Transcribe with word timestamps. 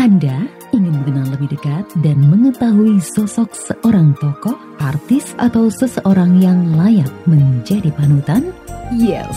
Anda 0.00 0.48
ingin 0.72 0.96
mengenal 0.96 1.36
lebih 1.36 1.60
dekat 1.60 1.84
dan 2.00 2.24
mengetahui 2.24 3.04
sosok 3.04 3.52
seorang 3.52 4.16
tokoh, 4.16 4.56
artis, 4.80 5.36
atau 5.36 5.68
seseorang 5.68 6.40
yang 6.40 6.72
layak 6.72 7.12
menjadi 7.28 7.92
panutan? 7.92 8.48
Yes, 8.96 9.36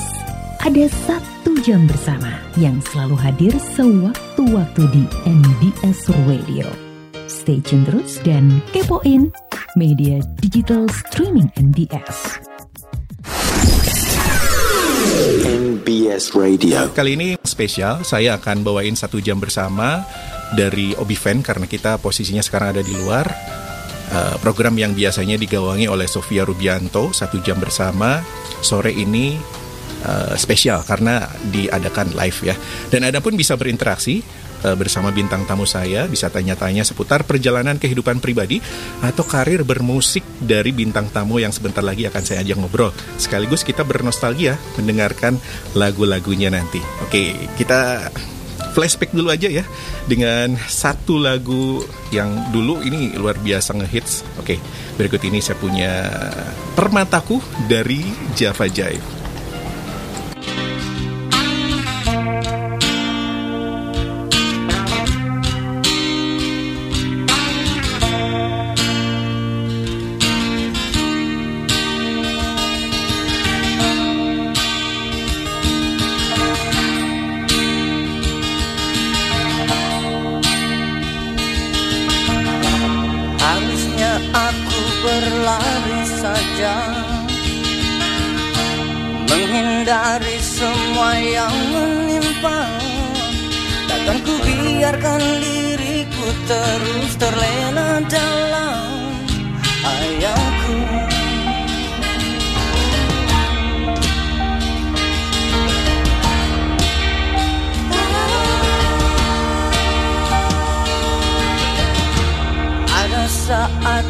ada 0.64 0.88
satu 1.04 1.60
jam 1.68 1.84
bersama 1.84 2.32
yang 2.56 2.80
selalu 2.80 3.16
hadir 3.20 3.52
sewaktu-waktu 3.76 4.84
di 4.96 5.04
MBS 5.28 6.08
Radio. 6.32 6.72
Stay 7.28 7.60
tune 7.60 7.84
terus 7.84 8.24
dan 8.24 8.64
kepoin 8.72 9.36
media 9.76 10.24
digital 10.40 10.88
streaming 10.88 11.52
MBS. 11.60 12.40
MBS 15.44 16.32
Radio. 16.32 16.88
Kali 16.96 17.20
ini 17.20 17.36
spesial, 17.44 18.08
saya 18.08 18.40
akan 18.40 18.64
bawain 18.64 18.96
satu 18.96 19.20
jam 19.20 19.44
bersama 19.44 20.08
dari 20.54 20.94
Obiven 20.96 21.42
karena 21.42 21.66
kita 21.66 21.98
posisinya 22.00 22.42
sekarang 22.46 22.80
ada 22.80 22.84
di 22.86 22.94
luar. 22.94 23.28
Uh, 24.14 24.38
program 24.38 24.78
yang 24.78 24.94
biasanya 24.94 25.42
digawangi 25.42 25.90
oleh 25.90 26.06
Sofia 26.06 26.46
Rubianto 26.46 27.10
satu 27.10 27.42
jam 27.42 27.58
bersama 27.58 28.22
sore 28.62 28.94
ini 28.94 29.34
uh, 30.06 30.36
spesial 30.38 30.86
karena 30.86 31.26
diadakan 31.50 32.14
live 32.14 32.40
ya. 32.46 32.56
Dan 32.94 33.10
Anda 33.10 33.26
pun 33.26 33.34
bisa 33.34 33.58
berinteraksi 33.58 34.22
uh, 34.68 34.76
bersama 34.78 35.10
bintang 35.10 35.48
tamu 35.50 35.66
saya, 35.66 36.06
bisa 36.06 36.30
tanya-tanya 36.30 36.86
seputar 36.86 37.26
perjalanan 37.26 37.82
kehidupan 37.82 38.22
pribadi 38.22 38.62
atau 39.02 39.26
karir 39.26 39.66
bermusik 39.66 40.22
dari 40.38 40.70
bintang 40.76 41.10
tamu 41.10 41.42
yang 41.42 41.50
sebentar 41.50 41.82
lagi 41.82 42.06
akan 42.06 42.24
saya 42.24 42.46
ajak 42.46 42.60
ngobrol. 42.60 42.94
Sekaligus 43.18 43.66
kita 43.66 43.82
bernostalgia 43.82 44.60
mendengarkan 44.78 45.42
lagu-lagunya 45.74 46.54
nanti. 46.54 46.80
Oke, 47.02 47.34
kita 47.58 48.12
flashback 48.74 49.14
dulu 49.14 49.30
aja 49.30 49.48
ya 49.48 49.64
dengan 50.10 50.58
satu 50.58 51.22
lagu 51.22 51.86
yang 52.10 52.50
dulu 52.50 52.82
ini 52.82 53.14
luar 53.14 53.38
biasa 53.38 53.78
ngehits. 53.78 54.26
Oke, 54.42 54.58
berikut 54.98 55.22
ini 55.24 55.40
saya 55.40 55.56
punya 55.62 56.10
Permataku 56.74 57.38
dari 57.70 58.02
Java 58.34 58.66
Jive. 58.66 59.23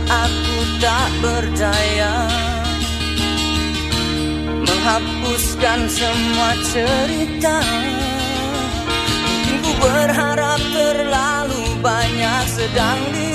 aku 0.07 0.57
tak 0.83 1.09
berdaya 1.23 2.15
Menghapuskan 4.63 5.79
semua 5.87 6.49
cerita. 6.71 7.63
Mungkin 9.23 9.55
ku 9.63 9.71
berharap 9.79 10.59
terlalu 10.75 11.63
banyak 11.79 12.43
sedang 12.51 12.99
di 13.15 13.32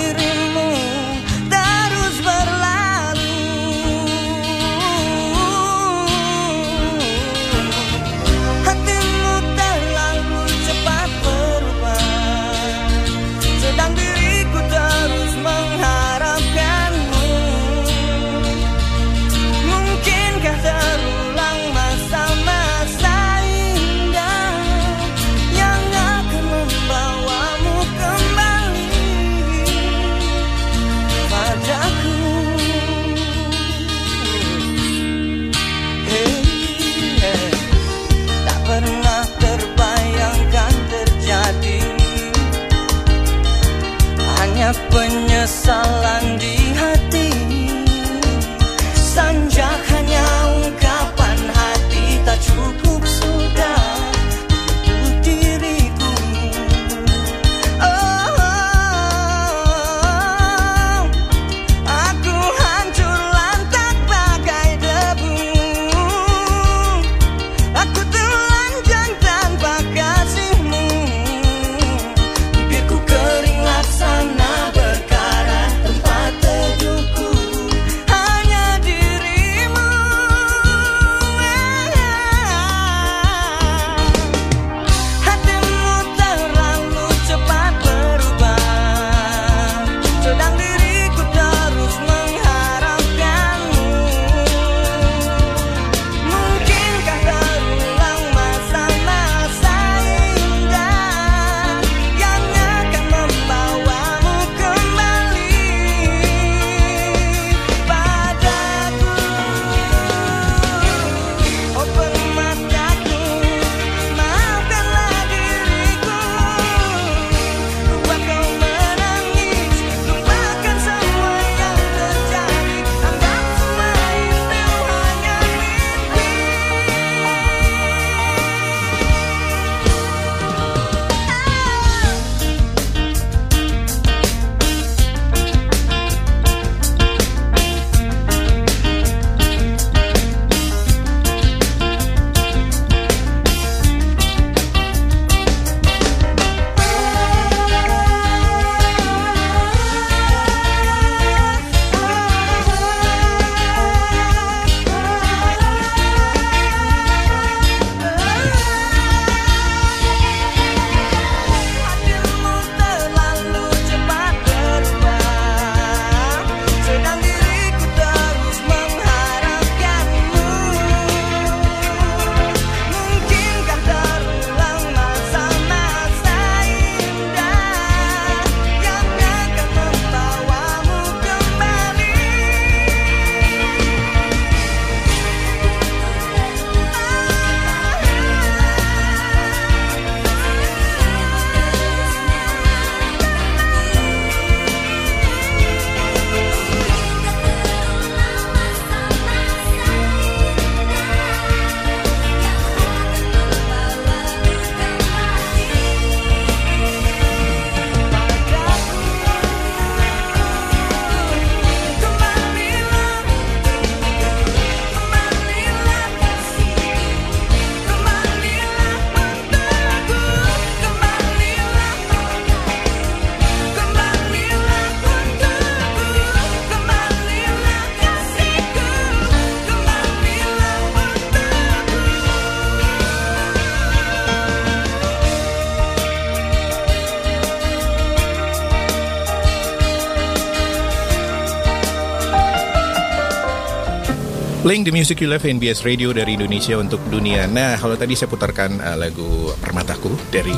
Playing 244.69 244.85
the 244.85 244.93
music 244.93 245.25
you 245.25 245.33
love 245.33 245.49
NBS 245.49 245.81
Radio 245.81 246.13
dari 246.13 246.37
Indonesia 246.37 246.77
untuk 246.77 247.01
dunia. 247.09 247.49
Nah, 247.49 247.81
kalau 247.81 247.97
tadi 247.97 248.13
saya 248.13 248.29
putarkan 248.29 248.77
uh, 248.85 249.01
lagu 249.01 249.49
Permataku 249.65 250.13
dari 250.29 250.53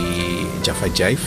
Java 0.66 0.90
Jive. 0.90 1.22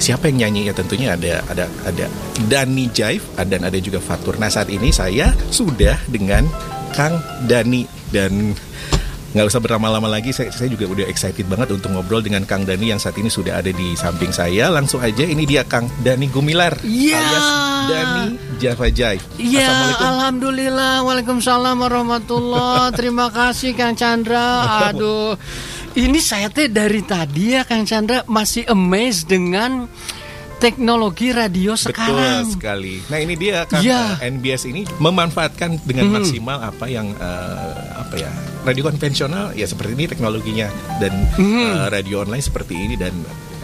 Siapa 0.00 0.32
yang 0.32 0.48
nyanyi 0.48 0.64
ya 0.64 0.72
tentunya 0.72 1.20
ada 1.20 1.44
ada 1.52 1.68
ada 1.84 2.08
Dani 2.48 2.88
Jive 2.88 3.28
dan 3.44 3.68
ada 3.68 3.76
juga 3.76 4.00
Fatur. 4.00 4.40
Nah 4.40 4.48
saat 4.48 4.72
ini 4.72 4.88
saya 4.88 5.36
sudah 5.52 6.00
dengan 6.08 6.48
Kang 6.96 7.20
Dani 7.44 7.84
dan 8.08 8.56
nggak 9.34 9.50
usah 9.50 9.58
berlama-lama 9.58 10.06
lagi 10.06 10.30
saya, 10.30 10.54
saya 10.54 10.70
juga 10.70 10.86
udah 10.86 11.10
excited 11.10 11.42
banget 11.44 11.74
untuk 11.74 11.90
ngobrol 11.90 12.22
dengan 12.22 12.46
Kang 12.46 12.62
Dani 12.62 12.94
yang 12.94 13.02
saat 13.02 13.18
ini 13.18 13.26
sudah 13.26 13.58
ada 13.58 13.68
di 13.68 13.98
samping 13.98 14.30
saya 14.30 14.70
langsung 14.70 15.02
aja 15.02 15.26
ini 15.26 15.42
dia 15.42 15.66
Kang 15.66 15.90
Dani 16.00 16.30
Gumilar 16.30 16.78
Iya. 16.80 17.18
alias 17.18 17.48
Dani 17.84 18.24
Java 18.56 18.86
Jive 18.88 19.20
Iya, 19.36 19.66
Assalamualaikum 19.66 20.06
alhamdulillah. 20.06 20.94
Waalaikumsalam 21.02 21.76
warahmatullah. 21.76 22.78
Terima 22.98 23.28
kasih 23.28 23.74
Kang 23.74 23.92
Chandra. 23.92 24.46
Aduh. 24.88 25.34
Ini 25.94 26.18
saya 26.18 26.50
teh 26.50 26.66
dari 26.66 27.02
tadi 27.02 27.54
ya 27.54 27.62
Kang 27.62 27.84
Chandra 27.84 28.22
masih 28.24 28.66
amazed 28.66 29.28
dengan 29.28 29.86
teknologi 30.64 31.28
radio 31.28 31.76
sekarang. 31.76 32.48
Betul 32.48 32.56
sekali. 32.56 32.94
Nah 33.04 33.18
ini 33.20 33.34
dia 33.36 33.68
kan 33.68 33.84
Iya. 33.84 34.16
eh, 34.16 34.32
NBS 34.32 34.64
ini 34.64 34.88
memanfaatkan 34.96 35.84
dengan 35.84 36.08
Hmm. 36.08 36.14
maksimal 36.16 36.58
apa 36.58 36.88
yang 36.88 37.12
eh, 37.12 37.72
apa 37.94 38.14
ya 38.16 38.32
radio 38.64 38.88
konvensional 38.88 39.52
ya 39.52 39.68
seperti 39.68 39.92
ini 39.92 40.08
teknologinya 40.08 40.72
dan 40.96 41.12
Hmm. 41.36 41.84
eh, 41.84 41.86
radio 41.92 42.24
online 42.24 42.40
seperti 42.40 42.72
ini 42.74 42.96
dan 42.96 43.12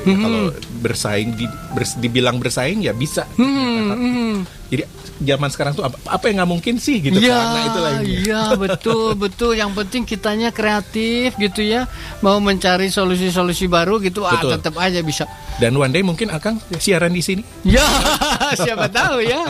ya, 0.03 0.15
kalau 0.17 0.43
bersaing 0.79 1.31
di, 1.35 1.45
bers- 1.71 1.97
dibilang 1.97 2.37
bersaing 2.37 2.81
ya 2.81 2.93
bisa. 2.93 3.29
Hmm, 3.35 3.91
hmm. 3.91 4.35
Jadi 4.71 4.85
zaman 5.21 5.51
sekarang 5.51 5.75
tuh 5.75 5.85
apa, 5.85 5.99
apa 6.07 6.25
yang 6.31 6.41
nggak 6.41 6.51
mungkin 6.51 6.75
sih 6.79 7.03
gitu 7.03 7.19
kan? 7.19 7.29
Nah 7.29 7.63
itulah 7.67 7.93
ini. 8.01 8.25
iya 8.25 8.43
betul 8.55 9.13
betul. 9.27 9.53
Yang 9.53 9.73
penting 9.77 10.03
kitanya 10.05 10.49
kreatif 10.49 11.35
gitu 11.37 11.61
ya, 11.61 11.85
mau 12.21 12.39
mencari 12.39 12.87
solusi-solusi 12.87 13.67
baru 13.67 14.01
gitu, 14.01 14.25
ah 14.25 14.39
Betul. 14.39 14.57
tetap 14.57 14.75
aja 14.79 15.03
bisa. 15.03 15.27
Dan 15.59 15.77
one 15.77 15.91
day 15.91 16.01
mungkin 16.01 16.31
akan 16.31 16.57
siaran 16.79 17.13
di 17.13 17.21
sini. 17.21 17.43
Ya, 17.63 17.85
siapa 18.65 18.89
tahu 18.89 19.21
ya. 19.21 19.43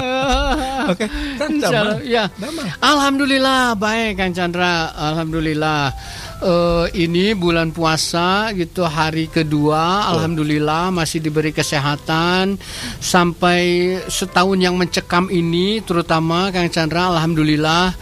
Oke, 0.91 1.06
kan 1.37 1.50
Allah, 1.52 1.70
Damang. 1.70 1.99
ya. 2.02 2.25
Damang. 2.35 2.67
Alhamdulillah 2.81 3.79
baik 3.79 4.19
Kang 4.19 4.32
Chandra. 4.32 4.91
Alhamdulillah. 4.91 5.94
Eh, 6.40 7.04
ini 7.04 7.37
bulan 7.37 7.69
puasa 7.69 8.48
gitu 8.56 8.88
hari 8.88 9.28
kedua. 9.28 10.08
Alhamdulillah 10.08 10.88
masih 10.88 11.20
diberi 11.20 11.52
kesehatan 11.52 12.56
sampai 12.96 14.00
setahun 14.08 14.56
yang 14.56 14.72
mencekam 14.72 15.28
ini, 15.28 15.84
terutama 15.84 16.48
Kang 16.48 16.72
Chandra. 16.72 17.12
Alhamdulillah 17.12 17.92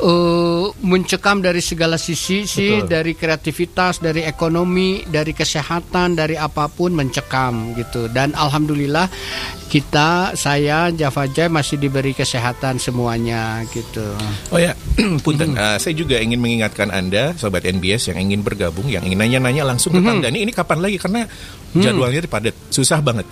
eh, 0.00 0.66
mencekam 0.80 1.44
dari 1.44 1.60
segala 1.60 2.00
sisi 2.00 2.48
sih, 2.48 2.80
Betul. 2.80 2.88
dari 2.88 3.12
kreativitas, 3.12 4.00
dari 4.00 4.24
ekonomi, 4.24 5.04
dari 5.04 5.36
kesehatan, 5.36 6.16
dari 6.16 6.38
apa 6.38 6.70
pun 6.72 6.96
mencekam 6.96 7.76
gitu. 7.76 8.08
Dan 8.08 8.32
alhamdulillah 8.32 9.10
kita 9.72 10.36
saya 10.36 10.92
Java 10.92 11.24
Jai 11.28 11.48
masih 11.48 11.80
diberi 11.80 12.12
kesehatan 12.12 12.76
semuanya 12.76 13.64
gitu. 13.72 14.04
Oh 14.52 14.60
ya, 14.60 14.76
punten. 15.24 15.56
Eh, 15.56 15.78
saya 15.80 15.94
juga 15.96 16.20
ingin 16.20 16.40
mengingatkan 16.40 16.92
Anda, 16.92 17.32
sobat 17.40 17.64
NBS 17.64 18.12
yang 18.12 18.20
ingin 18.28 18.44
bergabung, 18.44 18.88
yang 18.92 19.04
ingin 19.04 19.16
nanya-nanya 19.16 19.64
langsung 19.64 19.96
ke 19.96 20.00
Kang 20.04 20.20
Dani. 20.20 20.44
Ini 20.44 20.52
kapan 20.52 20.84
lagi? 20.84 21.00
Karena 21.00 21.24
jadwalnya 21.74 22.20
padat, 22.26 22.52
susah 22.68 23.00
banget. 23.00 23.24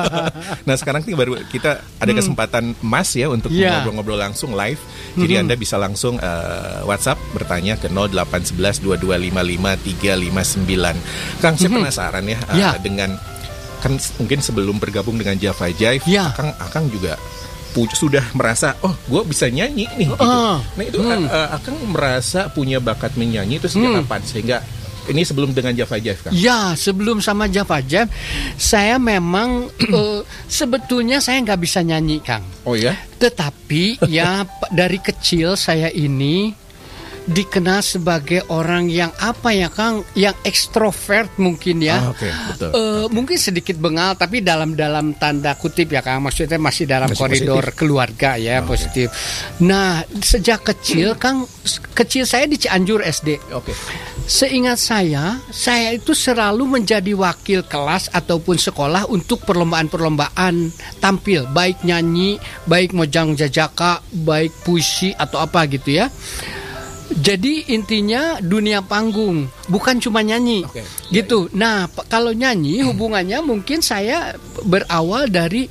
nah 0.68 0.74
sekarang 0.74 1.00
nih 1.00 1.16
baru 1.16 1.40
kita 1.48 1.80
ada 1.96 2.12
kesempatan 2.12 2.76
emas 2.78 3.08
ya 3.12 3.26
untuk 3.26 3.48
Iya. 3.50 3.80
ngobrol-ngobrol 3.80 4.20
langsung 4.20 4.52
live. 4.52 4.80
Jadi 5.16 5.32
Anda 5.36 5.54
bisa 5.54 5.76
langsung 5.76 6.16
eh, 6.16 6.80
WhatsApp 6.84 7.16
bertanya 7.32 7.76
ke 7.76 7.88
0811 7.88 8.84
2255 8.84 9.80
359. 9.80 11.40
Kang, 11.40 11.54
saya 11.54 11.70
penasaran 11.70 12.24
ya, 12.24 12.38
eh, 12.38 12.56
Iya. 12.56 12.70
dengan 12.78 13.16
kan 13.80 13.96
mungkin 14.20 14.38
sebelum 14.40 14.76
bergabung 14.76 15.16
dengan 15.16 15.40
Java 15.40 15.72
Jive, 15.72 16.04
Iya. 16.04 16.36
Akang 16.36 16.52
Akang 16.60 16.86
juga 16.88 17.16
sudah 17.70 18.26
merasa 18.34 18.74
oh 18.82 18.90
gue 19.06 19.22
bisa 19.24 19.46
nyanyi 19.46 19.86
nih 19.94 20.10
gitu. 20.10 20.18
Ah. 20.18 20.58
Nah 20.74 20.84
itu 20.84 20.98
Hmm. 20.98 21.22
uh, 21.24 21.54
Akang 21.54 21.78
merasa 21.86 22.50
punya 22.50 22.82
bakat 22.82 23.14
menyanyi 23.14 23.56
itu 23.56 23.70
sejak 23.70 23.94
Hmm. 23.94 23.98
kapan 24.02 24.20
sehingga 24.26 24.58
ini 25.08 25.22
sebelum 25.24 25.56
dengan 25.56 25.72
Java 25.72 25.96
Jive 25.96 26.20
kan? 26.20 26.32
Ya, 26.36 26.76
sebelum 26.76 27.24
sama 27.24 27.48
Java 27.48 27.80
Jam, 27.80 28.10
saya 28.60 29.00
memang 29.00 29.72
eh, 29.96 30.20
sebetulnya 30.50 31.22
saya 31.24 31.40
nggak 31.40 31.60
bisa 31.60 31.80
nyanyi, 31.80 32.20
Kang. 32.20 32.44
Oh 32.68 32.76
ya? 32.76 32.92
Tetapi 33.16 34.04
ya 34.12 34.44
dari 34.80 35.00
kecil 35.00 35.56
saya 35.56 35.88
ini 35.88 36.52
dikenal 37.30 37.80
sebagai 37.80 38.42
orang 38.50 38.90
yang 38.90 39.14
apa 39.22 39.54
ya, 39.54 39.70
Kang? 39.70 40.02
Yang 40.18 40.36
ekstrovert 40.42 41.30
mungkin 41.38 41.78
ya. 41.78 42.02
Ah, 42.02 42.10
oke, 42.10 42.26
betul. 42.26 42.70
Eh, 42.74 43.04
mungkin 43.14 43.38
sedikit 43.38 43.78
bengal, 43.78 44.18
tapi 44.18 44.42
dalam 44.42 44.74
dalam 44.74 45.14
tanda 45.14 45.54
kutip 45.54 45.94
ya, 45.94 46.02
Kang. 46.02 46.26
Maksudnya 46.26 46.58
masih 46.58 46.84
dalam 46.90 47.06
Masih 47.08 47.22
koridor 47.22 47.62
positif. 47.62 47.78
keluarga 47.78 48.30
ya, 48.34 48.60
Oke. 48.60 48.74
positif. 48.74 49.08
Nah, 49.62 50.02
sejak 50.18 50.66
kecil, 50.66 51.14
Kang, 51.16 51.46
kecil 51.94 52.26
saya 52.26 52.50
di 52.50 52.58
Cianjur 52.58 53.00
SD. 53.06 53.38
Oke. 53.54 53.72
Seingat 54.26 54.78
saya, 54.78 55.38
saya 55.50 55.90
itu 55.90 56.14
selalu 56.14 56.78
menjadi 56.78 57.14
wakil 57.14 57.66
kelas 57.66 58.10
ataupun 58.14 58.58
sekolah 58.58 59.10
untuk 59.10 59.42
perlombaan-perlombaan 59.42 60.70
tampil, 61.02 61.50
baik 61.50 61.82
nyanyi, 61.82 62.38
baik 62.66 62.94
mojang 62.94 63.34
jajaka, 63.34 63.98
baik 64.14 64.54
puisi 64.62 65.10
atau 65.14 65.42
apa 65.42 65.66
gitu 65.66 65.98
ya. 65.98 66.06
Jadi 67.12 67.68
intinya 67.68 68.38
dunia 68.38 68.80
panggung, 68.80 69.50
bukan 69.66 69.98
cuma 69.98 70.20
nyanyi. 70.20 70.62
Oke. 70.62 70.86
Gitu. 71.08 71.50
Nah, 71.52 71.86
p- 71.86 72.06
kalau 72.06 72.30
nyanyi 72.30 72.80
hubungannya 72.86 73.40
mungkin 73.40 73.80
saya 73.80 74.34
berawal 74.62 75.26
dari 75.26 75.66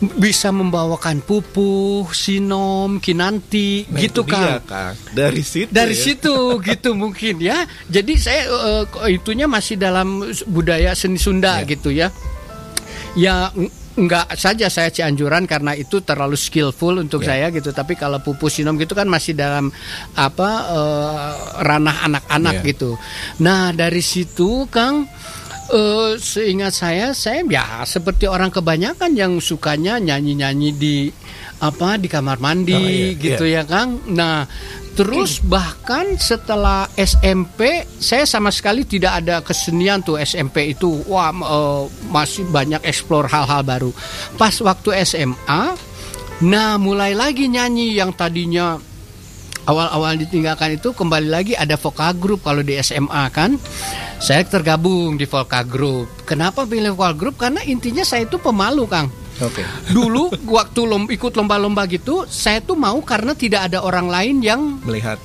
bisa 0.00 0.48
membawakan 0.48 1.20
pupuh, 1.20 2.08
sinom, 2.08 2.96
kinanti, 2.96 3.84
Nah, 3.84 4.00
gitu 4.00 4.24
itu 4.24 4.32
dia, 4.32 4.56
kan 4.56 4.64
Kang. 4.64 4.94
Dari 5.12 5.42
situ. 5.42 5.68
dari 5.68 5.92
ya. 5.92 6.00
situ 6.00 6.36
gitu 6.64 6.90
mungkin 6.94 7.36
ya 7.36 7.60
jadi 7.86 8.12
saya 8.16 8.42
kok 8.88 9.04
itunya 9.04 9.44
masih 9.44 9.76
dalam 9.76 10.24
budaya 10.46 10.96
seni 10.96 11.20
Sunda 11.20 11.60
Ya. 11.60 11.68
gitu 11.68 11.92
ya 11.92 12.08
ya 13.12 13.52
nggak 13.90 14.38
saja 14.38 14.70
saya 14.70 14.86
Cianjuran 14.88 15.50
karena 15.50 15.74
itu 15.74 15.98
terlalu 16.00 16.38
skillful 16.38 17.02
untuk 17.02 17.26
Ya. 17.26 17.34
saya 17.34 17.46
gitu 17.50 17.74
tapi 17.74 17.98
kalau 17.98 18.22
pupu 18.22 18.46
sinom 18.46 18.78
gitu 18.78 18.94
kan 18.94 19.10
masih 19.10 19.34
dalam 19.34 19.66
apa 20.14 20.50
eh, 20.70 21.30
ranah 21.60 22.06
anak-anak 22.06 22.62
Ya. 22.62 22.66
gitu 22.70 22.94
nah 23.42 23.74
dari 23.74 23.98
situ 23.98 24.70
Kang 24.70 25.10
eh, 25.68 26.10
seingat 26.16 26.70
saya 26.70 27.10
saya 27.12 27.42
ya 27.44 27.82
seperti 27.82 28.30
orang 28.30 28.54
kebanyakan 28.54 29.10
yang 29.18 29.32
sukanya 29.42 29.98
nyanyi-nyanyi 29.98 30.70
di 30.70 30.96
apa 31.60 32.00
di 32.00 32.08
kamar 32.08 32.40
mandi 32.40 32.72
Oh, 32.72 32.80
iya, 32.80 33.12
gitu 33.20 33.44
ya 33.44 33.68
Kang. 33.68 34.00
Nah, 34.16 34.48
terus 34.98 35.42
bahkan 35.52 36.18
setelah 36.18 36.86
SMP 36.94 37.84
saya 38.00 38.24
sama 38.26 38.50
sekali 38.54 38.86
tidak 38.86 39.24
ada 39.24 39.42
kesenian 39.42 40.02
tuh 40.02 40.18
SMP 40.20 40.74
itu. 40.74 41.02
Wah, 41.10 41.30
eh, 41.30 41.82
masih 42.10 42.46
banyak 42.48 42.82
explore 42.84 43.30
hal-hal 43.30 43.62
baru. 43.62 43.90
Pas 44.34 44.54
waktu 44.60 45.02
SMA, 45.06 45.62
nah 46.44 46.76
mulai 46.80 47.12
lagi 47.12 47.46
nyanyi 47.46 47.96
yang 47.96 48.14
tadinya 48.16 48.80
awal-awal 49.68 50.16
ditinggalkan 50.16 50.80
itu 50.80 50.90
kembali 50.90 51.28
lagi 51.28 51.52
ada 51.54 51.76
vokal 51.76 52.16
group 52.16 52.42
kalau 52.42 52.64
di 52.64 52.74
SMA 52.80 53.28
kan 53.30 53.54
saya 54.18 54.42
tergabung 54.42 55.14
di 55.14 55.28
vokal 55.28 55.64
group 55.68 56.06
kenapa 56.24 56.64
pilih 56.64 56.96
vokal 56.96 57.14
group 57.14 57.36
karena 57.36 57.60
intinya 57.62 58.02
saya 58.02 58.24
itu 58.24 58.40
pemalu 58.40 58.88
Kang 58.88 59.06
Oke. 59.40 59.64
dulu 59.90 60.28
waktu 60.52 60.80
lom, 60.84 61.08
ikut 61.08 61.32
lomba-lomba 61.32 61.88
gitu 61.88 62.28
saya 62.28 62.60
tuh 62.60 62.76
mau 62.76 63.00
karena 63.00 63.32
tidak 63.32 63.72
ada 63.72 63.80
orang 63.80 64.12
lain 64.12 64.44
yang 64.44 64.60
Melihat. 64.84 65.16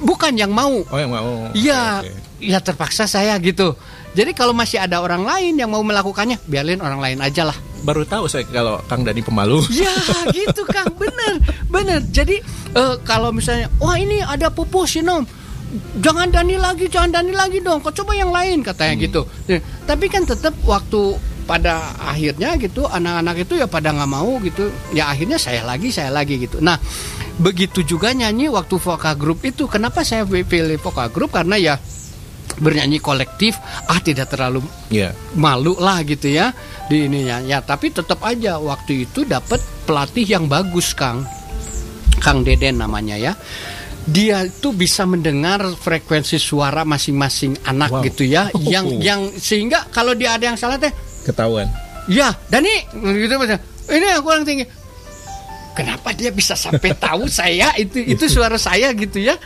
bukan 0.00 0.32
yang 0.34 0.50
mau 0.50 0.82
Oh 0.88 0.98
yang 0.98 1.12
mau. 1.12 1.52
Iya, 1.52 2.02
oke. 2.02 2.10
ya 2.42 2.58
terpaksa 2.58 3.04
saya 3.04 3.36
gitu. 3.38 3.76
Jadi 4.16 4.32
kalau 4.34 4.56
masih 4.56 4.80
ada 4.82 4.98
orang 4.98 5.22
lain 5.22 5.54
yang 5.60 5.70
mau 5.70 5.84
melakukannya, 5.84 6.40
biarin 6.48 6.80
orang 6.82 6.98
lain 6.98 7.18
aja 7.22 7.46
lah. 7.46 7.54
Baru 7.86 8.02
tahu 8.02 8.26
saya 8.26 8.42
kalau 8.48 8.82
Kang 8.90 9.06
Dani 9.06 9.22
pemalu. 9.22 9.62
Ya 9.70 9.94
gitu 10.34 10.66
Kang, 10.66 10.90
bener, 10.98 11.38
bener. 11.70 12.00
Jadi 12.10 12.42
eh, 12.74 12.96
kalau 13.06 13.30
misalnya, 13.30 13.70
wah 13.78 13.94
ini 13.94 14.18
ada 14.24 14.50
pupus 14.50 14.98
sinom, 14.98 15.22
jangan 16.02 16.32
Dani 16.32 16.56
lagi, 16.58 16.90
jangan 16.90 17.20
Dani 17.20 17.30
lagi 17.36 17.62
dong. 17.62 17.78
Kau 17.84 17.94
coba 17.94 18.16
yang 18.16 18.32
lain 18.34 18.64
katanya 18.64 18.94
gitu. 18.98 19.22
Ya, 19.46 19.62
tapi 19.86 20.10
kan 20.10 20.26
tetap 20.26 20.56
waktu 20.66 21.14
pada 21.48 21.96
akhirnya 21.96 22.60
gitu 22.60 22.84
anak-anak 22.84 23.48
itu 23.48 23.56
ya 23.56 23.64
pada 23.64 23.88
nggak 23.90 24.10
mau 24.12 24.36
gitu. 24.44 24.68
Ya 24.92 25.08
akhirnya 25.08 25.40
saya 25.40 25.64
lagi 25.64 25.88
saya 25.88 26.12
lagi 26.12 26.36
gitu. 26.36 26.60
Nah 26.60 26.76
begitu 27.40 27.80
juga 27.80 28.12
nyanyi 28.12 28.52
waktu 28.52 28.76
vokal 28.76 29.16
grup 29.16 29.40
itu. 29.42 29.64
Kenapa 29.64 30.04
saya 30.04 30.28
pilih 30.28 30.76
vokal 30.76 31.08
grup? 31.08 31.32
Karena 31.32 31.56
ya 31.56 31.80
bernyanyi 32.58 32.98
kolektif 32.98 33.54
ah 33.86 34.02
tidak 34.02 34.34
terlalu 34.34 34.60
Iya. 34.90 35.14
malu 35.38 35.78
lah 35.78 36.04
gitu 36.04 36.28
ya 36.28 36.52
di 36.86 37.08
ininya. 37.08 37.40
Ya 37.40 37.64
tapi 37.64 37.88
tetap 37.88 38.20
aja 38.20 38.60
waktu 38.60 39.08
itu 39.08 39.24
dapat 39.24 39.58
pelatih 39.88 40.28
yang 40.28 40.44
bagus 40.46 40.92
Kang. 40.92 41.24
Kang 42.18 42.44
Deden 42.44 42.82
namanya 42.82 43.16
ya. 43.16 43.32
Dia 44.08 44.40
itu 44.42 44.72
bisa 44.72 45.04
mendengar 45.04 45.60
frekuensi 45.68 46.36
suara 46.36 46.80
masing-masing 46.82 47.60
anak 47.62 47.92
Wow. 47.92 48.02
gitu 48.04 48.24
ya. 48.24 48.48
Oh. 48.50 48.58
yang 48.58 48.88
yang 49.08 49.20
sehingga 49.32 49.86
kalau 49.88 50.12
dia 50.12 50.34
ada 50.34 50.48
yang 50.50 50.58
salah 50.58 50.76
teh 50.76 50.90
Ketahuan. 51.28 51.68
ya 52.08 52.32
Dani 52.48 52.72
gitu 53.20 53.36
ini 53.88 54.04
yang 54.04 54.24
kurang 54.24 54.44
tinggi. 54.44 54.64
Kenapa 55.72 56.10
dia 56.10 56.34
bisa 56.34 56.58
sampai 56.58 56.90
tahu 56.98 57.30
saya? 57.30 57.70
Itu 57.78 58.02
itu 58.02 58.24
suara 58.34 58.58
saya 58.58 58.90
gitu 58.96 59.22
ya 59.22 59.36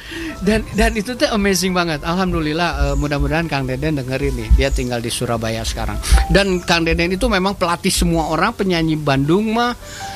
dan 0.42 0.66
dan 0.74 0.90
itu 0.98 1.14
tuh 1.14 1.30
amazing 1.30 1.70
banget. 1.70 2.02
Alhamdulillah 2.02 2.92
eh, 2.92 2.94
mudah-mudahan 2.98 3.46
Kang 3.46 3.64
Deden 3.64 4.02
dengerin 4.02 4.34
nih. 4.34 4.48
Dia 4.58 4.68
tinggal 4.74 4.98
di 4.98 5.08
Surabaya 5.08 5.62
sekarang. 5.62 5.96
Dan 6.34 6.58
Kang 6.66 6.82
Deden 6.82 7.14
itu 7.14 7.30
memang 7.30 7.54
pelatih 7.54 7.94
semua 7.94 8.26
orang. 8.34 8.50
Penyanyi 8.52 8.98
Bandung 8.98 9.54
mah 9.54 9.72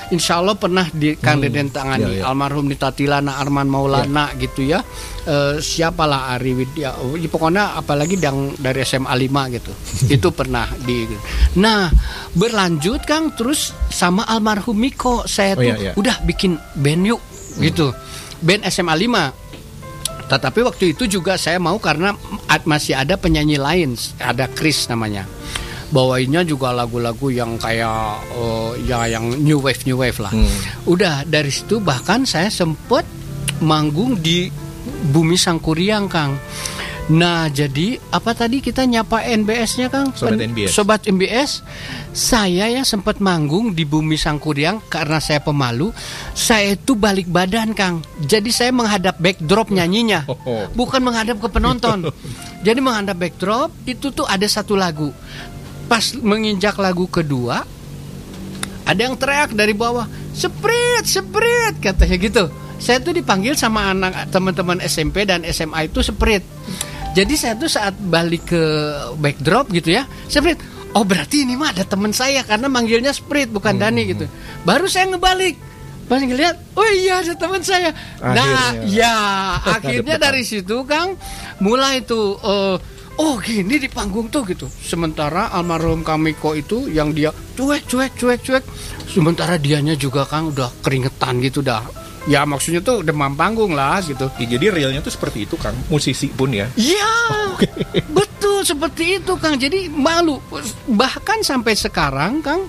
Insya 0.06 0.38
Allah 0.38 0.54
pernah 0.54 0.86
di 0.94 1.18
Kang 1.18 1.42
Deden 1.42 1.70
tangani. 1.74 2.22
Ya, 2.22 2.22
ya. 2.22 2.30
almarhum 2.30 2.70
Nita 2.70 2.94
Tilana 2.94 3.42
Arman 3.42 3.66
Maulana 3.66 4.30
gitu 4.38 4.62
ya. 4.62 4.78
Eh, 5.26 5.58
siapalah 5.58 6.34
Ari 6.38 6.54
Widya. 6.54 6.94
Oh, 7.02 7.18
ya, 7.18 7.26
pokoknya 7.26 7.74
apalagi 7.74 8.14
yang 8.14 8.54
dari 8.54 8.86
SMA 8.86 9.10
5 9.10 9.54
gitu. 9.58 9.72
Itu 10.14 10.30
pernah 10.30 10.70
di 10.86 11.06
nah 11.58 11.88
berlanjut 12.36 13.02
Kang 13.02 13.34
terus 13.34 13.74
sama 13.90 14.22
almarhum 14.30 14.78
Miko. 14.78 15.26
Saya 15.26 15.58
Oh, 15.58 15.62
tuh 15.62 15.70
iya, 15.74 15.90
iya. 15.90 15.92
udah 15.98 16.22
bikin 16.22 16.54
band 16.78 17.02
yuk 17.06 17.22
gitu. 17.58 17.90
Band 18.42 18.68
SMA 18.68 18.94
5 18.94 19.45
tetapi 20.26 20.66
waktu 20.66 20.84
itu 20.94 21.06
juga 21.06 21.38
saya 21.38 21.62
mau 21.62 21.78
karena 21.78 22.14
masih 22.66 22.98
ada 22.98 23.14
penyanyi 23.14 23.58
lain 23.58 23.94
ada 24.18 24.50
Chris 24.50 24.90
namanya. 24.90 25.26
Bawainnya 25.86 26.42
juga 26.42 26.74
lagu-lagu 26.74 27.30
yang 27.30 27.54
kayak 27.62 28.26
eh, 28.34 28.70
ya 28.90 29.06
yang 29.06 29.38
new 29.38 29.62
wave 29.62 29.86
new 29.86 30.02
wave 30.02 30.18
lah. 30.18 30.34
Udah 30.82 31.22
dari 31.22 31.54
situ 31.54 31.78
bahkan 31.78 32.26
saya 32.26 32.50
sempet 32.50 33.06
manggung 33.62 34.18
di 34.18 34.50
Bumi 35.14 35.38
Sangkuriang 35.38 36.10
Kang 36.10 36.38
Nah 37.06 37.46
jadi 37.46 38.02
apa 38.10 38.34
tadi 38.34 38.58
kita 38.58 38.82
nyapa 38.82 39.22
NBS-nya 39.22 39.86
Kang? 39.94 40.10
Sobat 40.10 40.42
NBS. 40.42 40.70
Sobat 40.74 41.00
NBS 41.06 41.62
Saya 42.10 42.66
yang 42.66 42.82
sempat 42.82 43.22
manggung 43.22 43.70
di 43.78 43.86
Bumi 43.86 44.18
Sangkuriang 44.18 44.82
Karena 44.90 45.22
saya 45.22 45.38
pemalu 45.38 45.94
Saya 46.34 46.74
itu 46.74 46.98
balik 46.98 47.30
badan 47.30 47.78
Kang. 47.78 48.02
Jadi 48.18 48.50
saya 48.50 48.74
menghadap 48.74 49.22
backdrop 49.22 49.70
nyanyinya 49.70 50.26
Oh, 50.26 50.34
oh. 50.34 50.66
Bukan 50.74 50.98
menghadap 50.98 51.38
ke 51.38 51.46
penonton. 51.46 52.10
Jadi 52.66 52.78
menghadap 52.82 53.14
backdrop 53.22 53.70
Itu 53.86 54.10
tuh 54.10 54.26
ada 54.26 54.46
satu 54.50 54.74
lagu. 54.74 55.14
Pas 55.86 56.02
menginjak 56.18 56.74
lagu 56.82 57.06
kedua 57.06 57.62
ada 58.86 59.02
yang 59.02 59.18
teriak 59.18 59.50
dari 59.50 59.74
bawah 59.74 60.06
seprit 60.30 61.02
seprit 61.02 61.74
katanya 61.82 62.16
gitu. 62.22 62.44
Saya 62.78 63.02
tuh 63.02 63.10
dipanggil 63.10 63.58
sama 63.58 63.90
anak 63.90 64.30
teman-teman 64.30 64.78
SMP 64.78 65.26
dan 65.26 65.42
SMA 65.42 65.90
itu 65.90 66.06
seprit 66.06 66.46
jadi 67.16 67.32
saya 67.32 67.54
tuh 67.56 67.72
saat 67.72 67.96
balik 67.96 68.52
ke 68.52 68.62
backdrop 69.16 69.72
gitu 69.72 69.96
ya 69.96 70.04
seprit 70.28 70.60
oh 70.96 71.04
berarti 71.04 71.44
ini 71.44 71.56
mah 71.56 71.76
ada 71.76 71.84
teman 71.84 72.12
saya 72.12 72.40
karena 72.44 72.68
manggilnya 72.72 73.12
seprit 73.12 73.52
bukan 73.52 73.76
Dani 73.76 74.02
gitu. 74.08 74.24
baru 74.64 74.88
saya 74.88 75.12
ngebalik. 75.12 75.56
Pas 76.06 76.22
ngeliat 76.22 76.54
oh 76.78 76.86
iya 76.86 77.18
ada 77.18 77.34
teman 77.34 77.60
saya. 77.66 77.90
Nah 78.22 78.78
Akhirnya. 78.78 78.94
ya 78.94 79.16
akhirnya 79.76 80.16
dari 80.22 80.46
situ 80.46 80.86
Kang 80.86 81.18
mulai 81.58 82.06
tuh 82.06 82.38
eh, 82.38 82.76
oh 83.18 83.34
gini 83.42 83.76
di 83.76 83.90
panggung 83.90 84.30
tuh 84.30 84.46
gitu. 84.46 84.70
Sementara 84.70 85.50
almarhum 85.50 86.06
Kamiko 86.06 86.54
itu 86.54 86.86
yang 86.86 87.10
dia 87.10 87.34
cuek 87.58 87.90
cuek 87.90 88.12
cuek 88.14 88.40
cuek. 88.40 88.64
Sementara 89.10 89.58
dianya 89.58 89.98
juga 89.98 90.22
Kang 90.30 90.54
udah 90.54 90.70
keringetan 90.78 91.42
gitu 91.42 91.58
dah 91.58 92.05
ya 92.26 92.42
maksudnya 92.42 92.80
tuh 92.80 93.00
demam 93.00 93.32
panggung 93.32 93.70
lah 93.70 93.98
gitu 94.00 94.26
Ya, 94.36 94.46
jadi 94.48 94.66
realnya 94.68 95.00
tuh 95.00 95.10
seperti 95.10 95.46
itu 95.46 95.54
Kang. 95.54 95.74
Musisi 95.86 96.26
pun 96.28 96.50
ya. 96.50 96.66
Iya, 96.74 97.14
betul 98.18 98.62
seperti 98.62 99.18
itu 99.18 99.32
Kang. 99.36 99.54
Jadi 99.54 99.86
malu. 99.86 100.42
Bahkan 100.86 101.40
sampai 101.40 101.72
sekarang 101.72 102.40
Kang, 102.40 102.66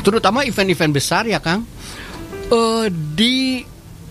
terutama 0.00 0.42
event-event 0.42 0.92
besar 0.92 1.24
ya 1.24 1.38
Kang, 1.38 1.62
eh, 2.48 2.86
di 2.90 3.62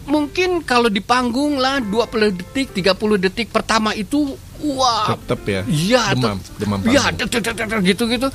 mungkin 0.02 0.64
kalau 0.64 0.88
di 0.88 1.00
panggung 1.00 1.56
lah 1.56 1.78
20 1.80 2.32
detik, 2.34 2.74
30 2.74 2.96
detik 3.20 3.48
pertama 3.48 3.92
itu 3.92 4.34
wah 4.62 5.14
Tetap 5.14 5.42
ya. 5.44 5.62
Iya, 5.66 6.02
Demam, 6.14 6.38
demam 6.56 6.80
Iya, 6.82 7.12
panggung. 7.12 7.30
tet- 7.30 7.44
tet- 7.44 7.84
gitu-gitu. 7.86 8.28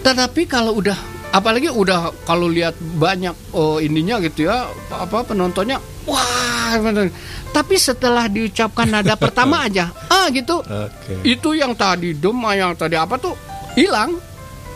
Tetapi 0.00 0.42
kalau 0.44 0.74
udah 0.74 0.96
apalagi 1.34 1.66
udah 1.66 2.14
kalau 2.22 2.46
lihat 2.46 2.78
banyak 2.78 3.34
oh, 3.50 3.82
ininya 3.82 4.22
gitu 4.22 4.46
ya, 4.46 4.70
apa 4.94 5.26
penontonnya 5.26 5.82
wah 6.06 6.78
bener. 6.78 7.10
Tapi 7.50 7.74
setelah 7.74 8.30
diucapkan 8.30 8.86
nada 8.86 9.18
pertama 9.24 9.66
aja, 9.66 9.90
ah 10.06 10.30
gitu. 10.30 10.62
Oke. 10.62 11.26
Itu 11.26 11.58
yang 11.58 11.74
tadi 11.74 12.14
demam 12.14 12.54
yang 12.54 12.78
tadi 12.78 12.94
apa 12.94 13.18
tuh 13.18 13.34
hilang. 13.74 14.14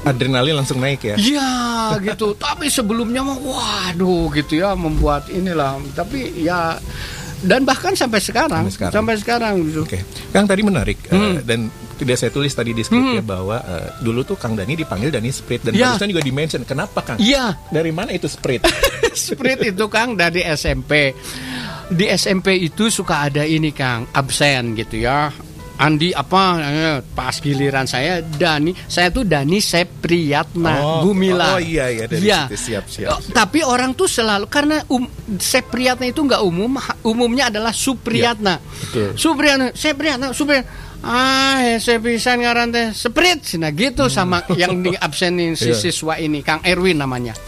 Adrenalin 0.06 0.62
langsung 0.62 0.78
naik 0.78 1.02
ya. 1.02 1.16
Iya 1.18 1.50
gitu. 2.02 2.34
Tapi 2.46 2.70
sebelumnya 2.70 3.22
mah 3.22 3.38
waduh 3.38 4.30
gitu 4.30 4.62
ya 4.62 4.74
membuat 4.78 5.26
inilah. 5.26 5.78
Tapi 5.94 6.38
ya 6.38 6.78
dan 7.40 7.62
bahkan 7.62 7.92
sampai 7.92 8.18
sekarang, 8.18 8.64
Sampai 8.64 8.75
sekarang. 8.75 8.95
sampai 8.95 9.14
sekarang 9.16 9.54
gitu. 9.64 9.80
Oke, 9.83 9.99
Kang 10.28 10.45
tadi 10.45 10.61
menarik 10.61 10.99
eh, 11.04 11.12
Hmm. 11.12 11.38
dan 11.42 11.61
tidak 11.95 12.14
saya 12.16 12.30
tulis 12.30 12.50
tadi 12.50 12.71
di 12.71 12.80
skripnya 12.80 13.21
bahwa 13.21 13.59
eh, 13.59 13.90
dulu 14.00 14.23
tuh 14.23 14.35
Kang 14.35 14.54
Dani 14.54 14.75
dipanggil 14.75 15.09
Dani 15.09 15.28
Sprit 15.28 15.61
dan 15.61 15.73
Ya. 15.73 15.92
barusan 15.92 16.09
juga 16.09 16.23
di 16.23 16.30
mention 16.30 16.62
kenapa 16.62 16.99
Kang? 17.00 17.18
Iya. 17.18 17.54
Dari 17.68 17.90
mana 17.90 18.11
itu 18.11 18.26
Sprit? 18.26 18.62
Sprint 19.14 19.62
itu 19.64 19.85
Kang 19.87 20.14
dari 20.14 20.42
SMP. 20.42 21.14
Di 21.88 22.04
SMP 22.07 22.61
itu 22.61 22.87
suka 22.88 23.26
ada 23.26 23.42
ini 23.42 23.71
Kang, 23.71 24.04
absen 24.11 24.75
gitu 24.75 25.00
ya. 25.00 25.33
Andi 25.78 26.11
apa 26.11 26.40
eh, 26.58 26.99
pas 27.08 27.30
giliran 27.32 27.87
saya 27.87 28.18
Dani, 28.18 28.75
saya 28.85 29.08
tuh 29.08 29.23
Dani 29.23 29.62
Sepriyatna 29.62 30.75
Oh, 30.76 31.06
Gumila. 31.06 31.54
oh, 31.54 31.61
iya, 31.61 31.87
iya, 31.87 32.04
dari 32.04 32.18
situ. 32.20 32.58
Siap, 32.58 32.85
siap, 32.85 32.85
siap. 33.14 33.18
Tapi 33.30 33.62
orang 33.62 33.94
tuh 33.94 34.06
selalu 34.06 34.47
karena 34.47 34.82
um, 34.88 35.06
Sepriyatna 35.32 36.04
itu 36.04 36.18
nggak 36.20 36.42
umum, 36.42 36.75
umumnya 37.02 37.47
adalah 37.47 37.70
Supriyatna. 37.70 38.58
Iya, 38.58 38.75
betul. 38.82 39.08
Supriyatna, 39.14 39.66
Sepriyatna, 39.70 40.26
Supriyatna. 40.30 40.70
Ah, 40.99 41.62
ya 41.62 41.78
saya 41.78 42.02
pisan 42.02 42.42
ngaran 42.42 42.75
teh 42.75 42.90
Seprit, 42.90 43.38
nah 43.54 43.70
gitu 43.70 44.11
sama 44.11 44.42
yang 44.52 44.82
di 44.82 44.99
absenin 44.99 45.54
si 45.54 45.70
Iya. 45.70 45.78
siswa 45.78 46.18
ini, 46.18 46.42
Kang 46.42 46.58
Erwin 46.61 46.99
namanya. 46.99 47.38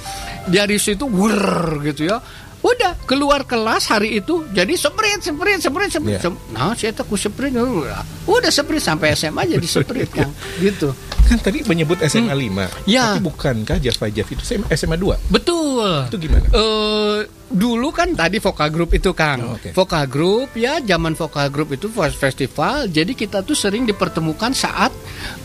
Dari 0.47 0.79
situ 0.79 1.11
wur 1.11 1.35
gitu 1.83 2.07
ya. 2.07 2.23
Udah 2.61 2.93
keluar 3.02 3.43
kelas 3.43 3.88
hari 3.88 4.17
itu 4.17 4.45
jadi 4.50 4.69
seprit 4.73 5.19
seprit 5.19 5.59
seprit 5.59 5.88
seprit. 5.88 6.12
Iya. 6.12 6.21
Sem- 6.21 6.40
Nah, 6.50 6.73
saya 6.73 6.93
tuh 6.93 7.05
ku 7.05 7.14
seprit 7.14 7.49
udah 7.50 8.05
udah 8.26 8.50
seprit 8.50 8.79
sampai 8.79 9.12
SMA 9.12 9.49
jadi 9.49 9.64
seprit 9.76 10.09
Kang. 10.09 10.29
Gitu. 10.59 10.93
kan 11.23 11.38
tadi 11.38 11.62
menyebut 11.62 11.95
SMA 12.02 12.35
5. 12.35 12.85
Ya. 12.85 13.14
Tapi 13.14 13.23
bukankah 13.23 13.79
Java 13.79 14.07
Jav 14.09 14.26
itu 14.26 14.43
SMA 14.69 14.99
2? 14.99 15.31
Betul. 15.31 16.11
Itu 16.11 16.17
gimana? 16.19 16.43
Eh 16.50 17.19
dulu 17.49 17.90
kan 17.90 18.12
tadi 18.12 18.37
vokal 18.37 18.69
group 18.69 18.90
itu 18.93 19.11
Kang. 19.12 19.38
Oh, 19.40 19.55
oke. 19.55 19.71
Vokal 19.71 20.05
group 20.05 20.50
ya 20.55 20.79
zaman 20.81 21.14
vokal 21.14 21.47
group 21.49 21.71
itu 21.71 21.87
fes- 21.88 22.12
festival. 22.12 22.87
Jadi 22.87 23.14
kita 23.14 23.40
tuh 23.40 23.55
sering 23.55 23.83
dipertemukan 23.85 24.50
saat 24.50 24.90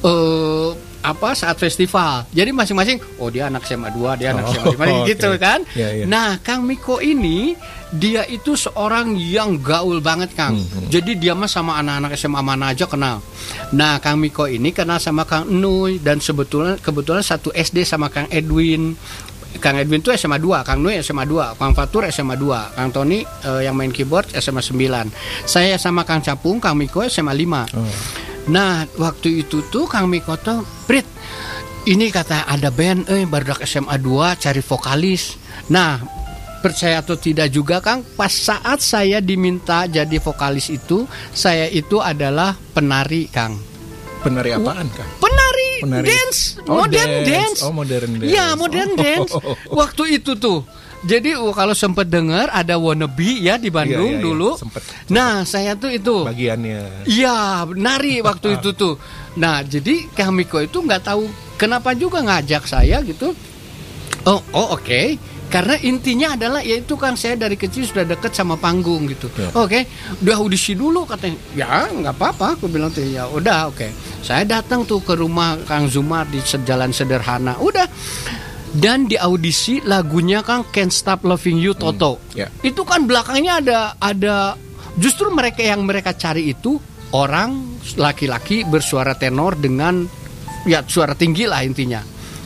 eh 0.02 0.70
apa 1.06 1.32
saat 1.32 1.56
festival. 1.56 2.26
Jadi 2.30 2.50
masing-masing 2.50 2.98
oh 3.18 3.30
dia 3.30 3.46
anak 3.46 3.62
SMA 3.64 3.94
2, 3.94 4.18
dia 4.18 4.34
anak 4.34 4.44
Oh, 4.46 4.54
SMA 4.74 5.06
5 5.06 5.10
gitu 5.10 5.30
oke. 5.30 5.38
kan. 5.38 5.60
Ya, 5.74 5.90
ya. 5.94 6.04
Nah, 6.06 6.42
Kang 6.42 6.66
Miko 6.66 6.98
ini 6.98 7.54
dia 7.92 8.26
itu 8.26 8.58
seorang 8.58 9.14
yang 9.14 9.62
gaul 9.62 10.02
banget 10.02 10.34
Kang. 10.34 10.58
Hmm, 10.58 10.90
Jadi 10.90 11.16
dia 11.16 11.32
mah 11.32 11.46
sama 11.46 11.78
anak-anak 11.78 12.18
SMA 12.18 12.42
mana 12.42 12.74
aja 12.74 12.90
kenal. 12.90 13.22
Nah, 13.72 14.02
Kang 14.02 14.18
Miko 14.18 14.46
ini 14.46 14.74
kenal 14.74 14.98
sama 14.98 15.24
Kang 15.24 15.46
Nuy 15.48 15.98
dan 15.98 16.18
sebetulnya 16.18 16.76
kebetulan 16.76 17.22
satu 17.22 17.50
SD 17.50 17.86
sama 17.86 18.10
Kang 18.10 18.26
Edwin. 18.28 18.98
Kang 19.56 19.80
Edwin 19.80 20.04
tuh 20.04 20.12
SMA 20.12 20.36
2, 20.36 20.68
Kang 20.68 20.84
Nuy 20.84 21.00
SMA 21.00 21.24
2, 21.24 21.56
Kang 21.56 21.72
Fatur 21.72 22.04
SMA 22.10 22.36
2, 22.36 22.76
Kang 22.76 22.92
Tony 22.92 23.24
eh, 23.24 23.62
yang 23.64 23.72
main 23.72 23.88
keyboard 23.88 24.28
SMA 24.36 24.60
9. 24.60 25.48
Saya 25.48 25.80
sama 25.80 26.04
Kang 26.04 26.20
Capung, 26.20 26.60
Kang 26.60 26.76
Miko 26.76 27.00
SMA 27.08 27.32
5. 27.32 27.72
Oh. 27.72 27.88
Nah, 28.46 28.86
waktu 28.96 29.42
itu 29.42 29.66
tuh 29.68 29.90
Kang 29.90 30.06
Miko 30.06 30.38
tuh, 30.38 30.62
Prit, 30.86 31.06
ini 31.86 32.14
kata 32.14 32.46
ada 32.46 32.70
band, 32.70 33.10
eh 33.10 33.26
barudak 33.26 33.66
SMA 33.66 33.98
2 33.98 34.38
cari 34.38 34.62
vokalis. 34.62 35.34
Nah, 35.68 35.98
percaya 36.62 37.02
atau 37.02 37.18
tidak 37.18 37.50
juga 37.50 37.82
Kang, 37.82 38.06
pas 38.14 38.30
saat 38.30 38.82
saya 38.82 39.18
diminta 39.18 39.86
jadi 39.86 40.22
vokalis 40.22 40.70
itu, 40.70 41.10
saya 41.30 41.66
itu 41.66 41.98
adalah 41.98 42.54
penari 42.74 43.26
Kang. 43.30 43.58
Penari 44.22 44.54
apaan 44.54 44.90
Kang? 44.90 45.10
Penari, 45.18 45.86
Penari. 45.86 46.06
dance, 46.06 46.58
Oh, 46.66 46.82
modern 46.82 47.10
dance. 47.10 47.30
dance. 47.30 47.60
Oh, 47.62 47.70
modern 47.70 48.12
dance. 48.18 48.30
Ya, 48.30 48.46
modern 48.54 48.92
Oh. 48.94 48.98
dance. 48.98 49.32
Waktu 49.70 50.04
itu 50.18 50.34
tuh. 50.34 50.66
Jadi 51.06 51.38
kalau 51.54 51.78
sempat 51.78 52.10
dengar 52.10 52.50
ada 52.50 52.82
wannabe 52.82 53.38
ya 53.38 53.62
di 53.62 53.70
Bandung 53.70 54.10
Iya, 54.10 54.18
iya, 54.18 54.22
iya. 54.22 54.26
dulu. 54.26 54.50
Sempet, 54.58 54.82
Nah, 55.14 55.46
saya 55.46 55.78
tuh 55.78 55.94
itu 55.94 56.26
Bagiannya. 56.26 57.06
Iya, 57.06 57.70
nari 57.78 58.26
waktu 58.26 58.58
itu 58.58 58.74
tuh. 58.74 58.98
Nah, 59.38 59.62
jadi 59.62 60.10
Kang 60.18 60.34
Miko 60.34 60.58
itu 60.58 60.82
nggak 60.82 61.06
tahu 61.06 61.30
kenapa 61.62 61.94
juga 61.94 62.26
ngajak 62.26 62.66
saya 62.66 63.06
gitu. 63.06 63.38
Oh, 64.26 64.42
oh 64.58 64.74
oke. 64.74 65.22
Karena 65.46 65.78
intinya 65.78 66.34
adalah 66.34 66.66
yaitu 66.66 66.98
kan 66.98 67.14
saya 67.14 67.38
dari 67.38 67.54
kecil 67.54 67.86
sudah 67.86 68.02
dekat 68.02 68.34
sama 68.34 68.58
panggung 68.58 69.06
gitu. 69.06 69.30
Ya. 69.38 69.54
Oke, 69.54 69.86
udah 70.26 70.42
audisi 70.42 70.74
dulu 70.74 71.06
katanya. 71.06 71.38
Ya 71.54 71.86
nggak 71.86 72.18
apa-apa, 72.18 72.58
aku 72.58 72.66
bilang 72.66 72.90
tuh 72.90 73.06
ya 73.06 73.30
udah 73.30 73.70
oke. 73.70 73.86
Saya 74.26 74.42
datang 74.42 74.90
tuh 74.90 75.06
ke 75.06 75.14
rumah 75.14 75.54
Kang 75.70 75.86
Zumar 75.86 76.26
di 76.34 76.42
jalan 76.42 76.90
sederhana. 76.90 77.62
Udah 77.62 77.86
dan 78.76 79.08
di 79.08 79.16
audisi 79.16 79.80
lagunya 79.84 80.44
Kang 80.44 80.68
Can't 80.68 80.92
Stop 80.92 81.24
Loving 81.24 81.60
You 81.60 81.74
Toto. 81.76 82.20
ya. 82.36 82.52
Itu 82.60 82.84
kan 82.84 83.08
belakangnya 83.08 83.64
ada 83.64 83.80
ada 84.00 84.36
justru 85.00 85.32
mereka 85.32 85.64
yang 85.64 85.88
mereka 85.88 86.12
cari 86.16 86.52
itu 86.52 86.76
orang 87.16 87.80
laki-laki 87.96 88.68
bersuara 88.68 89.16
tenor 89.16 89.56
dengan 89.56 90.04
ya 90.68 90.84
suara 90.84 91.16
tinggi 91.16 91.48
lah 91.48 91.64
intinya. 91.64 92.04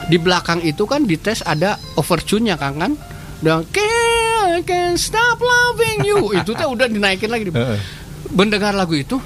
Di 0.10 0.18
belakang 0.18 0.62
itu 0.66 0.86
kan 0.86 1.06
di 1.06 1.18
tes 1.18 1.42
ada 1.46 1.78
overtune-nya 1.98 2.56
Kang 2.62 2.78
kan. 2.78 2.94
Dan 3.40 3.64
Can't, 3.72 4.68
can't 4.68 5.00
stop 5.00 5.40
loving 5.40 6.04
you 6.04 6.20
itu 6.40 6.52
tuh 6.52 6.68
udah 6.76 6.92
dinaikin 6.92 7.32
lagi. 7.32 7.50
Mendengar 8.36 8.76
lagu 8.76 8.94
itu 9.00 9.18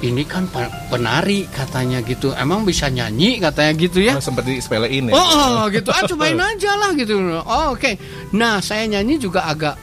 ini 0.00 0.24
kan 0.24 0.48
pe- 0.48 0.72
penari 0.88 1.44
katanya 1.52 2.00
gitu. 2.00 2.32
Emang 2.32 2.64
bisa 2.64 2.88
nyanyi 2.88 3.36
katanya 3.36 3.72
gitu 3.76 3.98
ya. 4.00 4.16
Oh, 4.16 4.22
sempat 4.24 4.48
disepelein 4.48 5.08
ya. 5.08 5.14
Oh, 5.14 5.24
oh, 5.24 5.60
gitu. 5.68 5.92
Ah 5.92 6.04
cobain 6.08 6.40
aja 6.52 6.72
lah 6.80 6.90
gitu. 6.96 7.20
Oh, 7.44 7.76
oke. 7.76 7.92
Nah, 8.32 8.64
saya 8.64 8.88
nyanyi 8.88 9.20
juga 9.20 9.44
agak 9.44 9.76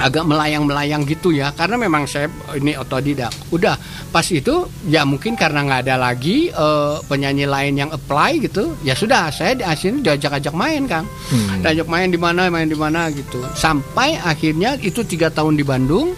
agak 0.00 0.24
melayang-melayang 0.24 1.04
gitu 1.04 1.28
ya 1.28 1.52
karena 1.52 1.76
memang 1.76 2.08
saya 2.08 2.24
ini 2.56 2.72
otodidak. 2.72 3.28
Udah 3.52 3.76
pas 4.08 4.24
itu 4.32 4.64
ya 4.88 5.04
mungkin 5.04 5.36
karena 5.36 5.60
nggak 5.60 5.80
ada 5.84 5.96
lagi 6.00 6.48
eh, 6.48 6.96
penyanyi 7.04 7.44
lain 7.44 7.76
yang 7.76 7.90
apply 7.92 8.40
gitu. 8.40 8.72
Ya 8.80 8.96
sudah, 8.96 9.28
saya 9.28 9.56
di 9.56 9.64
sini 9.76 10.00
diajak-ajak 10.00 10.56
main, 10.56 10.88
Kang. 10.88 11.04
Hmm. 11.28 11.60
Diajak 11.60 11.84
main 11.88 12.08
di 12.08 12.16
mana, 12.16 12.48
main 12.48 12.68
di 12.68 12.76
mana 12.76 13.12
gitu. 13.12 13.44
Sampai 13.52 14.16
akhirnya 14.16 14.80
itu 14.80 15.04
tiga 15.04 15.28
tahun 15.28 15.60
di 15.60 15.64
Bandung. 15.68 16.16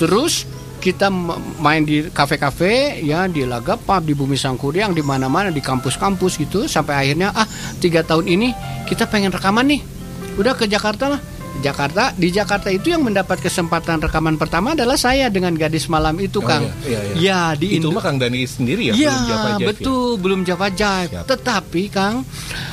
Terus 0.00 0.48
kita 0.80 1.12
main 1.60 1.84
di 1.84 2.08
kafe-kafe 2.08 2.98
ya 3.00 3.28
di 3.28 3.44
Lagapap 3.44 4.00
di 4.00 4.12
Bumi 4.12 4.34
Sangkuriang 4.34 4.90
di 4.90 5.00
mana-mana 5.00 5.48
di 5.48 5.60
kampus-kampus 5.60 6.40
gitu 6.40 6.64
sampai 6.64 6.96
akhirnya 6.98 7.30
ah 7.30 7.44
tiga 7.76 8.00
tahun 8.00 8.24
ini 8.26 8.48
kita 8.84 9.04
pengen 9.04 9.28
rekaman 9.28 9.68
nih 9.68 9.80
udah 10.34 10.52
ke 10.52 10.64
Jakarta 10.64 11.06
lah 11.08 11.20
Jakarta 11.60 12.14
di 12.14 12.30
Jakarta 12.30 12.70
itu 12.70 12.88
yang 12.88 13.04
mendapat 13.04 13.36
kesempatan 13.36 14.00
rekaman 14.00 14.34
pertama 14.34 14.72
adalah 14.72 14.96
saya 14.96 15.28
dengan 15.28 15.52
gadis 15.52 15.84
malam 15.86 16.16
itu 16.16 16.40
Oh, 16.40 16.46
Kang 16.46 16.64
iya, 16.64 16.72
iya, 16.88 17.00
iya. 17.04 17.14
ya 17.20 17.40
di 17.52 17.76
Itu 17.76 17.90
Indo- 17.90 17.92
mah 17.92 18.00
Kang 18.00 18.16
Dani 18.16 18.40
sendiri 18.42 18.88
ya, 18.88 18.92
Iya 18.94 19.12
belum 19.12 19.28
Java 19.28 19.48
Jive 19.50 19.60
ya? 19.60 19.66
betul 19.68 20.10
belum 20.16 20.40
Java 20.42 20.68
Jive. 20.70 21.10
Siap. 21.12 21.24
Tetapi 21.28 21.82
Kang 21.92 22.24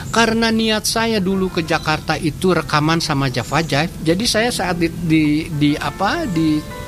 karena 0.07 0.47
niat 0.49 0.87
saya 0.87 1.19
dulu 1.19 1.51
ke 1.51 1.61
Jakarta 1.61 2.15
itu 2.15 2.55
rekaman 2.55 3.03
sama 3.03 3.27
Java 3.27 3.59
Jive. 3.59 3.91
Jadi 3.99 4.23
saya 4.23 4.49
saat 4.49 4.79
di, 4.79 4.87
di, 4.87 5.23
di 5.51 5.71
apa 5.75 6.23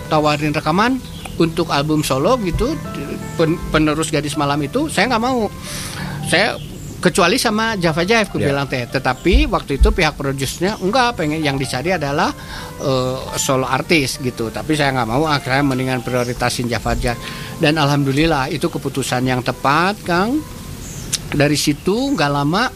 ditawarin 0.09 0.49
rekaman 0.49 0.97
untuk 1.37 1.69
album 1.69 2.01
solo 2.01 2.33
gitu 2.41 2.73
penerus 3.69 4.09
gadis 4.09 4.33
malam 4.33 4.57
itu 4.59 4.89
saya 4.89 5.05
nggak 5.13 5.23
mau. 5.23 5.45
Saya 6.25 6.57
kecuali 6.99 7.39
sama 7.39 7.79
Java 7.79 8.03
Jive 8.03 8.27
aku 8.27 8.43
Ya. 8.43 8.51
bilang 8.51 8.67
teh. 8.67 8.83
Tetapi 8.83 9.47
waktu 9.47 9.79
itu 9.79 9.87
pihak 9.93 10.19
produsernya 10.19 10.75
enggak 10.83 11.15
pengen 11.15 11.39
yang 11.39 11.55
dicari 11.55 11.95
adalah 11.95 12.33
eh, 12.81 13.17
solo 13.39 13.69
artis 13.69 14.19
gitu. 14.19 14.51
Tapi 14.51 14.75
saya 14.75 14.91
nggak 14.97 15.07
mau 15.07 15.23
akhirnya 15.29 15.63
mendingan 15.63 16.01
prioritasin 16.03 16.67
Java 16.67 16.97
Jive. 16.97 17.21
Dan 17.61 17.79
alhamdulillah 17.79 18.51
itu 18.51 18.67
keputusan 18.67 19.23
yang 19.23 19.39
tepat, 19.39 19.95
Kang. 20.03 20.41
Dari 21.29 21.55
situ 21.55 22.17
nggak 22.17 22.31
lama 22.33 22.67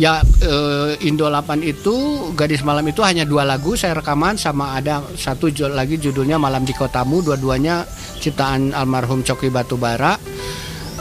ya 0.00 0.24
eh, 0.24 0.96
Indo 1.04 1.28
8 1.28 1.60
itu 1.60 1.94
Gadis 2.32 2.64
Malam 2.64 2.88
itu 2.88 3.04
hanya 3.04 3.28
dua 3.28 3.44
lagu 3.44 3.76
saya 3.76 4.00
rekaman 4.00 4.40
sama 4.40 4.80
ada 4.80 5.04
satu 5.12 5.52
lagi 5.68 6.00
judulnya 6.00 6.40
Malam 6.40 6.64
di 6.64 6.72
Kotamu 6.72 7.20
dua-duanya 7.20 7.84
ciptaan 8.16 8.72
almarhum 8.72 9.20
Coki 9.20 9.52
Batubara. 9.52 10.16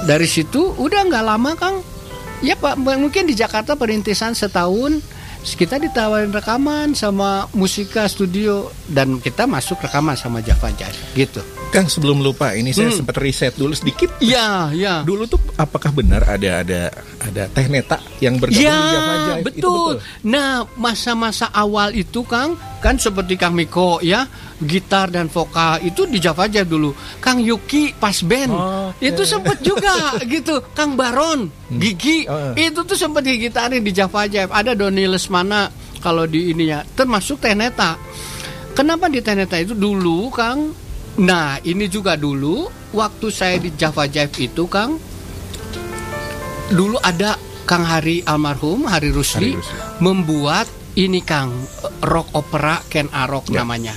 Dari 0.04 0.28
situ 0.28 0.76
udah 0.76 1.08
nggak 1.08 1.24
lama 1.24 1.52
Kang. 1.56 1.80
Ya 2.44 2.60
Pak 2.60 2.80
mungkin 2.80 3.28
di 3.28 3.36
Jakarta 3.36 3.76
perintisan 3.80 4.36
setahun 4.36 5.00
kita 5.44 5.80
ditawarin 5.80 6.36
rekaman 6.36 6.92
sama 6.92 7.48
Musika 7.56 8.08
Studio 8.08 8.72
dan 8.92 9.24
kita 9.24 9.48
masuk 9.48 9.80
rekaman 9.80 10.16
sama 10.20 10.44
Java 10.44 10.72
Jazz 10.76 10.96
gitu 11.16 11.40
Kang 11.70 11.86
sebelum 11.86 12.18
lupa 12.20 12.52
ini 12.52 12.74
saya 12.74 12.90
Hmm. 12.90 12.98
sempat 12.98 13.16
riset 13.18 13.54
dulu 13.54 13.72
sedikit. 13.72 14.10
Iya, 14.18 14.74
iya. 14.74 14.94
Dulu 15.02 15.24
tuh 15.24 15.38
apakah 15.54 15.94
benar 15.94 16.26
ada 16.26 16.66
ada 16.66 16.90
ada 17.20 17.44
Teh 17.48 17.68
Neta 17.68 18.02
yang 18.18 18.36
bergabung 18.36 18.66
Ya, 18.66 18.74
di 18.74 18.90
Java 18.90 19.14
Jive? 19.16 19.38
Itu 19.38 19.46
betul. 19.46 19.94
Nah, 20.26 20.50
masa-masa 20.74 21.46
awal 21.48 21.94
itu 21.94 22.26
Kang, 22.26 22.58
kan 22.80 22.98
seperti 22.98 23.38
Kang 23.38 23.54
Miko 23.54 24.02
ya, 24.02 24.26
gitar 24.58 25.08
dan 25.08 25.28
vokal 25.28 25.78
itu 25.82 26.04
di 26.04 26.18
Java 26.18 26.50
Jive 26.50 26.66
dulu. 26.68 26.90
Kang 27.20 27.38
Yuki 27.38 27.94
pas 27.94 28.18
band. 28.20 28.50
Oh, 28.50 28.90
oke. 28.90 29.06
Itu 29.06 29.22
sempet 29.24 29.62
juga 29.62 29.94
gitu. 30.26 30.66
Kang 30.74 30.98
Baron, 30.98 31.54
Gigi, 31.70 32.26
Oh. 32.26 32.58
itu 32.58 32.82
tuh 32.82 32.98
sempet 32.98 33.22
digitarin 33.24 33.80
di 33.80 33.94
Java 33.94 34.26
Jive. 34.26 34.50
Ada 34.50 34.74
Doni 34.74 35.06
Lesmana 35.06 35.70
kalau 35.98 36.26
di 36.26 36.50
ininya, 36.50 36.82
termasuk 36.90 37.38
Teneta. 37.38 37.94
Kenapa 38.74 39.06
di 39.06 39.22
Teneta 39.22 39.54
itu 39.56 39.72
dulu 39.72 40.34
Kang? 40.34 40.89
Nah, 41.18 41.58
ini 41.66 41.90
juga 41.90 42.14
dulu 42.14 42.70
waktu 42.94 43.28
saya 43.34 43.58
di 43.58 43.74
Java 43.74 44.06
Jive 44.06 44.36
itu 44.46 44.70
Kang 44.70 45.02
dulu 46.70 47.02
ada 47.02 47.34
Kang 47.66 47.86
Hari 47.86 48.22
almarhum 48.26 48.86
Hari 48.86 49.10
Rusli, 49.10 49.54
Hari 49.54 49.62
Rusli. 49.62 49.78
membuat 50.02 50.66
ini 51.00 51.24
Kang 51.24 51.56
rock 52.04 52.36
opera 52.36 52.84
Ken 52.92 53.08
Arok 53.08 53.48
Ya. 53.50 53.64
namanya. 53.64 53.96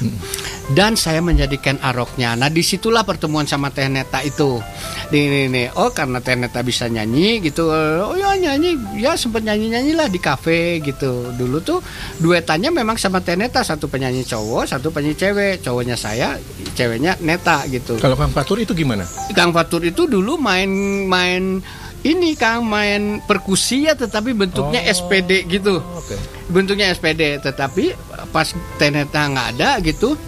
Dan 0.73 0.95
saya 0.95 1.19
menjadi 1.19 1.59
Ken 1.59 1.79
Aroknya. 1.83 2.39
Nah 2.39 2.47
di 2.47 2.63
situlah 2.63 3.03
pertemuan 3.03 3.45
sama 3.45 3.75
Teh 3.75 3.91
Neta 3.91 4.23
itu. 4.23 4.63
Nih, 5.11 5.51
nih. 5.51 5.75
Oh 5.75 5.91
karena 5.91 6.23
Teh 6.23 6.39
Neta 6.39 6.63
bisa 6.63 6.87
nyanyi 6.87 7.43
gitu. 7.43 7.67
Oh 7.69 8.15
ya 8.15 8.39
nyanyi, 8.39 8.79
ya 8.97 9.19
sempet 9.19 9.43
nyanyi 9.43 9.75
nyanyi 9.75 9.93
lah 9.99 10.07
di 10.07 10.23
kafe 10.23 10.79
gitu. 10.81 11.35
Dulu 11.35 11.59
tuh 11.61 11.83
duetannya 12.23 12.71
memang 12.71 12.95
sama 12.97 13.19
Teh 13.21 13.35
Neta 13.35 13.67
satu 13.67 13.91
penyanyi 13.91 14.23
cowok, 14.23 14.71
satu 14.71 14.95
penyanyi 14.95 15.19
cewek. 15.19 15.55
Cowoknya 15.67 15.99
saya, 15.99 16.39
ceweknya 16.79 17.19
Neta 17.21 17.67
gitu. 17.67 17.99
Kalau 17.99 18.15
Kang 18.15 18.31
Fatur 18.31 18.63
itu 18.63 18.73
gimana? 18.73 19.03
Kang 19.35 19.51
Fatur 19.51 19.83
itu 19.83 20.07
dulu 20.07 20.39
main 20.39 20.71
main 21.11 21.59
ini 22.03 22.35
Kang 22.35 22.67
main 22.67 23.23
perkusi 23.23 23.87
ya 23.87 23.95
tetapi 23.95 24.35
bentuknya 24.35 24.83
Oh. 24.83 24.91
SPD 24.91 25.47
gitu. 25.47 25.79
Oke. 25.79 26.19
Bentuknya 26.51 26.91
SPD 26.91 27.39
tetapi 27.39 27.95
pas 28.35 28.51
Teneta 28.77 29.31
nggak 29.31 29.49
ada 29.59 29.79
gitu 29.81 30.19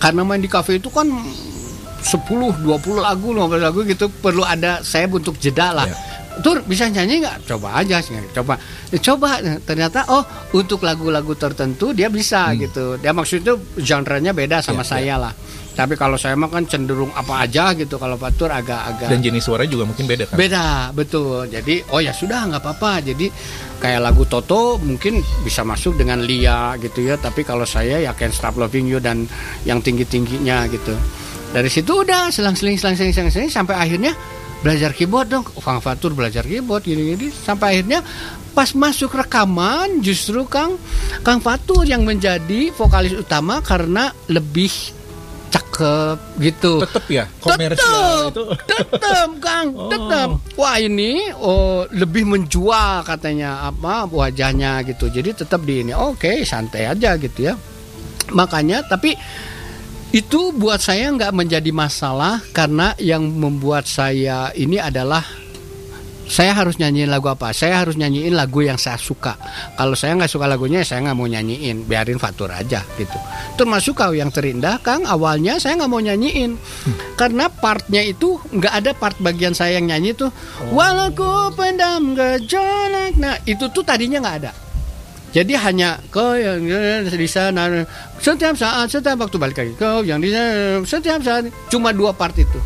karena 0.00 0.24
main 0.24 0.40
di 0.40 0.48
kafe 0.48 0.80
itu 0.80 0.88
kan 0.88 1.06
10, 2.00 2.64
20 2.64 3.04
lagu, 3.04 3.28
15 3.36 3.60
lagu 3.60 3.80
gitu 3.84 4.08
perlu 4.08 4.40
ada 4.42 4.80
saya 4.80 5.04
untuk 5.06 5.36
jeda 5.36 5.76
lah. 5.76 5.86
Ya. 5.86 5.96
Tur 6.40 6.64
bisa 6.64 6.88
nyanyi 6.88 7.20
nggak? 7.20 7.44
Coba 7.44 7.76
aja, 7.84 8.00
coba, 8.32 8.56
Ya, 8.88 8.98
coba. 9.04 9.28
Ternyata 9.68 10.08
oh 10.08 10.24
untuk 10.56 10.80
lagu-lagu 10.80 11.36
tertentu 11.36 11.92
dia 11.92 12.08
bisa 12.08 12.48
gitu. 12.56 12.96
Dia 12.96 13.12
maksudnya 13.12 13.60
genre-nya 13.76 14.32
beda 14.32 14.64
sama 14.64 14.80
Ya, 14.80 14.88
saya 14.88 15.14
lah. 15.20 15.32
Tapi 15.80 15.96
kalau 15.96 16.20
saya 16.20 16.36
mah 16.36 16.52
kan 16.52 16.68
cenderung 16.68 17.08
apa 17.16 17.48
aja 17.48 17.72
gitu. 17.72 17.96
Kalau 17.96 18.20
Fatur 18.20 18.52
agak-agak 18.52 19.08
Dan 19.08 19.24
jenis 19.24 19.48
suara 19.48 19.64
juga 19.64 19.88
mungkin 19.88 20.04
beda 20.04 20.28
kan? 20.28 20.36
beda 20.36 20.92
betul. 20.92 21.48
Jadi 21.48 21.80
oh 21.88 22.04
ya 22.04 22.12
sudah 22.12 22.52
nggak 22.52 22.60
apa-apa. 22.60 23.00
Jadi 23.00 23.32
kayak 23.80 24.00
lagu 24.04 24.28
Toto 24.28 24.76
mungkin 24.76 25.24
bisa 25.40 25.64
masuk 25.64 25.96
dengan 25.96 26.20
Lia 26.20 26.76
gitu 26.76 27.00
ya. 27.00 27.16
Tapi 27.16 27.48
kalau 27.48 27.64
saya 27.64 27.96
ya 27.96 28.12
Can't 28.12 28.36
Stop 28.36 28.60
Loving 28.60 28.92
You 28.92 29.00
dan 29.00 29.24
yang 29.64 29.80
tinggi 29.80 30.04
tingginya 30.04 30.68
gitu. 30.68 30.92
Dari 31.56 31.72
situ 31.72 32.04
udah 32.04 32.28
selang-seling 32.28 32.76
selang-seling 32.76 33.16
selang-seling 33.16 33.48
sampai 33.48 33.80
akhirnya 33.80 34.12
belajar 34.60 34.92
keyboard 34.92 35.32
dong. 35.32 35.48
Kang 35.48 35.80
Fatur 35.80 36.12
belajar 36.12 36.44
keyboard 36.44 36.84
gini-gini. 36.84 37.32
Sampai 37.32 37.80
akhirnya 37.80 38.04
pas 38.52 38.68
masuk 38.76 39.16
rekaman 39.16 40.04
justru 40.04 40.44
Kang 40.44 40.76
Kang 41.24 41.40
Fatur 41.40 41.88
yang 41.88 42.04
menjadi 42.04 42.68
vokalis 42.76 43.16
utama 43.16 43.64
karena 43.64 44.12
lebih 44.28 44.99
cakep 45.80 46.18
gitu. 46.44 46.72
Tetep 46.84 47.04
ya? 47.08 47.24
Komersial 47.40 48.28
itu. 48.30 48.44
tetep 48.68 49.28
Kang. 49.40 49.68
Oh. 49.80 49.88
tetep. 49.88 50.28
Wah 50.60 50.76
ini 50.76 51.32
oh 51.36 51.86
lebih 51.88 52.26
menjual 52.28 53.06
katanya 53.06 53.64
apa 53.64 54.04
wajahnya 54.08 54.84
gitu. 54.84 55.08
Jadi 55.08 55.44
tetap 55.44 55.64
di 55.64 55.80
ini. 55.80 55.92
Oke 55.96 56.44
santai 56.44 56.84
aja 56.90 57.16
gitu 57.16 57.48
ya. 57.48 57.54
Makanya 58.36 58.84
tapi 58.84 59.16
itu 60.10 60.50
buat 60.50 60.82
saya 60.82 61.14
nggak 61.14 61.32
menjadi 61.32 61.70
masalah 61.70 62.42
karena 62.50 62.98
yang 62.98 63.22
membuat 63.30 63.86
saya 63.86 64.50
ini 64.58 64.76
adalah 64.82 65.22
saya 66.30 66.54
harus 66.54 66.78
nyanyiin 66.78 67.10
lagu 67.10 67.26
apa? 67.26 67.50
Saya 67.50 67.82
harus 67.82 67.98
nyanyiin 67.98 68.38
lagu 68.38 68.62
yang 68.62 68.78
saya 68.78 68.94
suka. 68.94 69.34
Kalau 69.74 69.98
saya 69.98 70.14
nggak 70.14 70.30
suka 70.30 70.46
lagunya, 70.46 70.86
saya 70.86 71.02
nggak 71.10 71.18
mau 71.18 71.26
nyanyiin, 71.26 71.90
biarin 71.90 72.22
fatur 72.22 72.54
aja 72.54 72.86
gitu. 72.94 73.18
Termasuk 73.58 73.98
kau 73.98 74.14
yang 74.14 74.30
terindah, 74.30 74.78
Kang. 74.78 75.02
Awalnya 75.02 75.58
saya 75.58 75.74
nggak 75.82 75.90
mau 75.90 75.98
nyanyiin 75.98 76.54
karena 77.18 77.50
partnya 77.50 78.06
itu 78.06 78.38
nggak 78.54 78.74
ada 78.78 78.90
part 78.94 79.18
bagian 79.18 79.58
saya 79.58 79.82
yang 79.82 79.90
nyanyi 79.90 80.14
tuh. 80.14 80.30
Walau 80.70 81.10
ku 81.10 81.50
pendam 81.58 82.14
gejolak. 82.14 83.18
Nah 83.18 83.34
itu 83.42 83.66
tuh 83.74 83.82
tadinya 83.82 84.22
nggak 84.22 84.38
ada. 84.46 84.54
Jadi 85.30 85.54
hanya 85.58 85.98
kau 86.10 86.34
yang 86.34 86.62
di 87.06 87.28
sana 87.30 87.86
setiap 88.22 88.54
saat 88.54 88.90
setiap 88.90 89.18
waktu 89.18 89.38
balik 89.38 89.62
lagi 89.62 89.74
kau 89.78 90.02
yang 90.02 90.18
di 90.18 90.30
sana 90.30 90.82
setiap 90.86 91.22
saat 91.26 91.50
cuma 91.70 91.90
dua 91.90 92.14
part 92.14 92.34
itu. 92.38 92.58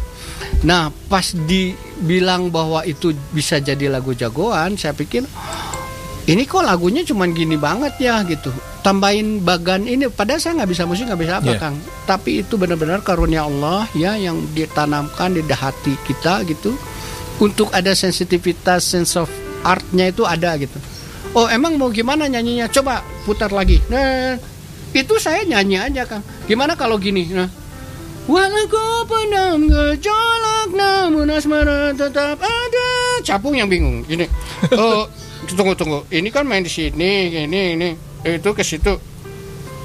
Nah 0.64 0.88
pas 1.12 1.36
dibilang 1.36 2.48
bahwa 2.48 2.80
itu 2.88 3.12
bisa 3.30 3.60
jadi 3.60 3.92
lagu 3.92 4.16
jagoan, 4.16 4.80
saya 4.80 4.96
pikir 4.96 5.28
ini 6.24 6.48
kok 6.48 6.64
lagunya 6.64 7.04
cuman 7.04 7.36
gini 7.36 7.60
banget 7.60 8.00
ya 8.00 8.24
gitu. 8.24 8.48
Tambahin 8.80 9.44
bagan 9.44 9.84
ini, 9.84 10.08
padahal 10.08 10.40
saya 10.40 10.60
nggak 10.60 10.70
bisa 10.72 10.84
musik 10.88 11.08
nggak 11.08 11.20
bisa 11.20 11.34
apa 11.40 11.52
Yeah. 11.52 11.60
kang. 11.60 11.76
Tapi 12.08 12.44
itu 12.44 12.56
benar-benar 12.56 13.04
karunia 13.04 13.44
Allah 13.44 13.84
ya 13.92 14.16
yang 14.16 14.40
ditanamkan 14.56 15.36
di 15.36 15.44
hati 15.44 15.96
kita 16.08 16.44
gitu. 16.48 16.72
Untuk 17.40 17.68
ada 17.76 17.92
sensitivitas 17.92 18.88
sense 18.88 19.20
of 19.20 19.28
artnya 19.64 20.08
itu 20.08 20.24
ada 20.24 20.56
gitu. 20.56 20.76
Oh 21.36 21.48
emang 21.48 21.76
mau 21.76 21.92
gimana 21.92 22.24
nyanyinya? 22.24 22.72
Coba 22.72 23.04
putar 23.28 23.52
lagi. 23.52 23.80
Nah 23.92 24.40
itu 24.96 25.14
saya 25.20 25.44
nyanyi 25.44 25.76
aja 25.80 26.08
kang. 26.08 26.24
Gimana 26.48 26.72
kalau 26.78 26.96
gini? 26.96 27.26
Nah, 27.32 27.50
Walau 28.24 28.64
kau 28.72 29.04
pernah 29.04 29.52
gejolak 29.60 30.72
namun 30.72 31.28
asmara 31.28 31.92
tetap 31.92 32.40
ada. 32.40 32.88
Capung 33.20 33.52
yang 33.52 33.68
bingung. 33.68 34.00
Ini. 34.08 34.24
Oh, 34.80 35.04
tunggu 35.44 35.76
tunggu. 35.76 36.08
Ini 36.08 36.32
kan 36.32 36.48
main 36.48 36.64
di 36.64 36.72
sini, 36.72 37.28
ini 37.28 37.76
ini 37.76 37.88
itu 38.24 38.50
ke 38.56 38.64
situ. 38.64 38.96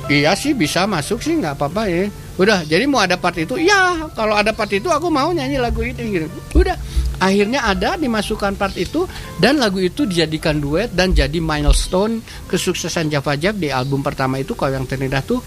Iya 0.07 0.33
sih 0.39 0.55
bisa 0.55 0.87
masuk 0.87 1.19
sih 1.19 1.35
nggak 1.35 1.59
apa-apa 1.59 1.91
ya. 1.91 2.07
Udah, 2.39 2.63
jadi 2.63 2.87
mau 2.87 3.03
ada 3.03 3.19
part 3.19 3.35
itu, 3.35 3.59
ya 3.59 4.07
kalau 4.15 4.39
ada 4.39 4.55
part 4.55 4.71
itu 4.71 4.87
aku 4.87 5.11
mau 5.11 5.27
nyanyi 5.35 5.59
lagu 5.59 5.83
itu 5.83 5.99
gitu. 5.99 6.27
Udah, 6.55 6.79
akhirnya 7.19 7.67
ada 7.67 7.99
dimasukkan 7.99 8.55
part 8.55 8.79
itu 8.79 9.03
dan 9.43 9.59
lagu 9.59 9.83
itu 9.83 10.07
dijadikan 10.07 10.63
duet 10.63 10.95
dan 10.95 11.11
jadi 11.11 11.43
milestone 11.43 12.23
kesuksesan 12.47 13.11
Java 13.11 13.35
Jive 13.35 13.59
di 13.59 13.69
album 13.69 13.99
pertama 13.99 14.39
itu 14.39 14.55
kalau 14.55 14.79
yang 14.79 14.87
terindah 14.87 15.19
tuh 15.27 15.43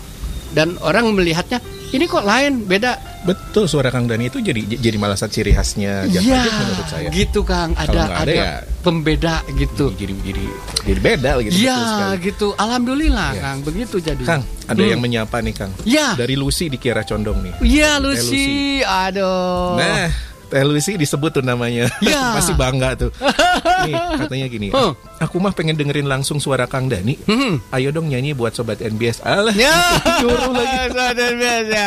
dan 0.53 0.77
orang 0.85 1.09
melihatnya 1.17 1.65
ini 1.93 2.05
kok 2.05 2.23
lain 2.23 2.65
beda 2.65 2.93
Betul 3.23 3.65
suara 3.65 3.87
Kang 3.87 4.05
Dani 4.05 4.27
itu 4.27 4.41
jadi 4.41 4.59
jadi 4.67 4.97
malah 4.97 5.15
satu 5.15 5.31
ciri 5.33 5.53
khasnya 5.53 6.05
Java 6.07 6.27
Iya, 6.27 6.39
Jive 6.43 6.59
menurut 6.59 6.87
saya. 6.87 7.09
gitu 7.09 7.41
Kang 7.43 7.71
ada 7.73 7.93
ada, 8.03 8.05
ada 8.19 8.33
ya- 8.33 8.61
pembeda 8.79 9.35
gitu 9.53 9.93
Jadi 9.93 10.11
jadi 10.25 10.45
jadi 10.83 11.01
beda 11.01 11.31
gitu. 11.41 11.55
Iya 11.57 11.77
sekali. 11.79 12.17
gitu 12.25 12.47
alhamdulillah 12.53 13.31
Iya. 13.31 13.41
Kang 13.41 13.59
begitu 13.63 13.97
jadi 13.99 14.23
Kang, 14.23 14.43
ada 14.65 14.75
Hmm. 14.77 14.91
yang 14.91 15.01
menyapa 15.01 15.39
nih 15.39 15.55
Kang. 15.55 15.71
Iya. 15.85 16.17
Dari 16.17 16.35
Lucy 16.35 16.67
di 16.67 16.77
Kiara 16.77 17.03
Condong 17.03 17.39
nih. 17.41 17.55
Iya 17.63 17.91
Teh 17.93 18.03
Lucy 18.03 18.47
aduh 18.83 19.79
Nah, 19.79 20.11
Teh 20.53 20.61
Lucy 20.63 20.95
disebut 20.95 21.33
tuh 21.33 21.41
namanya. 21.41 21.89
Oh. 21.89 22.05
Iya. 22.05 22.23
Masih 22.37 22.53
bangga 22.55 22.93
tuh. 22.95 23.09
nih, 23.89 23.97
katanya 24.21 24.47
gini. 24.47 24.69
Huh. 24.69 24.93
Aku 25.19 25.39
mah 25.39 25.51
pengen 25.51 25.75
dengerin 25.75 26.05
langsung 26.05 26.37
suara 26.37 26.67
Kang 26.67 26.87
Dani. 26.87 27.17
Hmm. 27.25 27.57
Ayo 27.71 27.89
dong 27.89 28.07
nyanyi 28.07 28.31
buat 28.31 28.53
sobat 28.53 28.79
NBS. 28.79 29.25
Alah. 29.25 29.57
Ya, 29.57 29.97
lagi. 30.23 30.93
Sadar 30.93 31.33
biasa. 31.33 31.85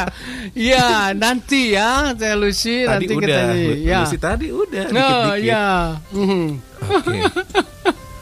Ya, 0.52 0.88
nanti 1.14 1.72
ya, 1.72 2.10
Teh 2.12 2.34
Lucy 2.34 2.84
Tadi 2.84 3.06
nanti 3.06 3.14
udah. 3.14 3.22
kita 3.22 3.42
nyanyi. 3.46 3.70
Ya. 3.80 4.00
Lucy 4.02 4.18
tadi 4.18 4.48
udah 4.50 4.86
No, 4.90 4.98
dikit-dikit. 4.98 5.46
ya. 5.46 5.68
Mhm. 6.10 6.44
Oke. 6.86 7.18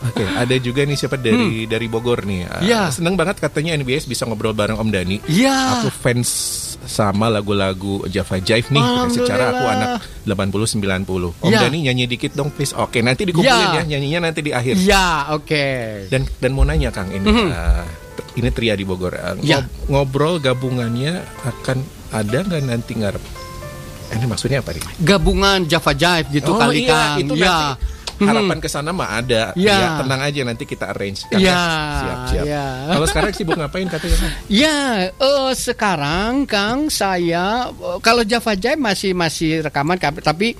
Oke, 0.04 0.20
ada 0.28 0.56
juga 0.60 0.84
nih 0.84 0.98
siapa 0.98 1.16
dari 1.16 1.64
dari 1.64 1.88
Bogor 1.88 2.28
nih. 2.28 2.44
Ah, 2.44 2.60
Hmm. 2.60 2.66
Iya. 2.66 2.82
Seneng 2.92 3.16
banget 3.16 3.40
katanya 3.40 3.72
NBS 3.74 4.04
bisa 4.04 4.28
ngobrol 4.28 4.52
bareng 4.52 4.76
Om 4.76 4.90
Dani. 4.90 5.24
Ya. 5.26 5.80
Aku 5.80 5.88
fans 5.90 6.30
sama 6.86 7.28
lagu-lagu 7.28 8.04
Java 8.06 8.38
Jive 8.38 8.68
nih. 8.70 8.86
Secara 9.10 9.44
aku 9.50 9.66
anak 9.66 9.90
80 10.24 10.68
90. 10.70 11.32
Om 11.36 11.48
Ya. 11.48 11.60
Dani 11.62 11.78
nyanyi 11.82 12.06
dikit 12.06 12.34
dong 12.34 12.50
please. 12.50 12.72
Oke, 12.74 13.00
nanti 13.00 13.24
dikumpulin 13.24 13.70
Ya. 13.70 13.80
ya 13.80 13.84
nyanyinya 13.88 14.20
nanti 14.26 14.40
di 14.40 14.52
akhir. 14.52 14.76
Ya, 14.78 15.30
oke. 15.30 15.66
Dan 16.08 16.28
dan 16.38 16.52
mau 16.52 16.64
nanya 16.64 16.90
Kang 16.90 17.08
ini 17.08 17.24
Mhm. 17.24 17.48
ah, 17.50 17.84
t- 18.14 18.26
ini 18.36 18.50
Tria 18.50 18.74
di 18.74 18.84
Bogor. 18.84 19.14
Ah, 19.14 19.34
Ya. 19.40 19.60
ngob- 19.60 19.72
Ngobrol 19.86 20.36
gabungannya 20.38 21.20
akan 21.42 21.78
ada 22.10 22.38
nggak 22.42 22.62
nanti 22.64 22.94
ngarep? 22.94 23.24
Eh, 24.06 24.16
Ini 24.16 24.26
maksudnya 24.26 24.60
apa 24.60 24.72
nih? 24.72 24.84
Gabungan 25.00 25.66
Java 25.66 25.92
Jive 25.92 26.28
gitu 26.32 26.54
Oh, 26.54 26.60
kali 26.60 26.84
iya, 26.84 26.92
Kang. 26.92 27.18
itu 27.20 27.34
ya. 27.34 27.48
nanti 27.48 27.93
harapan 28.20 28.58
ke 28.58 28.68
sana 28.68 28.92
mah 28.92 29.18
ada. 29.18 29.54
Ya. 29.54 29.74
Ya, 29.74 29.90
tenang 30.02 30.22
aja 30.22 30.42
nanti 30.44 30.64
kita 30.64 30.92
arrange. 30.92 31.26
Kang, 31.26 31.42
Ya, 31.42 31.62
Siap, 32.00 32.18
siap. 32.30 32.46
ya. 32.46 32.66
Kalau 32.92 33.06
sekarang 33.08 33.32
sibuk 33.34 33.56
ngapain 33.58 33.88
katanya? 33.88 34.18
Ya, 34.48 34.78
eh, 35.10 35.52
sekarang 35.54 36.46
Kang 36.46 36.88
saya 36.88 37.70
eh, 37.70 37.98
kalau 38.00 38.22
Java 38.24 38.54
Jive 38.54 38.78
masih 38.78 39.12
masih 39.14 39.64
rekaman 39.64 39.98
tapi 40.20 40.54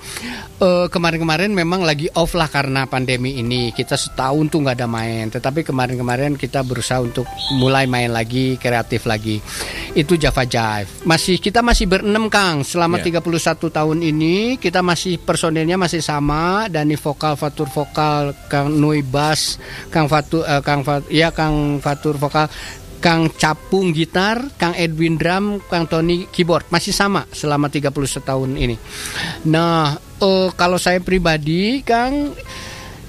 eh, 0.60 0.86
kemarin-kemarin 0.88 1.50
memang 1.50 1.82
lagi 1.82 2.08
off 2.14 2.34
lah 2.34 2.48
karena 2.48 2.86
pandemi 2.86 3.38
ini. 3.38 3.70
Kita 3.70 3.94
setahun 3.94 4.48
tuh 4.48 4.64
nggak 4.64 4.76
ada 4.80 4.88
main. 4.88 5.28
Tetapi 5.28 5.62
kemarin-kemarin 5.62 6.34
kita 6.34 6.62
berusaha 6.62 6.98
untuk 6.98 7.26
mulai 7.54 7.84
main 7.84 8.10
lagi, 8.10 8.56
kreatif 8.56 9.04
lagi. 9.04 9.38
Itu 9.94 10.18
Java 10.18 10.42
Jive. 10.42 11.06
Masih 11.06 11.38
kita 11.38 11.62
masih 11.62 11.86
berenam 11.86 12.26
Kang 12.26 12.62
selama 12.64 12.96
Ya. 12.98 13.20
31 13.20 13.68
tahun 13.70 13.98
ini 14.00 14.56
kita 14.56 14.80
masih 14.80 15.20
personilnya 15.20 15.76
masih 15.76 16.00
sama 16.00 16.66
Dani 16.66 16.96
vokal 16.96 17.36
Fatur 17.44 17.68
vokal 17.68 18.32
Kang 18.48 18.72
Nui 18.72 19.04
bass 19.04 19.60
Kang 19.92 20.08
Fatur 20.08 20.48
eh, 20.48 20.64
Kang 20.64 20.80
Fat, 20.80 21.04
ya 21.12 21.28
Kang 21.28 21.84
Fatur 21.84 22.16
vokal 22.16 22.48
Kang 23.04 23.28
Capung 23.36 23.92
gitar, 23.92 24.48
Kang 24.56 24.72
Edwin 24.72 25.20
drum, 25.20 25.60
Kang 25.68 25.84
Tony 25.84 26.24
keyboard. 26.24 26.72
Masih 26.72 26.96
sama 26.96 27.28
selama 27.36 27.68
31 27.68 27.92
tahun 28.24 28.56
ini. 28.56 28.80
Nah, 29.52 29.92
eh, 30.24 30.48
kalau 30.56 30.80
saya 30.80 31.04
pribadi 31.04 31.84
Kang 31.84 32.32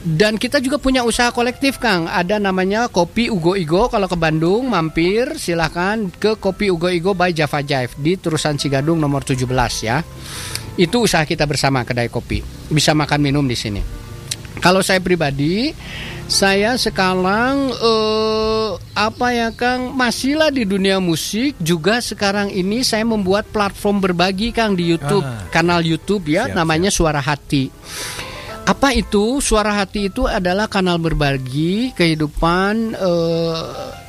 dan 0.04 0.36
kita 0.36 0.60
juga 0.60 0.84
punya 0.84 1.08
usaha 1.08 1.32
kolektif 1.32 1.80
Kang. 1.80 2.12
Ada 2.12 2.44
namanya 2.44 2.92
Kopi 2.92 3.32
Ugo 3.32 3.56
Igo. 3.56 3.88
Kalau 3.88 4.12
ke 4.12 4.20
Bandung 4.20 4.68
mampir 4.68 5.40
silahkan 5.40 6.12
ke 6.12 6.36
Kopi 6.36 6.76
Ugo 6.76 6.92
Igo 6.92 7.16
by 7.16 7.32
Java 7.32 7.64
Jive 7.64 7.96
Di 7.96 8.20
Terusan 8.20 8.60
Cigadung 8.60 9.00
nomor 9.00 9.24
17 9.24 9.48
ya. 9.80 10.04
Itu 10.76 11.08
usaha 11.08 11.24
kita 11.24 11.48
bersama 11.48 11.88
kedai 11.88 12.12
kopi. 12.12 12.44
Bisa 12.68 12.92
makan 12.92 13.24
minum 13.24 13.48
di 13.48 13.56
sini 13.56 14.05
Kalau 14.64 14.82
saya 14.84 15.00
pribadi 15.04 15.76
Saya 16.26 16.74
sekarang 16.80 17.70
eh, 17.70 18.70
Apa 18.98 19.28
ya 19.36 19.50
Kang? 19.54 19.94
Masihlah 19.94 20.50
di 20.50 20.66
dunia 20.66 20.98
musik. 20.98 21.54
Juga 21.62 22.02
sekarang 22.02 22.50
ini 22.50 22.82
saya 22.82 23.06
membuat 23.06 23.46
platform 23.54 24.02
berbagi 24.02 24.50
Kang 24.56 24.74
di 24.74 24.90
Youtube. 24.90 25.22
Ah. 25.22 25.46
Kanal 25.54 25.86
Youtube 25.86 26.26
ya 26.26 26.50
Siap, 26.50 26.56
Namanya 26.58 26.90
Suara 26.90 27.22
Hati. 27.22 27.70
Apa 28.66 28.98
itu? 28.98 29.38
Suara 29.46 29.78
hati 29.78 30.10
itu 30.10 30.26
adalah 30.26 30.66
kanal 30.66 30.98
berbagi 30.98 31.94
kehidupan 31.94 32.98
eh, 32.98 33.62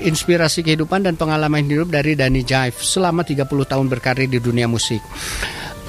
inspirasi 0.09 0.65
kehidupan 0.65 1.05
dan 1.05 1.21
pengalaman 1.21 1.61
hidup 1.69 1.93
dari 1.93 2.17
Dani 2.17 2.41
Jive 2.41 2.81
selama 2.81 3.21
30 3.21 3.45
tahun 3.45 3.87
berkarir 3.93 4.33
di 4.33 4.41
dunia 4.41 4.65
musik. 4.65 5.05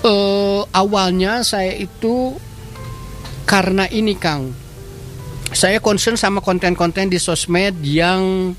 Eh, 0.04 0.62
awalnya 0.76 1.48
saya 1.48 1.80
itu 1.80 2.36
karena 3.48 3.88
ini 3.88 4.14
Kang 4.20 4.52
saya 5.56 5.80
concern 5.80 6.20
sama 6.20 6.44
konten-konten 6.44 7.08
di 7.08 7.16
sosmed 7.16 7.80
yang 7.80 8.52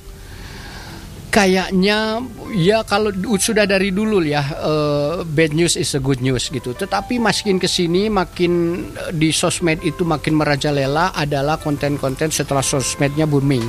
kayaknya 1.28 2.24
ya 2.56 2.80
kalau 2.88 3.12
sudah 3.36 3.68
dari 3.68 3.92
dulu 3.92 4.24
ya 4.24 4.40
eh, 4.40 5.16
bad 5.28 5.52
news 5.52 5.76
is 5.76 5.92
a 5.92 6.00
good 6.00 6.24
news 6.24 6.48
gitu. 6.48 6.72
Tetapi 6.72 7.20
makin 7.20 7.60
ke 7.60 7.68
sini 7.68 8.08
makin 8.08 8.52
eh, 8.96 9.12
di 9.12 9.28
sosmed 9.28 9.84
itu 9.84 10.08
makin 10.08 10.40
merajalela 10.40 11.12
adalah 11.12 11.60
konten-konten 11.60 12.32
setelah 12.32 12.64
sosmednya 12.64 13.28
booming 13.28 13.62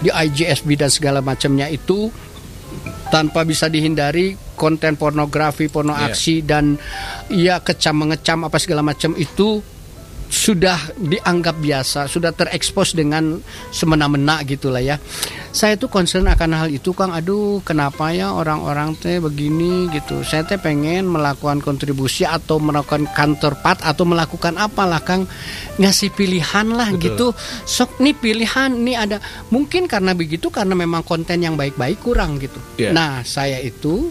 di 0.00 0.08
IGSB 0.08 0.80
dan 0.80 0.88
segala 0.88 1.20
macamnya 1.20 1.68
itu 1.68 2.08
tanpa 3.12 3.44
bisa 3.44 3.68
dihindari 3.68 4.34
konten 4.56 4.96
pornografi, 4.96 5.68
porno 5.68 5.92
Iya. 5.94 6.10
aksi 6.10 6.42
dan 6.42 6.74
ya 7.30 7.60
kecam 7.60 8.00
mengecam 8.00 8.48
apa 8.48 8.56
segala 8.56 8.80
macam 8.80 9.12
itu 9.14 9.60
sudah 10.34 10.98
dianggap 10.98 11.62
biasa, 11.62 12.10
sudah 12.10 12.34
terekspos 12.34 12.98
dengan 12.98 13.38
semena-mena 13.70 14.42
gitulah 14.42 14.82
ya. 14.82 14.98
Saya 15.54 15.78
tuh 15.78 15.86
concern 15.86 16.26
akan 16.26 16.50
hal 16.58 16.68
itu 16.74 16.90
Kang. 16.90 17.14
Aduh, 17.14 17.62
kenapa 17.62 18.10
ya 18.10 18.34
orang-orang 18.34 18.98
teh 18.98 19.22
begini 19.22 19.86
gitu. 19.94 20.26
Saya 20.26 20.42
teh 20.42 20.58
pengen 20.58 21.06
melakukan 21.06 21.62
kontribusi 21.62 22.26
atau 22.26 22.58
melakukan 22.58 23.06
counterpart 23.14 23.86
atau 23.86 24.02
melakukan 24.02 24.58
apalah 24.58 24.98
Kang 24.98 25.30
ngasih 25.78 26.10
pilihan 26.10 26.66
lah 26.74 26.90
Betul. 26.90 27.02
gitu. 27.06 27.26
Sok 27.62 28.02
nih 28.02 28.18
pilihan 28.18 28.74
nih 28.74 28.96
ada. 28.98 29.22
Mungkin 29.54 29.86
karena 29.86 30.18
begitu 30.18 30.50
karena 30.50 30.74
memang 30.74 31.06
konten 31.06 31.38
yang 31.38 31.54
baik-baik 31.54 32.02
kurang 32.02 32.42
gitu. 32.42 32.58
Iya. 32.74 32.90
Nah, 32.90 33.22
saya 33.22 33.62
itu 33.62 34.10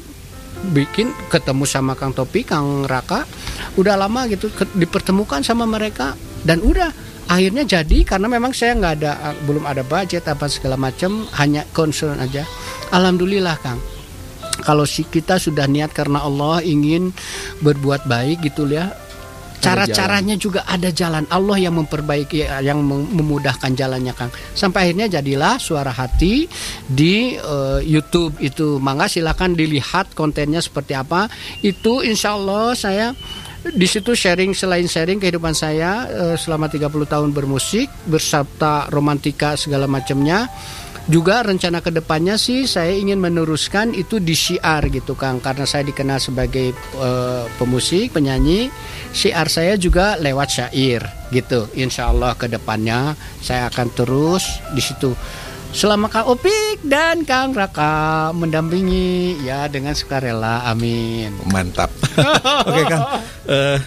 bikin 0.72 1.12
ketemu 1.28 1.68
sama 1.68 1.98
Kang 2.00 2.16
Topi, 2.16 2.48
Kang 2.48 2.88
Raka, 2.88 3.28
udah 3.76 4.00
lama 4.00 4.24
gitu 4.32 4.48
dipertemukan 4.80 5.44
sama 5.44 5.68
mereka 5.68 6.16
dan 6.48 6.64
udah 6.64 6.94
akhirnya 7.28 7.68
jadi 7.68 8.04
karena 8.08 8.28
memang 8.32 8.56
saya 8.56 8.76
nggak 8.80 8.94
ada 9.04 9.36
belum 9.44 9.68
ada 9.68 9.84
budget 9.84 10.28
apa 10.28 10.48
segala 10.48 10.80
macam 10.80 11.28
hanya 11.36 11.68
concern 11.76 12.20
aja. 12.24 12.48
Alhamdulillah 12.96 13.58
Kang. 13.60 13.80
Kalau 14.64 14.86
si 14.86 15.04
kita 15.04 15.42
sudah 15.42 15.66
niat 15.66 15.92
karena 15.92 16.24
Allah 16.24 16.62
ingin 16.62 17.12
berbuat 17.66 18.06
baik 18.06 18.48
gitu 18.48 18.70
ya. 18.70 18.94
Cara-caranya 19.64 20.36
juga 20.36 20.68
ada 20.68 20.92
jalan. 20.92 21.24
Allah 21.32 21.58
yang 21.58 21.80
memperbaiki 21.80 22.44
yang 22.62 22.84
mem- 22.84 23.10
memudahkan 23.16 23.72
jalannya 23.74 24.12
Kang. 24.12 24.30
Sampai 24.52 24.92
akhirnya 24.92 25.08
jadilah 25.08 25.56
suara 25.58 25.90
hati 25.90 26.46
di 26.86 27.40
eh, 27.40 27.80
YouTube 27.88 28.38
itu. 28.44 28.78
Mangga 28.84 29.08
silakan 29.08 29.56
dilihat 29.56 30.12
kontennya 30.12 30.60
seperti 30.60 30.94
apa. 30.94 31.32
Itu 31.64 32.04
insya 32.04 32.36
Allah 32.36 32.76
saya 32.76 33.16
di 33.64 33.88
situ 33.88 34.12
sharing 34.12 34.52
selain 34.52 34.92
sharing 34.92 35.24
kehidupan 35.24 35.56
saya 35.56 36.04
eh, 36.12 36.36
selama 36.36 36.68
30 36.68 36.92
tahun 37.08 37.32
bermusik 37.32 37.88
bersabda 38.12 38.92
romantika 38.92 39.56
segala 39.56 39.88
macamnya 39.88 40.52
juga 41.04 41.44
rencana 41.44 41.84
ke 41.84 41.92
depannya 41.92 42.40
sih 42.40 42.64
saya 42.64 42.96
ingin 42.96 43.20
meneruskan 43.20 43.92
itu 43.92 44.24
di 44.24 44.32
syiar 44.32 44.88
gitu 44.88 45.20
Kang. 45.20 45.44
Karena 45.44 45.68
saya 45.68 45.84
dikenal 45.84 46.20
sebagai 46.24 46.72
eh, 46.76 47.44
pemusik 47.60 48.16
penyanyi 48.16 48.72
syiar 49.12 49.52
saya 49.52 49.76
juga 49.76 50.16
lewat 50.16 50.48
syair 50.48 51.04
gitu. 51.36 51.68
Insya 51.76 52.08
Allah 52.14 52.36
ke 52.40 52.48
depannya 52.48 53.20
saya 53.44 53.68
akan 53.68 53.88
terus 53.92 54.48
di 54.72 54.80
situ. 54.80 55.12
Selama 55.74 56.06
Kang 56.06 56.30
Opik 56.30 56.86
dan 56.86 57.26
Kang 57.26 57.50
Raka 57.50 58.30
mendampingi 58.30 59.42
ya 59.42 59.66
dengan 59.66 59.98
sukarela. 59.98 60.70
Amin. 60.70 61.34
Mantap. 61.50 61.90
Oke 62.70 62.84
Kang, 62.86 63.04
Eh, 63.50 63.82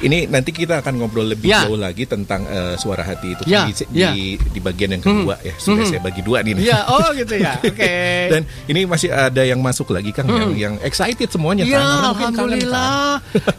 ini 0.00 0.24
nanti 0.24 0.50
kita 0.50 0.78
akan 0.78 0.94
ngobrol 0.96 1.26
lebih 1.26 1.48
Ya. 1.48 1.64
jauh 1.64 1.74
lagi 1.74 2.04
tentang 2.04 2.44
eh, 2.44 2.74
suara 2.74 3.00
hati 3.00 3.32
itu 3.32 3.42
Ya, 3.44 3.64
di, 3.64 3.72
ya. 3.90 4.10
di 4.10 4.36
di 4.38 4.60
bagian 4.60 4.94
yang 4.94 5.02
kedua 5.02 5.34
ya. 5.40 5.54
Sudah 5.56 5.82
Mhm. 5.82 5.88
saya 5.88 6.00
bagi 6.00 6.20
dua 6.20 6.38
nih. 6.40 6.54
ya 6.60 6.86
oh 6.86 7.10
gitu 7.12 7.34
ya 7.34 7.58
oke 7.64 7.94
Dan 8.28 8.42
ini 8.66 8.80
masih 8.84 9.08
ada 9.08 9.42
yang 9.42 9.58
masuk 9.58 9.90
lagi 9.90 10.10
Kang 10.10 10.28
yang 10.28 10.52
yang 10.54 10.74
excited 10.80 11.26
semuanya 11.26 11.64
Iya, 11.64 11.78
Kang. 11.78 11.82
Kangen, 11.82 11.98
Kang. 11.98 12.12
alhamdulillah. 12.38 13.06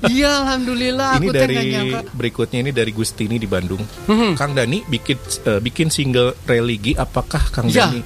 Iya, 0.07 0.31
alhamdulillah. 0.39 1.09
ini 1.13 1.19
Aku 1.21 1.31
dari 1.31 1.57
berikutnya 2.11 2.59
ini 2.59 2.71
dari 2.71 2.91
Gustini 2.91 3.35
di 3.35 3.45
Bandung. 3.45 3.81
Mhm. 4.05 4.33
Kang 4.33 4.53
Dani 4.53 4.81
bikin 4.83 5.17
eh, 5.43 5.59
bikin 5.59 5.87
single 5.89 6.37
religi 6.43 6.95
apakah 6.95 7.41
Kang 7.49 7.67
Ya. 7.67 7.87
Dani 7.87 8.01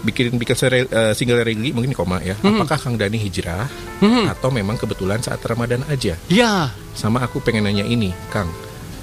bikin 0.00 0.34
bikin 0.34 0.54
eh, 0.84 1.12
single 1.12 1.40
religi 1.40 1.70
mungkin 1.70 1.90
koma 1.92 2.18
ya. 2.20 2.34
Mhm. 2.38 2.58
Apakah 2.58 2.78
Kang 2.78 2.94
Dani 2.94 3.16
hijrah 3.16 3.66
Mhm. 3.98 4.30
atau 4.30 4.48
memang 4.48 4.74
kebetulan 4.74 5.18
saat 5.18 5.42
Ramadan 5.42 5.82
aja? 5.86 6.14
Ya, 6.26 6.70
Sama 6.92 7.22
aku 7.22 7.38
pengen 7.38 7.62
nanya 7.62 7.82
ini, 7.82 8.10
Kang. 8.28 8.50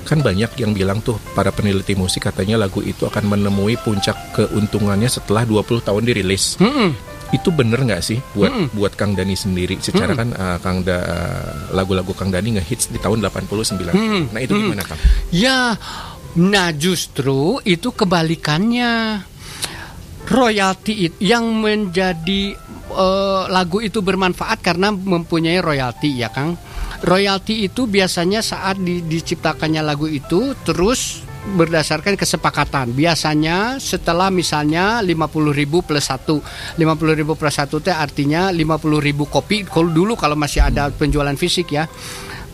Kan 0.03 0.19
banyak 0.19 0.53
yang 0.55 0.71
bilang 0.71 0.99
tuh 0.99 1.17
para 1.31 1.49
peneliti 1.49 1.95
musik 1.95 2.23
katanya 2.23 2.59
lagu 2.59 2.77
itu 2.79 3.03
akan 3.03 3.25
menemui 3.25 3.73
puncak 3.77 4.13
keuntungannya 4.33 5.07
setelah 5.07 5.41
20 5.41 5.81
tahun 5.81 6.03
dirilis. 6.03 6.59
Mm-mm. 6.59 6.93
Itu 7.33 7.49
bener 7.49 7.81
nggak 7.81 8.03
sih 8.05 8.21
buat 8.31 8.53
Mm-mm. 8.53 8.67
buat 8.77 8.93
Kang 8.93 9.17
Dani 9.17 9.33
sendiri? 9.33 9.81
Secara 9.81 10.13
Mm-mm. 10.13 10.19
kan 10.19 10.29
uh, 10.31 10.57
Kang 10.61 10.85
da 10.85 10.99
lagu-lagu 11.71 12.13
Kang 12.13 12.29
Dani 12.29 12.59
ngehits 12.59 12.87
di 12.87 13.01
tahun 13.01 13.23
89. 13.23 13.97
Mm-mm. 13.97 14.23
Nah, 14.29 14.39
itu 14.39 14.53
Mm-mm. 14.53 14.63
gimana, 14.69 14.83
Kang? 14.85 14.99
ya. 15.33 15.73
Nah, 16.35 16.69
justru 16.69 17.63
itu 17.63 17.89
kebalikannya. 17.89 19.23
Royalti 20.25 21.13
yang 21.21 21.45
menjadi 21.61 22.57
eh, 22.89 23.43
lagu 23.49 23.77
itu 23.81 24.01
bermanfaat 24.01 24.59
karena 24.65 24.89
mempunyai 24.89 25.61
royalti 25.61 26.17
ya, 26.17 26.33
Kang. 26.33 26.57
Royalti 27.05 27.67
itu 27.69 27.85
biasanya 27.85 28.41
saat 28.41 28.81
di- 28.81 29.05
diciptakannya 29.05 29.85
lagu 29.85 30.09
itu 30.09 30.57
terus 30.65 31.21
berdasarkan 31.53 32.17
kesepakatan. 32.17 32.89
Biasanya 32.97 33.77
setelah 33.77 34.33
misalnya 34.33 35.05
50.000 35.05 35.85
plus 35.85 36.09
1. 36.09 36.41
50.000 36.81 37.37
plus 37.37 37.55
1 37.61 37.69
itu 37.69 37.91
artinya 37.93 38.49
50.000 38.49 39.29
kopi. 39.29 39.61
Kalau 39.69 39.93
dulu 39.93 40.17
kalau 40.17 40.33
masih 40.33 40.65
ada 40.65 40.89
penjualan 40.89 41.37
fisik 41.37 41.69
ya. 41.77 41.85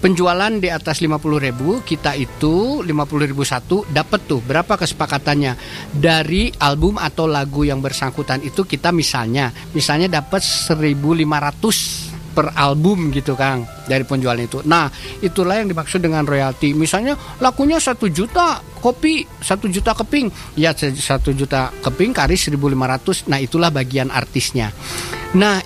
Penjualan 0.01 0.49
di 0.57 0.65
atas 0.65 0.97
50.000 0.97 1.85
kita 1.85 2.17
itu 2.17 2.81
50.000 2.81 2.89
satu 3.45 3.85
dapat 3.85 4.25
tuh 4.25 4.41
berapa 4.41 4.73
kesepakatannya? 4.73 5.53
Dari 5.93 6.49
album 6.57 6.97
atau 6.97 7.29
lagu 7.29 7.61
yang 7.61 7.85
bersangkutan 7.85 8.41
itu 8.41 8.65
kita 8.65 8.89
misalnya 8.89 9.53
misalnya 9.77 10.09
dapat 10.09 10.41
1.500 10.41 12.10
per 12.31 12.55
album 12.55 13.11
gitu 13.11 13.35
Kang 13.35 13.67
dari 13.85 14.07
penjualan 14.07 14.39
itu. 14.39 14.63
Nah 14.63 14.87
itulah 15.19 15.59
yang 15.59 15.67
dimaksud 15.67 15.99
dengan 15.99 16.23
royalti. 16.23 16.71
Misalnya 16.71 17.19
lakunya 17.43 17.77
satu 17.77 18.07
juta 18.07 18.63
kopi, 18.79 19.27
satu 19.43 19.67
juta 19.67 19.91
keping, 19.93 20.31
ya 20.57 20.71
satu 20.75 21.35
juta 21.35 21.69
keping 21.83 22.15
kali 22.15 22.39
1.500. 22.39 23.29
Nah 23.29 23.37
itulah 23.37 23.69
bagian 23.69 24.09
artisnya. 24.09 24.71
Nah 25.35 25.59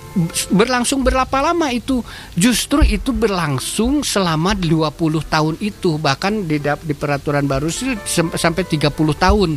berlangsung 0.50 1.06
berapa 1.06 1.38
lama 1.40 1.70
itu? 1.70 2.02
Justru 2.34 2.82
itu 2.82 3.14
berlangsung 3.14 4.02
selama 4.02 4.52
20 4.52 4.92
tahun 5.26 5.54
itu 5.62 5.96
bahkan 6.02 6.44
di, 6.44 6.58
di 6.60 6.94
peraturan 6.94 7.46
baru 7.48 7.70
sampai 8.34 8.62
30 8.66 8.90
tahun. 9.16 9.50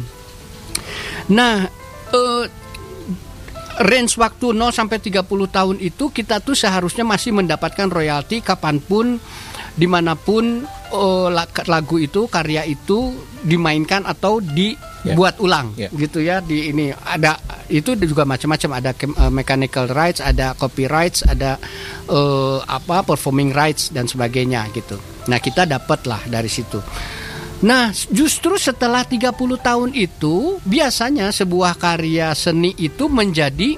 Nah, 1.30 1.62
eh, 2.10 2.44
range 3.80 4.20
waktu 4.20 4.52
0 4.52 4.70
sampai 4.70 5.00
30 5.00 5.24
tahun 5.48 5.78
itu 5.80 6.12
kita 6.12 6.40
tuh 6.40 6.52
seharusnya 6.54 7.04
masih 7.04 7.32
mendapatkan 7.32 7.88
royalti 7.88 8.40
kapan 8.40 8.78
pun 8.78 9.16
di 9.74 9.88
mana 9.88 10.14
pun 10.14 10.68
la- 11.30 11.48
lagu 11.66 11.96
itu 11.96 12.28
karya 12.28 12.68
itu 12.68 13.16
dimainkan 13.40 14.04
atau 14.04 14.44
dibuat 14.44 15.40
ulang 15.40 15.72
Ya. 15.80 15.88
gitu 15.90 16.20
ya 16.20 16.44
di 16.44 16.68
ini. 16.68 16.92
Ada 16.92 17.40
itu 17.72 17.96
juga 17.96 18.28
macam-macam. 18.28 18.70
Ada 18.76 18.92
eh, 18.92 19.32
mechanical 19.32 19.88
rights 19.88 20.20
ada 20.20 20.52
copyrights 20.54 21.24
ada 21.24 21.56
eh, 22.06 22.60
apa 22.60 23.08
performing 23.08 23.56
rights 23.56 23.88
dan 23.90 24.04
sebagainya 24.04 24.68
gitu. 24.74 25.00
Nah 25.32 25.40
kita 25.40 25.64
dapat 25.64 26.04
lah 26.04 26.20
dari 26.26 26.52
situ 26.52 26.84
Nah, 27.60 27.92
justru 27.92 28.56
setelah 28.56 29.04
30 29.04 29.36
tahun 29.60 29.92
itu, 29.92 30.64
biasanya 30.64 31.28
sebuah 31.36 31.76
karya 31.76 32.32
seni 32.32 32.72
itu 32.80 33.12
menjadi 33.12 33.76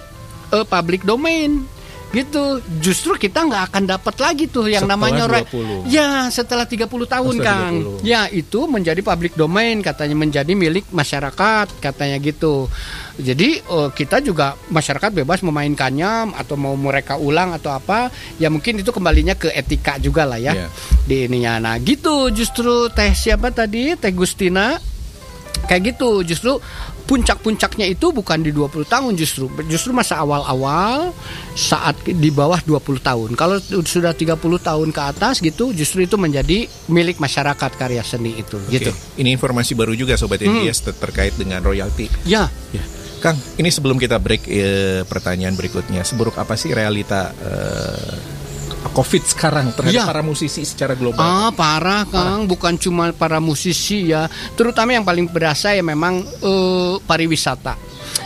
eh, 0.53 0.65
public 0.69 1.01
domain. 1.01 1.65
Gitu. 2.11 2.43
Justru 2.79 3.15
kita 3.15 3.39
nggak 3.41 3.63
akan 3.67 3.83
dapat 3.87 4.15
lagi 4.17 4.45
tuh 4.45 4.67
yang 4.67 4.83
Setelah 4.83 4.99
namanya 4.99 5.23
ora- 5.25 5.43
20. 5.47 5.87
Ya, 5.87 6.27
setelah 6.27 6.65
30 6.65 6.87
tahun, 7.05 7.35
Setelah 7.35 7.47
Kang. 7.47 7.75
30. 7.97 8.03
Ya, 8.03 8.21
itu 8.27 8.59
menjadi 8.65 8.99
public 8.99 9.33
domain 9.33 9.79
katanya 9.79 10.13
menjadi 10.13 10.51
milik 10.51 10.85
masyarakat 10.89 11.71
katanya 11.79 12.19
gitu. 12.19 12.67
Jadi 13.15 13.59
eh, 13.59 13.89
kita 13.91 14.19
juga 14.19 14.59
masyarakat 14.67 15.11
bebas 15.13 15.39
memainkannya 15.41 16.35
atau 16.35 16.55
mau 16.55 16.73
mereka 16.73 17.15
ulang 17.15 17.53
atau 17.53 17.71
apa, 17.71 18.11
ya 18.35 18.47
mungkin 18.47 18.75
itu 18.75 18.89
kembalinya 18.89 19.33
ke 19.33 19.47
etika 19.49 19.95
juga 19.95 20.23
lah 20.23 20.35
ya 20.35 20.51
Iya. 20.53 20.67
di 21.01 21.15
ininya. 21.25 21.59
Nah, 21.59 21.75
gitu 21.77 22.27
justru 22.29 22.89
teh 22.89 23.13
siapa 23.13 23.49
tadi? 23.49 23.95
Teh 23.95 24.11
Gustina 24.11 24.75
kayak 25.61 25.93
gitu 25.93 26.25
justru 26.25 26.57
puncak-puncaknya 27.07 27.87
itu 27.89 28.11
bukan 28.11 28.43
di 28.43 28.51
20 28.53 28.85
tahun 28.85 29.11
justru 29.15 29.47
justru 29.67 29.95
masa 29.95 30.19
awal-awal 30.19 31.11
saat 31.55 31.95
di 32.05 32.29
bawah 32.29 32.59
20 32.63 33.01
tahun 33.01 33.29
kalau 33.35 33.57
sudah 33.61 34.13
30 34.15 34.37
tahun 34.39 34.89
ke 34.91 35.01
atas 35.01 35.39
gitu 35.39 35.71
justru 35.71 36.03
itu 36.05 36.15
menjadi 36.15 36.67
milik 36.87 37.17
masyarakat 37.17 37.71
karya 37.77 38.03
seni 38.03 38.35
itu 38.39 38.57
Oke. 38.57 38.71
gitu 38.75 38.91
Ini 39.17 39.35
informasi 39.35 39.73
baru 39.73 39.93
juga 39.95 40.17
sobat 40.19 40.41
Hmm. 40.41 40.65
Terkait 40.73 41.37
dengan 41.37 41.61
royalti. 41.61 42.09
ya 42.25 42.49
Ya. 42.73 42.81
Kang, 43.21 43.37
ini 43.61 43.69
sebelum 43.69 44.01
kita 44.01 44.17
break 44.17 44.49
eh, 44.49 45.01
pertanyaan 45.05 45.53
berikutnya, 45.53 46.01
seburuk 46.01 46.41
apa 46.41 46.57
sih 46.57 46.73
realita 46.73 47.29
eh, 47.29 48.40
COVID 48.89 49.23
sekarang 49.23 49.69
terhadap 49.77 49.93
Ya. 49.93 50.09
para 50.09 50.25
musisi 50.25 50.65
secara 50.65 50.97
global? 50.97 51.21
Ah 51.21 51.53
parah 51.53 52.03
Kang, 52.09 52.49
bukan 52.49 52.75
cuma 52.75 53.13
para 53.13 53.37
musisi 53.37 54.09
ya, 54.09 54.25
terutama 54.57 54.97
yang 54.97 55.05
paling 55.05 55.29
berasa 55.29 55.71
ya 55.71 55.85
memang 55.85 56.25
eh, 56.25 56.95
pariwisata. 57.05 57.77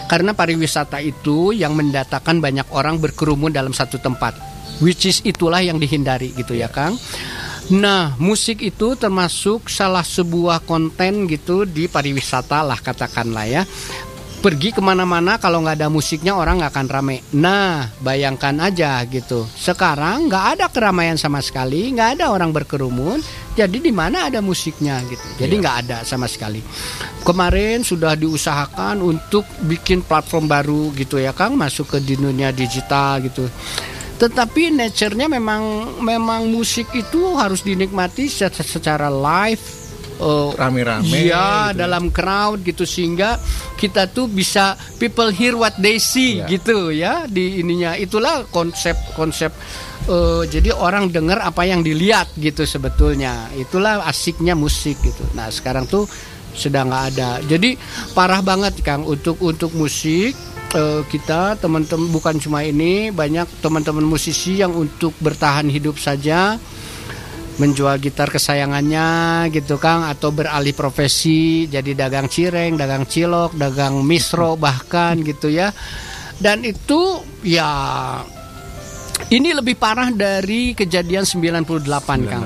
Karena 0.05 0.31
pariwisata 0.31 1.01
itu 1.01 1.51
yang 1.51 1.75
mendatangkan 1.75 2.37
banyak 2.39 2.67
orang 2.71 3.01
berkerumun 3.01 3.51
dalam 3.51 3.73
satu 3.73 3.97
tempat, 3.97 4.37
which 4.79 5.05
is 5.05 5.19
itulah 5.21 5.59
yang 5.59 5.75
dihindari 5.75 6.31
gitu 6.31 6.55
ya 6.55 6.71
Kang. 6.71 6.95
Nah, 7.65 8.13
musik 8.21 8.61
itu 8.61 8.93
termasuk 8.93 9.73
salah 9.73 10.05
sebuah 10.05 10.61
konten 10.69 11.25
gitu 11.25 11.65
di 11.65 11.89
pariwisata 11.89 12.61
lah 12.61 12.77
katakanlah 12.77 13.49
ya 13.49 13.65
pergi 14.45 14.69
ke 14.69 14.77
mana-mana 14.77 15.41
kalau 15.41 15.65
nggak 15.65 15.81
ada 15.81 15.89
musiknya 15.89 16.37
orang 16.37 16.61
nggak 16.61 16.69
akan 16.69 16.85
rame. 16.85 17.17
Nah, 17.33 17.89
bayangkan 17.97 18.53
aja 18.61 19.01
gitu. 19.09 19.41
Sekarang 19.57 20.29
nggak 20.29 20.45
ada 20.53 20.65
keramaian 20.69 21.17
sama 21.17 21.41
sekali, 21.41 21.89
nggak 21.89 22.21
ada 22.21 22.29
orang 22.29 22.53
berkerumun. 22.53 23.25
Jadi 23.57 23.81
di 23.81 23.89
mana 23.89 24.29
ada 24.29 24.45
musiknya 24.45 25.01
gitu. 25.09 25.25
Jadi 25.41 25.49
Iya. 25.57 25.61
nggak 25.65 25.77
ada 25.89 25.97
sama 26.05 26.29
sekali. 26.29 26.61
Kemarin 27.25 27.81
sudah 27.81 28.13
diusahakan 28.13 29.01
untuk 29.01 29.49
bikin 29.65 30.05
platform 30.05 30.45
baru 30.45 30.93
gitu 30.93 31.17
ya, 31.17 31.33
Kang, 31.33 31.57
masuk 31.57 31.97
ke 31.97 32.05
dunia 32.05 32.53
digital 32.53 33.25
gitu. 33.25 33.49
Tetapi 34.21 34.71
nature-nya 34.77 35.25
memang 35.25 35.97
memang 36.05 36.53
musik 36.53 36.93
itu 36.93 37.33
harus 37.33 37.65
dinikmati 37.65 38.29
secara, 38.29 38.61
secara 38.61 39.07
live 40.15 40.23
uh, 40.23 40.49
Rame-rame 40.55 41.07
Iya, 41.07 41.71
gitu. 41.71 41.79
dalam 41.79 42.07
crowd 42.09 42.63
gitu 42.63 42.83
sehingga 42.83 43.35
kita 43.75 44.07
tuh 44.07 44.25
bisa 44.25 44.73
people 44.95 45.27
hear 45.29 45.53
what 45.53 45.75
they 45.75 45.99
see 45.99 46.39
Iya. 46.39 46.47
gitu 46.47 46.89
ya 46.89 47.13
di 47.27 47.59
ininya. 47.59 47.93
Itulah 47.95 48.47
konsep-konsep 48.49 49.51
eh, 50.05 50.43
jadi 50.45 50.69
orang 50.71 51.09
dengar 51.09 51.41
apa 51.41 51.65
yang 51.65 51.81
dilihat 51.81 52.31
gitu 52.37 52.63
sebetulnya. 52.63 53.49
Itulah 53.53 54.05
asiknya 54.05 54.53
musik 54.53 55.01
gitu. 55.01 55.25
Nah, 55.33 55.49
sekarang 55.49 55.89
tuh 55.89 56.05
sedang 56.53 56.87
nggak 56.87 57.05
ada. 57.15 57.31
Jadi 57.43 57.75
parah 58.13 58.39
banget 58.39 58.79
Kang 58.79 59.03
untuk 59.03 59.41
untuk 59.41 59.73
musik 59.73 60.31
eh, 60.71 61.01
kita 61.09 61.57
teman-teman 61.57 62.07
bukan 62.09 62.37
cuma 62.37 62.61
ini 62.61 63.09
banyak 63.09 63.59
teman-teman 63.59 64.05
musisi 64.05 64.61
yang 64.61 64.71
untuk 64.71 65.11
bertahan 65.19 65.67
hidup 65.67 65.97
saja 65.97 66.55
menjual 67.55 67.95
gitar 68.03 68.27
kesayangannya 68.27 69.47
gitu 69.51 69.79
Kang 69.79 70.03
atau 70.03 70.35
beralih 70.35 70.75
profesi 70.75 71.65
jadi 71.71 71.95
dagang 71.95 72.27
cireng, 72.27 72.75
dagang 72.75 73.07
cilok, 73.07 73.55
dagang 73.55 74.03
misro 74.03 74.59
bahkan 74.59 75.19
gitu 75.23 75.47
ya. 75.47 75.71
Dan 76.35 76.67
itu 76.67 77.23
ya 77.47 77.71
ini 79.31 79.49
lebih 79.55 79.79
parah 79.79 80.11
dari 80.11 80.75
kejadian 80.75 81.23
98, 81.23 81.87
Kang. 82.27 82.43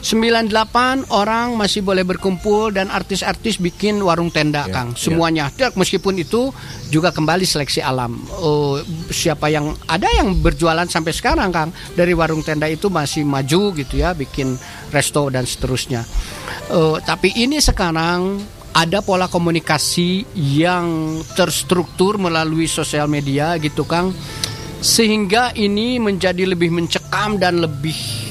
98 0.00 1.12
orang 1.12 1.60
masih 1.60 1.84
boleh 1.84 2.02
berkumpul 2.02 2.72
dan 2.72 2.88
artis-artis 2.88 3.60
bikin 3.60 4.00
warung 4.00 4.32
tenda 4.32 4.64
Ya, 4.64 4.72
Kang. 4.72 4.88
ya. 4.92 4.98
semuanya. 4.98 5.44
Dan 5.52 5.76
meskipun 5.76 6.16
itu 6.16 6.48
juga 6.88 7.12
kembali 7.12 7.44
seleksi 7.44 7.84
alam. 7.84 8.16
Oh, 8.40 8.80
siapa 9.08 9.52
yang 9.52 9.76
ada 9.84 10.08
yang 10.16 10.40
berjualan 10.40 10.88
sampai 10.88 11.12
sekarang 11.12 11.52
Kang 11.52 11.70
dari 11.92 12.16
warung 12.16 12.40
tenda 12.40 12.64
itu 12.64 12.88
masih 12.88 13.24
maju 13.24 13.76
gitu 13.76 14.00
ya 14.00 14.16
bikin 14.16 14.56
resto 14.88 15.28
dan 15.28 15.44
seterusnya. 15.44 16.00
Eh, 16.70 16.96
tapi 17.04 17.36
ini 17.36 17.60
sekarang 17.60 18.40
ada 18.70 19.02
pola 19.02 19.26
komunikasi 19.26 20.24
yang 20.38 21.18
terstruktur 21.34 22.16
melalui 22.16 22.64
sosial 22.64 23.04
media 23.04 23.58
gitu 23.58 23.84
Kang. 23.84 24.16
Sehingga 24.80 25.52
ini 25.52 26.00
menjadi 26.00 26.48
lebih 26.48 26.72
mencekam 26.72 27.36
dan 27.36 27.60
lebih 27.60 28.29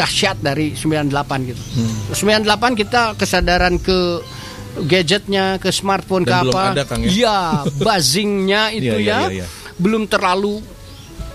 dahsyat 0.00 0.40
dari 0.40 0.72
98 0.72 1.50
gitu. 1.52 1.62
Hmm. 1.76 2.40
98 2.40 2.80
kita 2.80 3.02
kesadaran 3.20 3.76
ke 3.76 4.24
gadgetnya, 4.88 5.60
ke 5.60 5.68
smartphone 5.68 6.24
Dan 6.24 6.32
ke 6.32 6.36
belum 6.48 6.54
apa? 6.56 6.64
ada, 6.72 6.84
Kang, 6.88 7.00
ya? 7.04 7.10
Iya, 7.10 7.38
buzzingnya 7.76 8.62
itu 8.80 8.96
Iya, 8.96 8.96
iya, 8.96 9.04
ya 9.04 9.20
iya, 9.28 9.36
iya. 9.44 9.46
belum 9.76 10.08
terlalu 10.08 10.64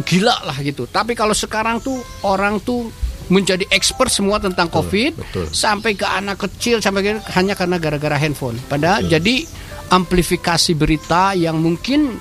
gila 0.02 0.36
lah 0.44 0.58
gitu. 0.66 0.90
Tapi 0.90 1.14
kalau 1.14 1.38
sekarang 1.38 1.78
tuh 1.84 2.02
orang 2.26 2.58
tuh 2.64 2.90
menjadi 3.26 3.66
expert 3.74 4.10
semua 4.14 4.38
tentang 4.38 4.70
COVID 4.70 5.12
betul. 5.18 5.46
sampai 5.50 5.98
ke 5.98 6.06
anak 6.06 6.38
kecil 6.46 6.78
sampai 6.78 7.02
ke, 7.02 7.12
hanya 7.38 7.58
karena 7.58 7.82
gara-gara 7.82 8.18
handphone. 8.22 8.58
Padahal 8.70 9.06
jadi 9.06 9.42
amplifikasi 9.90 10.78
berita 10.78 11.34
yang 11.34 11.58
mungkin 11.58 12.18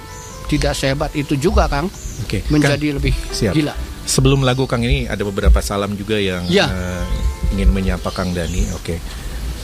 tidak 0.49 0.77
sehebat 0.77 1.13
itu 1.17 1.37
juga 1.37 1.69
Kang 1.69 1.89
Oke, 2.25 2.45
menjadi 2.49 2.97
lebih 2.97 3.13
Siap. 3.33 3.53
gila. 3.53 3.75
Sebelum 4.05 4.41
lagu 4.41 4.65
Kang 4.65 4.81
ini 4.81 5.05
ada 5.05 5.23
beberapa 5.23 5.59
salam 5.59 5.93
juga 5.93 6.17
yang 6.17 6.45
Ya. 6.47 6.69
eh, 6.69 7.05
ingin 7.53 7.71
menyapa 7.71 8.09
Kang 8.09 8.31
Dani. 8.31 8.69
Oke. 8.75 9.01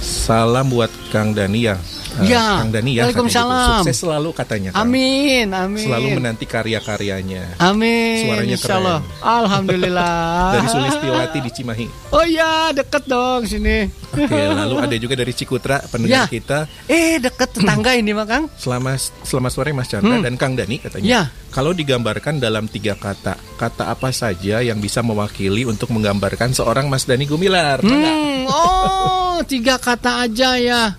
Salam 0.00 0.72
buat 0.72 0.88
Kang 1.12 1.37
Dani 1.37 1.61
ya. 1.62 1.76
Eh, 2.18 2.26
Ya. 2.26 2.57
Kang 2.59 2.72
Dani 2.72 2.96
ya. 2.96 3.05
katanya 3.05 3.12
Waalaikumsalam. 3.12 3.61
gitu. 3.61 3.76
Sukses 3.85 3.98
selalu 4.00 4.29
katanya. 4.33 4.70
Kang. 4.72 4.81
Amin, 4.83 5.46
amin. 5.46 5.85
Selalu 5.85 6.07
menanti 6.11 6.44
karya-karyanya. 6.44 7.61
Amin. 7.61 8.24
Suaranya 8.24 8.57
insya 8.57 8.74
Allah. 8.74 8.98
keren. 8.98 9.29
Alhamdulillah. 9.29 10.24
Dari 10.57 10.66
Sulistiowati 10.66 11.38
di 11.38 11.50
Cimahi. 11.53 11.87
Oh 12.11 12.24
iya, 12.24 12.72
deket 12.72 13.05
dong 13.05 13.44
sini. 13.44 13.92
Oke, 14.11 14.26
lalu 14.50 14.74
ada 14.81 14.96
juga 14.96 15.14
dari 15.14 15.31
Cikutra 15.31 15.85
pendengar 15.87 16.26
Ya. 16.26 16.33
kita. 16.33 16.64
Eh, 16.87 17.20
deket 17.20 17.53
tetangga 17.53 17.92
ini 17.92 18.11
mah 18.11 18.24
Kang. 18.24 18.44
Selamat 18.57 18.98
selamat 19.22 19.50
sore 19.53 19.70
Mas 19.70 19.87
Chandra 19.87 20.11
Hmm. 20.11 20.24
dan 20.24 20.35
Kang 20.35 20.57
Dani 20.57 20.81
katanya. 20.81 21.07
Ya. 21.07 21.22
Kalau 21.51 21.75
digambarkan 21.75 22.39
dalam 22.39 22.71
tiga 22.71 22.95
kata, 22.95 23.35
kata 23.59 23.91
apa 23.91 24.15
saja 24.15 24.63
yang 24.63 24.79
bisa 24.79 25.03
mewakili 25.03 25.67
untuk 25.67 25.91
menggambarkan 25.91 26.55
seorang 26.55 26.87
Mas 26.87 27.11
Dani 27.11 27.27
Gumilar? 27.27 27.83
Hmm, 27.83 28.47
oh, 28.47 29.43
tiga 29.43 29.75
kata 29.75 30.31
aja 30.31 30.55
ya. 30.55 30.95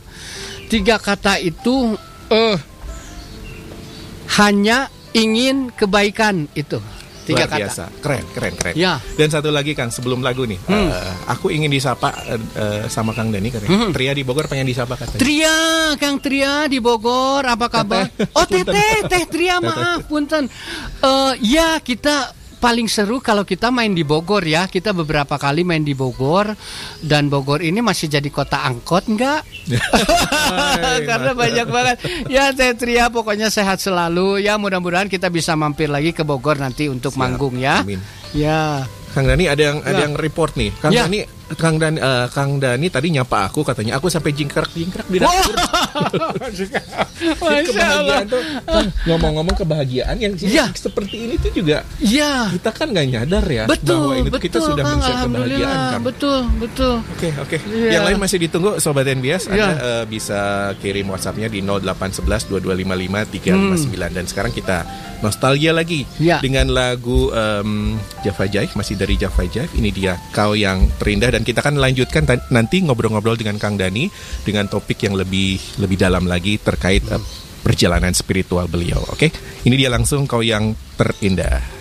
Tiga 0.68 1.00
kata 1.00 1.40
itu 1.40 1.96
eh 2.28 2.60
hanya 4.40 4.92
ingin 5.16 5.72
kebaikan 5.72 6.52
itu. 6.52 6.80
Tiga 7.22 7.46
Luar 7.46 7.50
kata. 7.50 7.60
biasa, 7.62 7.84
keren, 8.02 8.26
keren, 8.32 8.54
keren. 8.56 8.74
Ya. 8.74 8.98
Dan 9.14 9.30
satu 9.30 9.50
lagi 9.50 9.72
Kang, 9.72 9.88
sebelum 9.88 10.20
lagu 10.20 10.44
nih, 10.44 10.58
Hmm. 10.64 10.90
eh, 10.90 11.14
aku 11.28 11.48
ingin 11.48 11.70
disapa 11.70 12.10
eh, 12.28 12.86
sama 12.88 13.14
Kang 13.14 13.30
Dani 13.30 13.48
katanya. 13.48 13.70
Hmm. 13.72 13.92
Tria 13.92 14.12
di 14.12 14.22
Bogor 14.22 14.46
pengen 14.46 14.66
disapa 14.66 14.98
katanya. 14.98 15.22
Tria, 15.22 15.58
Kang 15.96 16.18
Tria 16.18 16.66
di 16.66 16.78
Bogor, 16.78 17.46
apa 17.46 17.68
kabar? 17.68 18.10
Oh, 18.34 18.44
Teteh, 18.44 19.06
Teh 19.06 19.24
Tria, 19.26 19.58
maaf, 19.58 20.06
punten. 20.06 20.50
Eh, 20.98 21.34
ya, 21.44 21.78
kita 21.78 22.34
paling 22.62 22.86
seru 22.86 23.17
kalau 23.17 23.41
kita 23.41 23.67
main 23.67 23.89
di 23.89 24.06
Bogor 24.06 24.45
ya. 24.45 24.69
Kita 24.69 24.93
beberapa 24.93 25.36
kali 25.36 25.65
main 25.65 25.82
di 25.82 25.91
Bogor 25.91 26.54
dan 27.02 27.26
Bogor 27.26 27.60
ini 27.60 27.82
masih 27.82 28.06
jadi 28.08 28.30
kota 28.30 28.62
angkot 28.62 29.10
enggak? 29.10 29.41
Hai, 29.65 31.02
Karena 31.10 31.34
banyak 31.34 31.67
banget. 31.67 31.97
Ya, 32.30 32.54
Teh 32.54 32.78
Tria 32.78 33.10
pokoknya 33.10 33.50
sehat 33.50 33.82
selalu. 33.82 34.39
Ya, 34.39 34.56
mudah-mudahan 34.56 35.10
kita 35.10 35.28
bisa 35.28 35.58
mampir 35.58 35.89
lagi 35.89 36.13
ke 36.13 36.21
Bogor 36.21 36.56
nanti 36.56 36.86
untuk 36.86 37.12
Siap, 37.12 37.19
manggung 37.19 37.58
ya. 37.58 37.82
amin. 37.82 37.97
Ya. 38.32 38.86
Kang 39.12 39.28
Dani 39.28 39.43
ada 39.43 39.60
yang 39.60 39.78
ada 39.82 39.91
Ya. 39.91 40.04
yang 40.06 40.13
report 40.15 40.56
nih. 40.56 40.71
Kang 40.78 40.93
Ya. 40.93 41.04
Dani 41.04 41.28
Kang 41.54 41.76
Dani 41.76 41.98
eh, 41.98 42.26
Kang 42.28 42.58
Dani 42.58 42.88
tadi 42.88 43.08
nyapa 43.10 43.46
aku 43.46 43.62
katanya 43.62 43.96
aku 43.96 44.08
sampai 44.08 44.32
jingkrak-jingkrak 44.32 45.08
di 45.08 45.18
dapur. 45.18 45.56
Kebahagiaan 47.22 48.26
tuh 48.26 48.42
ngomong-ngomong 49.06 49.56
kebahagiaan 49.56 50.16
yang 50.18 50.34
Ya. 50.42 50.68
seperti 50.74 51.16
ini 51.22 51.36
tuh 51.38 51.52
juga 51.54 51.86
Ya. 52.00 52.50
kita 52.50 52.72
kan 52.72 52.90
nggak 52.90 53.08
nyadar 53.08 53.46
ya 53.46 53.64
bahwa 53.66 53.72
Betul, 53.72 54.02
ini 54.12 54.22
tuh 54.22 54.24
betul, 54.28 54.42
kita 54.42 54.58
sudah 54.60 54.84
Kang. 54.84 54.92
men-share 54.98 55.20
kebahagiaan 55.22 55.78
kan. 55.78 56.00
Betul, 56.02 56.40
betul. 56.58 56.96
Oke 57.08 57.30
oke. 57.38 57.58
Iya. 57.62 57.90
Yang 57.92 58.04
lain 58.04 58.17
masih 58.19 58.38
ditunggu 58.40 58.69
sobat 58.78 59.06
NBS. 59.08 59.44
Anda 59.46 59.56
Iya. 59.56 59.69
eh, 59.78 60.04
bisa 60.08 60.42
kirim 60.80 61.08
WhatsAppnya 61.08 61.48
di 61.48 61.60
0811 61.62 62.50
2255 62.50 63.30
359 63.30 64.12
dan 64.12 64.25
sekarang 64.25 64.52
kita 64.52 64.78
nostalgia 65.21 65.71
lagi 65.71 66.04
Iya. 66.17 66.42
dengan 66.42 66.65
lagu 66.67 67.30
em, 67.32 67.94
Java 68.21 68.46
Jive 68.46 68.73
masih 68.73 68.96
dari 68.96 69.15
Java 69.15 69.44
Jive. 69.44 69.69
Ini 69.71 69.90
dia 69.90 70.13
kau 70.32 70.54
yang 70.54 70.90
terindah 70.98 71.30
dan 71.32 71.40
kita 71.44 71.65
akan 71.65 71.81
lanjutkan 71.81 72.23
nanti 72.54 72.85
ngobrol-ngobrol 72.85 73.37
dengan 73.37 73.58
Kang 73.58 73.75
Dani 73.75 74.08
dengan 74.46 74.69
topik 74.69 75.04
yang 75.06 75.17
lebih 75.17 75.81
lebih 75.81 75.98
dalam 75.98 76.25
lagi 76.29 76.62
terkait 76.62 77.04
eh, 77.10 77.21
perjalanan 77.62 78.13
spiritual 78.13 78.65
beliau. 78.65 79.02
Oke, 79.13 79.29
ini 79.65 79.75
dia 79.77 79.89
langsung 79.89 80.25
kau 80.25 80.42
yang 80.42 80.73
terindah. 80.98 81.81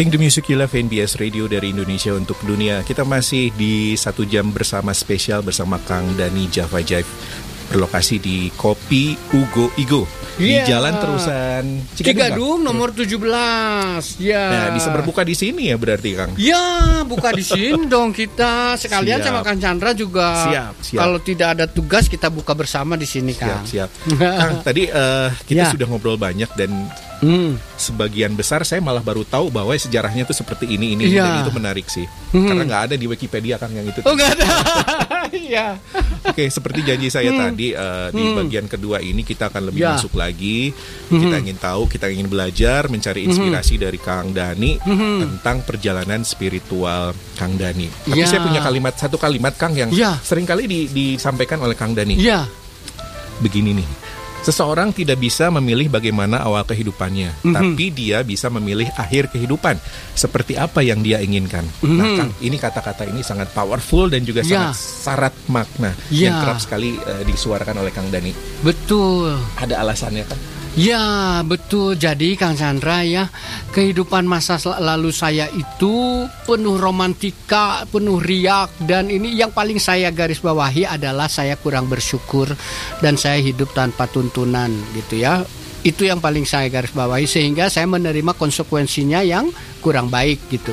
Playing 0.00 0.16
the 0.16 0.24
Music 0.32 0.48
You 0.48 0.56
Love 0.56 0.72
NBS 0.72 1.20
Radio 1.20 1.44
dari 1.44 1.76
Indonesia 1.76 2.16
untuk 2.16 2.40
dunia. 2.48 2.80
Kita 2.80 3.04
masih 3.04 3.52
di 3.52 3.92
satu 4.00 4.24
jam 4.24 4.48
bersama 4.48 4.96
spesial 4.96 5.44
bersama 5.44 5.76
Kang 5.84 6.16
Dani 6.16 6.48
Java 6.48 6.80
Jive 6.80 7.04
berlokasi 7.68 8.16
di 8.16 8.48
Kopi 8.56 9.12
Ugo 9.36 9.68
Igo 9.76 10.08
di 10.36 10.52
Iya. 10.52 10.64
Jalan 10.68 10.94
Terusan 10.96 11.64
Cigadung 11.92 12.60
nomor 12.60 12.90
17. 12.90 14.18
Ya. 14.18 14.44
Nah, 14.46 14.66
bisa 14.72 14.88
berbuka 14.90 15.22
di 15.22 15.32
sini 15.32 15.68
ya 15.68 15.76
berarti 15.76 16.10
Kang. 16.12 16.32
Ya, 16.36 16.62
buka 17.02 17.30
di 17.30 17.42
sini 17.42 17.86
dong 17.86 18.10
kita. 18.10 18.76
Sekalian 18.76 19.18
Siap. 19.18 19.26
sama 19.26 19.40
Kang 19.40 19.58
Chandra 19.58 19.90
juga. 19.92 20.46
Siap, 20.46 20.74
siap. 20.80 21.00
Kalau 21.00 21.18
tidak 21.18 21.48
ada 21.54 21.64
tugas 21.64 22.06
kita 22.06 22.28
buka 22.28 22.52
bersama 22.52 22.94
di 22.94 23.04
sini, 23.04 23.30
Siap, 23.30 23.42
Kang. 23.42 23.64
siap. 23.64 23.90
Kang, 24.40 24.54
tadi 24.60 24.84
eh, 24.84 25.28
kita 25.44 25.64
Ya. 25.64 25.70
sudah 25.70 25.86
ngobrol 25.86 26.14
banyak 26.14 26.50
dan 26.54 26.70
Hmm. 27.20 27.60
sebagian 27.76 28.32
besar 28.32 28.64
saya 28.64 28.80
malah 28.80 29.04
baru 29.04 29.22
tahu 29.22 29.52
bahwa 29.52 29.76
sejarahnya 29.76 30.24
tuh 30.24 30.32
seperti 30.32 30.64
ini 30.66 30.96
ini 30.96 31.12
Iya. 31.12 31.20
dan 31.20 31.44
itu 31.44 31.52
menarik 31.52 31.84
sih. 31.84 32.08
Hmm. 32.32 32.48
Karena 32.48 32.64
nggak 32.64 32.82
ada 32.88 32.94
di 32.96 33.04
Wikipedia 33.04 33.60
Kang 33.60 33.68
yang 33.70 33.84
itu. 33.84 34.00
Oh, 34.00 34.16
enggak 34.16 34.40
ada. 34.40 34.48
Iya. 35.50 35.76
Oke, 36.22 36.46
seperti 36.46 36.80
janji 36.82 37.08
saya 37.08 37.30
Hmm. 37.30 37.40
tadi 37.42 37.72
eh, 37.72 38.08
di 38.10 38.22
Hmm. 38.22 38.36
bagian 38.36 38.66
kedua 38.66 38.98
ini 38.98 39.20
kita 39.20 39.48
akan 39.48 39.68
lebih 39.68 39.82
Ya. 39.82 39.94
masuk 39.94 40.14
lagi. 40.14 40.72
Kita 41.06 41.36
Hmm. 41.36 41.42
ingin 41.42 41.58
tahu, 41.58 41.82
kita 41.86 42.06
ingin 42.06 42.26
belajar, 42.26 42.86
mencari 42.86 43.24
inspirasi 43.24 43.74
dari 43.76 43.96
Kang 43.96 44.30
Dani 44.30 44.76
Hmm. 44.78 45.18
tentang 45.20 45.62
perjalanan 45.62 46.22
spiritual 46.22 47.12
Kang 47.34 47.54
Dani. 47.54 47.88
Tapi 48.06 48.16
Ya. 48.16 48.26
saya 48.26 48.40
punya 48.40 48.60
kalimat 48.60 48.94
satu 48.94 49.16
kalimat 49.16 49.54
Kang 49.54 49.72
yang 49.72 49.90
Ya. 49.90 50.16
sering 50.20 50.44
kali 50.44 50.64
di- 50.64 50.88
disampaikan 50.88 51.60
oleh 51.60 51.74
Kang 51.74 51.92
Dani. 51.92 52.16
Iya. 52.16 52.44
Begini 53.40 53.72
nih. 53.72 53.88
Seseorang 54.40 54.96
tidak 54.96 55.20
bisa 55.20 55.52
memilih 55.52 55.92
bagaimana 55.92 56.40
awal 56.40 56.64
kehidupannya, 56.64 57.44
Mhm. 57.44 57.52
tapi 57.52 57.84
dia 57.92 58.24
bisa 58.24 58.48
memilih 58.48 58.88
akhir 58.96 59.28
kehidupan 59.28 59.76
seperti 60.16 60.56
apa 60.56 60.80
yang 60.80 61.04
dia 61.04 61.20
inginkan. 61.20 61.68
Nah, 61.84 62.08
Mhm. 62.08 62.16
Kang, 62.16 62.32
ini 62.40 62.56
kata-kata 62.56 63.04
ini 63.04 63.20
sangat 63.20 63.52
powerful 63.52 64.08
dan 64.08 64.24
juga 64.24 64.40
Ya. 64.40 64.72
sangat 64.72 64.76
syarat 64.80 65.34
makna 65.44 65.92
Ya. 66.08 66.32
yang 66.32 66.40
kerap 66.40 66.56
sekali 66.56 66.96
eh, 66.96 67.22
disuarakan 67.28 67.84
oleh 67.84 67.92
Kang 67.92 68.08
Dani. 68.08 68.32
Betul. 68.64 69.36
Ada 69.60 69.84
alasannya 69.84 70.24
kan? 70.24 70.38
Ya, 70.78 71.42
betul. 71.42 71.98
Jadi 71.98 72.38
Kang 72.38 72.54
Chandra 72.54 73.02
ya, 73.02 73.26
kehidupan 73.74 74.22
masa 74.22 74.54
lalu 74.78 75.10
saya 75.10 75.50
itu 75.50 76.24
penuh 76.46 76.78
romantika, 76.78 77.82
penuh 77.90 78.22
riak 78.22 78.78
dan 78.86 79.10
ini 79.10 79.34
yang 79.34 79.50
paling 79.50 79.82
saya 79.82 80.14
garis 80.14 80.38
bawahi 80.38 80.86
adalah 80.86 81.26
saya 81.26 81.58
kurang 81.58 81.90
bersyukur 81.90 82.46
dan 83.02 83.18
saya 83.18 83.42
hidup 83.42 83.74
tanpa 83.74 84.06
tuntunan 84.06 84.70
gitu 84.94 85.18
ya. 85.18 85.42
Itu 85.82 86.06
yang 86.06 86.22
paling 86.22 86.46
saya 86.46 86.70
garis 86.70 86.94
bawahi 86.94 87.26
sehingga 87.26 87.66
saya 87.66 87.90
menerima 87.90 88.38
konsekuensinya 88.38 89.26
yang 89.26 89.50
kurang 89.82 90.06
baik 90.06 90.38
gitu. 90.54 90.70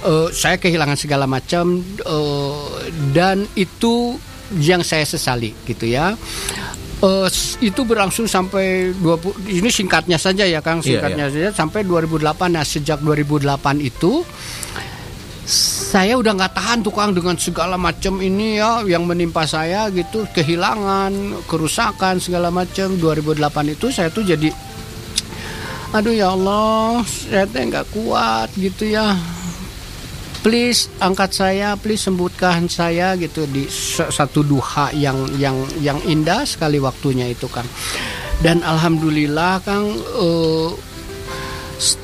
Eh, 0.00 0.28
saya 0.34 0.58
kehilangan 0.58 0.98
segala 0.98 1.30
macam 1.30 1.78
eh, 2.02 2.66
dan 3.14 3.46
itu 3.54 4.18
yang 4.58 4.82
saya 4.82 5.06
sesali 5.06 5.54
gitu 5.68 5.86
ya. 5.86 6.18
S- 7.00 7.56
itu 7.58 7.80
berlangsung 7.80 8.24
sampai 8.24 8.92
20 8.94 9.32
ini 9.48 9.68
singkatnya 9.68 10.16
saja 10.16 10.44
ya 10.44 10.60
Kang 10.60 10.78
Iya, 10.78 11.00
singkatnya 11.00 11.26
saja. 11.26 11.48
Sampai 11.50 11.80
2008 11.82 12.20
nah 12.50 12.60
sejak 12.60 13.00
2008 13.00 13.48
itu 13.80 14.20
saya 15.82 16.14
udah 16.14 16.36
nggak 16.36 16.54
tahan 16.54 16.78
tukang 16.80 17.10
dengan 17.10 17.34
segala 17.34 17.74
macam 17.74 18.20
ini 18.20 18.56
ya 18.56 18.84
yang 18.84 19.02
menimpa 19.02 19.42
saya 19.42 19.88
gitu 19.88 20.28
kehilangan 20.30 21.10
kerusakan 21.44 22.20
segala 22.20 22.48
macam. 22.48 22.94
2008 22.94 23.40
itu 23.70 23.88
saya 23.88 24.08
tuh 24.08 24.22
jadi 24.22 24.52
aduh 25.90 26.14
ya 26.14 26.30
Allah 26.30 27.02
saya 27.02 27.50
teh 27.50 27.66
nggak 27.66 27.90
kuat 27.90 28.46
gitu 28.54 28.86
ya 28.86 29.10
please 30.40 30.88
angkat 31.00 31.30
saya 31.36 31.76
please 31.76 32.00
sembuhkan 32.00 32.66
saya 32.66 33.14
gitu 33.20 33.44
di 33.44 33.68
sa- 33.68 34.08
satu 34.08 34.40
duha 34.40 34.88
yang 34.96 35.28
yang 35.36 35.56
yang 35.80 36.00
indah 36.08 36.44
sekali 36.48 36.80
waktunya 36.80 37.28
itu 37.28 37.46
Kang. 37.48 37.68
Dan 38.40 38.64
alhamdulillah 38.64 39.60
Kang 39.60 39.84
eh, 39.96 40.70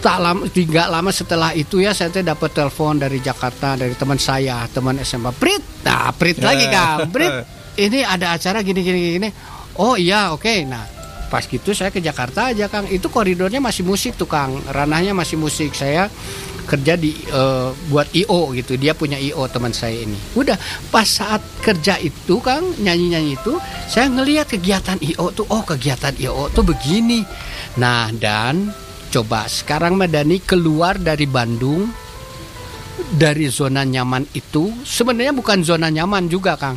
tak 0.00 0.18
lama, 0.20 0.44
tidak 0.48 0.88
lama 0.88 1.10
setelah 1.12 1.50
itu 1.52 1.84
ya 1.84 1.92
saya 1.92 2.08
teh 2.08 2.24
dapat 2.24 2.52
telepon 2.52 2.96
dari 2.96 3.20
Jakarta 3.20 3.76
dari 3.76 3.92
teman 3.92 4.16
saya 4.16 4.64
teman 4.72 4.96
SMA 5.00 5.32
Prit! 5.36 5.84
Nah 5.84 6.12
Prit 6.16 6.40
lagi 6.40 6.64
Kang 6.68 7.08
Prit. 7.12 7.32
Ini 7.76 8.08
ada 8.08 8.32
acara 8.32 8.64
gini 8.64 8.80
gini 8.80 9.20
gini. 9.20 9.28
Oh 9.76 10.00
iya 10.00 10.32
oke. 10.32 10.64
Nah 10.64 10.80
pas 11.28 11.44
gitu 11.44 11.76
saya 11.76 11.92
ke 11.92 12.00
Jakarta 12.00 12.48
aja 12.48 12.72
Kang. 12.72 12.88
Itu 12.88 13.12
koridornya 13.12 13.60
masih 13.60 13.84
musik 13.84 14.16
tuh 14.16 14.24
Kang. 14.24 14.56
Ranahnya 14.64 15.12
masih 15.12 15.36
musik. 15.36 15.76
Saya 15.76 16.08
kerja 16.66 16.98
di 16.98 17.14
eh, 17.14 17.70
buat 17.88 18.10
IO 18.12 18.52
gitu. 18.52 18.74
Dia 18.76 18.92
punya 18.92 19.16
IO 19.16 19.46
teman 19.46 19.70
saya 19.70 20.02
ini. 20.02 20.18
Udah 20.34 20.58
pas 20.90 21.06
saat 21.06 21.40
kerja 21.62 21.96
itu 22.02 22.42
Kang 22.42 22.76
nyanyi 22.82 23.14
nyanyi 23.14 23.32
itu 23.38 23.54
saya 23.86 24.10
ngelihat 24.10 24.50
kegiatan 24.50 24.98
IO 25.00 25.30
tuh 25.32 25.46
oh 25.48 25.62
kegiatan 25.62 26.12
IO 26.18 26.50
tuh 26.50 26.66
begini. 26.66 27.22
Nah 27.78 28.10
dan 28.12 28.74
coba 29.14 29.46
sekarang 29.46 29.94
Madani 29.94 30.42
keluar 30.42 30.98
dari 30.98 31.24
Bandung 31.24 31.88
dari 33.16 33.46
zona 33.48 33.86
nyaman 33.86 34.26
itu 34.34 34.72
sebenarnya 34.82 35.32
bukan 35.32 35.62
zona 35.62 35.88
nyaman 35.88 36.26
juga 36.26 36.58
Kang. 36.58 36.76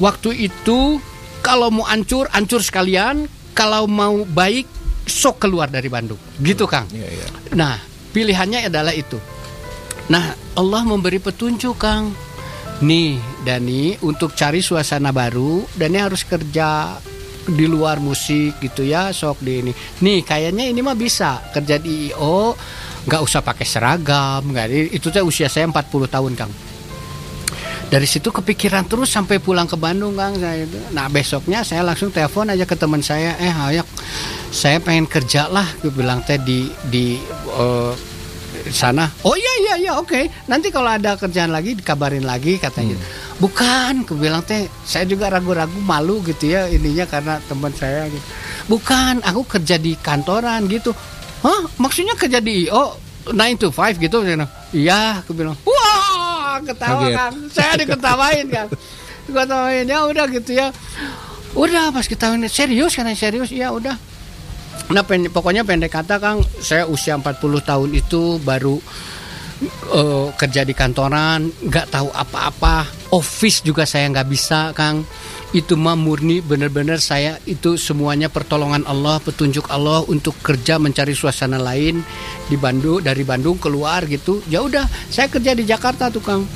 Waktu 0.00 0.48
itu 0.48 1.00
kalau 1.40 1.72
mau 1.72 1.88
ancur 1.88 2.28
ancur 2.32 2.60
sekalian. 2.60 3.26
Kalau 3.50 3.84
mau 3.90 4.24
baik 4.24 4.64
sok 5.04 5.42
keluar 5.42 5.68
dari 5.68 5.90
Bandung. 5.90 6.16
Gitu 6.38 6.64
Kang. 6.70 6.86
Iya, 6.94 7.08
iya. 7.10 7.26
Nah, 7.58 7.76
pilihannya 8.10 8.66
adalah 8.66 8.92
itu. 8.92 9.16
Nah, 10.10 10.34
Allah 10.58 10.82
memberi 10.82 11.22
petunjuk, 11.22 11.78
Kang. 11.78 12.10
Nih, 12.82 13.20
Dani, 13.46 13.94
untuk 14.02 14.32
cari 14.34 14.64
suasana 14.64 15.14
baru, 15.14 15.62
Dani 15.76 15.98
harus 16.00 16.24
kerja 16.24 16.98
di 17.46 17.66
luar 17.68 18.00
musik 18.00 18.58
gitu 18.58 18.82
ya, 18.82 19.12
sok 19.12 19.44
di 19.44 19.52
ini. 19.60 19.72
Nih, 20.02 20.24
kayaknya 20.24 20.66
ini 20.68 20.80
mah 20.80 20.96
bisa 20.96 21.44
kerja 21.52 21.76
di 21.76 22.10
IO, 22.10 22.56
nggak 23.04 23.22
usah 23.22 23.40
pakai 23.44 23.66
seragam, 23.68 24.42
nggak. 24.48 24.96
Itu 24.96 25.12
teh 25.12 25.22
usia 25.22 25.46
saya 25.52 25.68
40 25.68 26.08
tahun, 26.08 26.32
Kang. 26.36 26.52
Dari 27.90 28.06
situ 28.06 28.30
kepikiran 28.30 28.86
terus 28.86 29.10
sampai 29.10 29.42
pulang 29.42 29.66
ke 29.66 29.74
Bandung, 29.74 30.14
Kang. 30.14 30.38
Saya 30.38 30.62
itu. 30.62 30.78
Nah, 30.94 31.10
besoknya 31.10 31.66
saya 31.66 31.82
langsung 31.82 32.14
telepon 32.14 32.48
aja 32.48 32.62
ke 32.62 32.78
teman 32.78 33.02
saya, 33.02 33.34
eh, 33.42 33.50
ayak, 33.50 33.86
saya 34.50 34.82
pengen 34.82 35.06
kerja 35.06 35.46
lah, 35.46 35.66
gue 35.78 35.94
bilang 35.94 36.20
teh 36.26 36.38
di 36.38 36.66
di 36.90 37.16
eh, 37.54 37.92
sana. 38.74 39.06
Oh 39.22 39.38
iya 39.38 39.54
iya 39.62 39.74
iya, 39.78 39.92
oke. 39.96 40.26
Nanti 40.50 40.74
kalau 40.74 40.90
ada 40.90 41.14
kerjaan 41.14 41.54
lagi 41.54 41.78
dikabarin 41.78 42.26
lagi 42.26 42.58
katanya. 42.58 42.98
Bukan, 43.40 44.04
gue 44.04 44.18
bilang 44.18 44.44
teh, 44.44 44.68
saya 44.84 45.08
juga 45.08 45.32
ragu-ragu 45.32 45.78
malu 45.80 46.20
gitu 46.26 46.50
ya 46.50 46.68
ininya 46.68 47.08
karena 47.08 47.40
teman 47.46 47.72
saya 47.72 48.10
gitu. 48.10 48.26
Bukan, 48.68 49.24
aku 49.24 49.46
kerja 49.58 49.80
di 49.80 49.96
kantoran 49.96 50.68
gitu. 50.68 50.92
Hah? 51.40 51.64
Maksudnya 51.80 52.18
kerja 52.18 52.42
di 52.42 52.68
IO 52.68 52.98
9 53.32 53.62
to 53.62 53.72
5 53.72 53.96
gitu? 53.96 54.20
Iya, 54.76 55.24
aku 55.24 55.32
bilang. 55.32 55.56
Wah, 55.64 56.60
ketawa 56.60 57.06
Kaget. 57.06 57.16
kan. 57.16 57.32
Saya 57.48 57.72
diketawain 57.80 58.46
kan. 58.50 58.66
Diketawain 59.30 59.86
ya 59.88 59.98
udah 60.04 60.26
gitu 60.28 60.50
ya. 60.52 60.68
Udah 61.56 61.90
pas 61.90 62.06
kita 62.06 62.34
serius 62.50 62.92
kan 62.94 63.08
serius 63.16 63.50
ya 63.50 63.72
udah. 63.72 64.09
Nah 64.88 65.04
pen- 65.04 65.28
pokoknya 65.30 65.62
pendek 65.62 65.92
kata 65.92 66.16
Kang, 66.16 66.40
saya 66.58 66.88
usia 66.88 67.14
40 67.14 67.60
tahun 67.60 67.90
itu 67.94 68.40
baru 68.40 68.80
eh, 69.92 70.26
kerja 70.34 70.64
di 70.64 70.72
kantoran, 70.72 71.52
nggak 71.62 71.92
tahu 71.92 72.08
apa-apa. 72.10 72.88
Office 73.12 73.60
juga 73.60 73.84
saya 73.84 74.08
nggak 74.08 74.28
bisa, 74.30 74.72
Kang. 74.72 75.04
Itu 75.50 75.74
mah 75.74 75.98
murni 75.98 76.38
bener-bener 76.38 77.02
saya 77.02 77.34
itu 77.42 77.74
semuanya 77.74 78.30
pertolongan 78.30 78.86
Allah, 78.86 79.18
petunjuk 79.18 79.66
Allah 79.66 80.06
untuk 80.06 80.38
kerja 80.46 80.78
mencari 80.78 81.10
suasana 81.10 81.58
lain 81.58 82.06
di 82.46 82.54
Bandung 82.54 83.02
dari 83.02 83.26
Bandung 83.26 83.58
keluar 83.58 84.06
gitu. 84.06 84.42
Ya 84.46 84.62
udah, 84.62 84.86
saya 85.10 85.26
kerja 85.26 85.54
di 85.54 85.66
Jakarta 85.66 86.06
tuh, 86.06 86.22
Kang. 86.22 86.46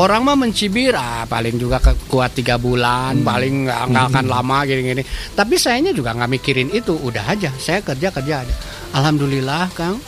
Orang 0.00 0.24
mah 0.24 0.32
mencibir, 0.32 0.96
ah 0.96 1.28
paling 1.28 1.60
juga 1.60 1.76
ke- 1.76 2.08
kuat 2.08 2.32
tiga 2.32 2.56
bulan, 2.56 3.20
paling 3.20 3.68
nggak 3.68 3.82
nggak 3.92 4.04
akan 4.08 4.26
lama 4.26 4.64
gini-gini. 4.64 5.04
Tapi 5.36 5.60
sayanya 5.60 5.92
juga 5.92 6.16
nggak 6.16 6.30
mikirin 6.30 6.72
itu, 6.72 6.96
udah 6.96 7.28
aja. 7.28 7.52
Saya 7.60 7.84
kerja 7.84 8.08
kerja 8.08 8.40
aja. 8.40 8.54
Alhamdulillah, 8.96 9.68
Kang 9.76 10.00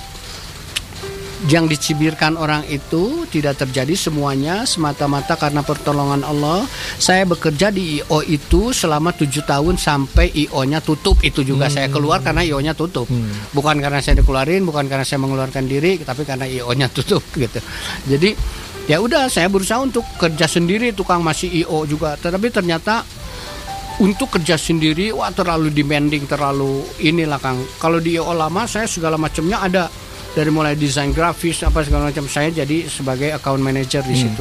yang 1.51 1.66
dicibirkan 1.66 2.38
orang 2.38 2.62
itu 2.70 3.26
tidak 3.26 3.59
terjadi 3.59 3.99
semuanya 3.99 4.62
semata-mata 4.62 5.34
karena 5.34 5.61
pertolongan 5.61 6.22
Allah. 6.22 6.62
Saya 6.97 7.26
bekerja 7.26 7.74
di 7.74 7.99
IO 7.99 8.22
itu 8.22 8.70
selama 8.70 9.11
tujuh 9.11 9.43
tahun 9.43 9.74
sampai 9.74 10.30
IO-nya 10.47 10.78
tutup. 10.78 11.18
Itu 11.20 11.43
juga 11.43 11.66
saya 11.66 11.90
keluar 11.90 12.22
karena 12.22 12.47
IO-nya 12.47 12.78
tutup. 12.78 13.11
Bukan 13.51 13.76
karena 13.82 13.99
saya 13.99 14.22
dikeluarin, 14.22 14.62
bukan 14.62 14.86
karena 14.86 15.03
saya 15.03 15.18
mengeluarkan 15.18 15.66
diri, 15.66 15.99
tapi 16.01 16.22
karena 16.22 16.47
IO-nya 16.47 16.86
tutup 16.97 17.26
gitu. 17.34 17.59
Jadi 18.07 18.38
ya 18.90 18.98
udah 18.98 19.30
saya 19.30 19.46
berusaha 19.46 19.78
untuk 19.78 20.02
kerja 20.18 20.46
sendiri 20.50 20.90
tukang 20.94 21.22
masih 21.22 21.50
IO 21.62 21.86
juga. 21.86 22.18
Tetapi 22.18 22.48
ternyata 22.50 23.06
untuk 24.00 24.38
kerja 24.38 24.56
sendiri 24.56 25.12
wah 25.12 25.30
terlalu 25.30 25.70
demanding, 25.70 26.24
terlalu 26.26 26.82
inilah 27.02 27.38
Kang. 27.38 27.60
Kalau 27.78 28.02
di 28.02 28.16
IO 28.18 28.32
lama 28.32 28.64
saya 28.66 28.88
segala 28.88 29.20
macamnya 29.20 29.62
ada. 29.62 29.86
Dari 30.32 30.48
mulai 30.48 30.72
desain 30.80 31.12
grafis 31.12 31.60
apa 31.60 31.84
segala 31.84 32.08
macam. 32.08 32.24
Saya 32.24 32.48
jadi 32.48 32.88
sebagai 32.88 33.36
account 33.36 33.60
manager 33.60 34.00
di 34.00 34.16
situ. 34.16 34.40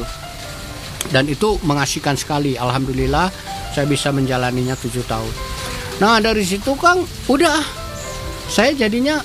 Dan 1.12 1.28
itu 1.28 1.60
mengasihkan 1.68 2.16
sekali. 2.16 2.56
Alhamdulillah 2.56 3.28
saya 3.76 3.84
bisa 3.84 4.08
menjalaninya 4.08 4.72
tujuh 4.72 5.04
tahun. 5.04 5.32
Nah 6.00 6.16
dari 6.24 6.48
situ 6.48 6.72
kang 6.80 7.04
udah. 7.28 7.60
Saya 8.48 8.72
jadinya 8.72 9.20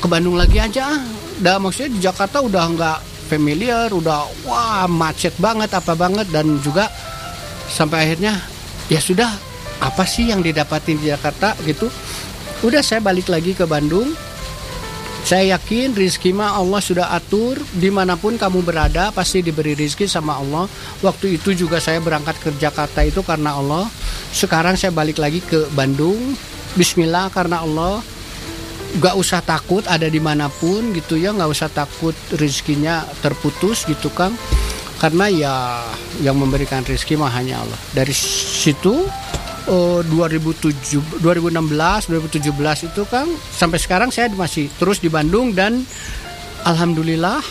ke 0.00 0.06
Bandung 0.08 0.40
lagi 0.40 0.56
aja. 0.56 0.88
Ah. 0.88 1.00
udah 1.36 1.56
maksudnya 1.60 1.90
di 1.92 2.00
Jakarta 2.00 2.40
udah 2.40 2.64
nggak 2.72 2.98
familiar 3.26 3.90
udah 3.90 4.46
wah 4.46 4.86
macet 4.86 5.34
banget 5.42 5.74
apa 5.74 5.98
banget 5.98 6.30
dan 6.30 6.62
juga 6.62 6.86
sampai 7.66 8.06
akhirnya 8.06 8.38
ya 8.86 9.02
sudah 9.02 9.28
apa 9.82 10.06
sih 10.06 10.30
yang 10.30 10.40
didapatin 10.40 10.96
di 11.02 11.10
Jakarta 11.10 11.58
gitu 11.66 11.90
udah 12.64 12.80
saya 12.80 13.02
balik 13.02 13.28
lagi 13.28 13.52
ke 13.52 13.66
Bandung 13.66 14.14
saya 15.26 15.58
yakin 15.58 15.90
rizki 15.98 16.30
mah 16.30 16.54
Allah 16.54 16.78
sudah 16.78 17.10
atur 17.10 17.58
di 17.74 17.90
mana 17.90 18.14
pun 18.14 18.38
kamu 18.38 18.62
berada 18.62 19.10
pasti 19.10 19.42
diberi 19.42 19.74
rizki 19.74 20.06
sama 20.06 20.38
Allah. 20.38 20.70
Waktu 21.02 21.34
itu 21.34 21.50
juga 21.50 21.82
saya 21.82 21.98
berangkat 21.98 22.38
ke 22.38 22.54
Jakarta 22.62 23.02
itu 23.02 23.26
karena 23.26 23.58
Allah. 23.58 23.90
Sekarang 24.30 24.78
saya 24.78 24.94
balik 24.94 25.18
lagi 25.18 25.42
ke 25.42 25.66
Bandung. 25.74 26.38
Bismillah 26.78 27.34
karena 27.34 27.66
Allah. 27.66 28.06
Gak 28.96 29.14
usah 29.14 29.44
takut 29.44 29.84
ada 29.84 30.08
di 30.08 30.16
mana 30.16 30.48
pun 30.48 30.96
gitu 30.96 31.20
ya, 31.20 31.36
gak 31.36 31.50
usah 31.52 31.68
takut 31.68 32.16
rizkinya 32.40 33.04
terputus 33.20 33.84
gitu 33.84 34.08
Kang. 34.12 34.32
Karena 34.96 35.28
ya 35.28 35.54
yang 36.24 36.40
memberikan 36.40 36.80
rizki 36.80 37.20
mah 37.20 37.28
hanya 37.28 37.60
Allah. 37.60 37.76
Dari 37.92 38.16
situ 38.16 39.04
eh, 39.68 40.00
2007 40.00 41.20
2016 41.20 42.08
2017 42.08 42.88
itu 42.88 43.02
kan 43.04 43.28
sampai 43.52 43.78
sekarang 43.82 44.08
saya 44.08 44.32
masih 44.32 44.72
terus 44.80 45.02
di 45.02 45.12
Bandung 45.12 45.52
dan 45.52 45.84
alhamdulillah 46.64 47.44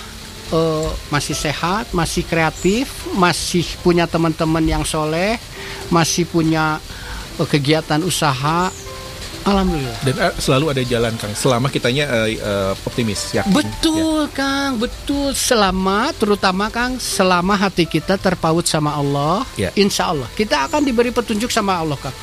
eh, 0.50 0.90
masih 1.14 1.36
sehat 1.38 1.94
masih 1.94 2.26
kreatif 2.26 3.06
masih 3.14 3.64
punya 3.86 4.10
teman-teman 4.10 4.66
yang 4.66 4.82
soleh 4.82 5.38
masih 5.94 6.26
punya 6.26 6.82
eh, 7.38 7.48
kegiatan 7.48 8.02
usaha 8.02 8.74
alhamdulillah 9.46 9.98
Dan 10.04 10.16
eh, 10.20 10.34
selalu 10.36 10.66
ada 10.74 10.82
jalan 10.84 11.14
Kang. 11.16 11.32
Selama 11.32 11.70
kitanya 11.70 12.06
eh, 12.26 12.36
eh, 12.36 12.74
optimis, 12.84 13.32
yakin. 13.32 13.54
Betul, 13.54 14.28
Kang, 14.34 14.82
betul. 14.82 15.32
Selama, 15.32 16.12
terutama 16.18 16.68
Kang, 16.68 16.98
selama 16.98 17.54
hati 17.56 17.86
kita 17.86 18.18
terpaut 18.18 18.66
sama 18.66 18.92
Allah, 18.92 19.46
Ya. 19.56 19.70
insya 19.78 20.12
Allah 20.12 20.28
kita 20.34 20.66
akan 20.68 20.82
diberi 20.84 21.14
petunjuk 21.14 21.54
sama 21.54 21.78
Allah, 21.78 21.96
Kang. 21.96 22.16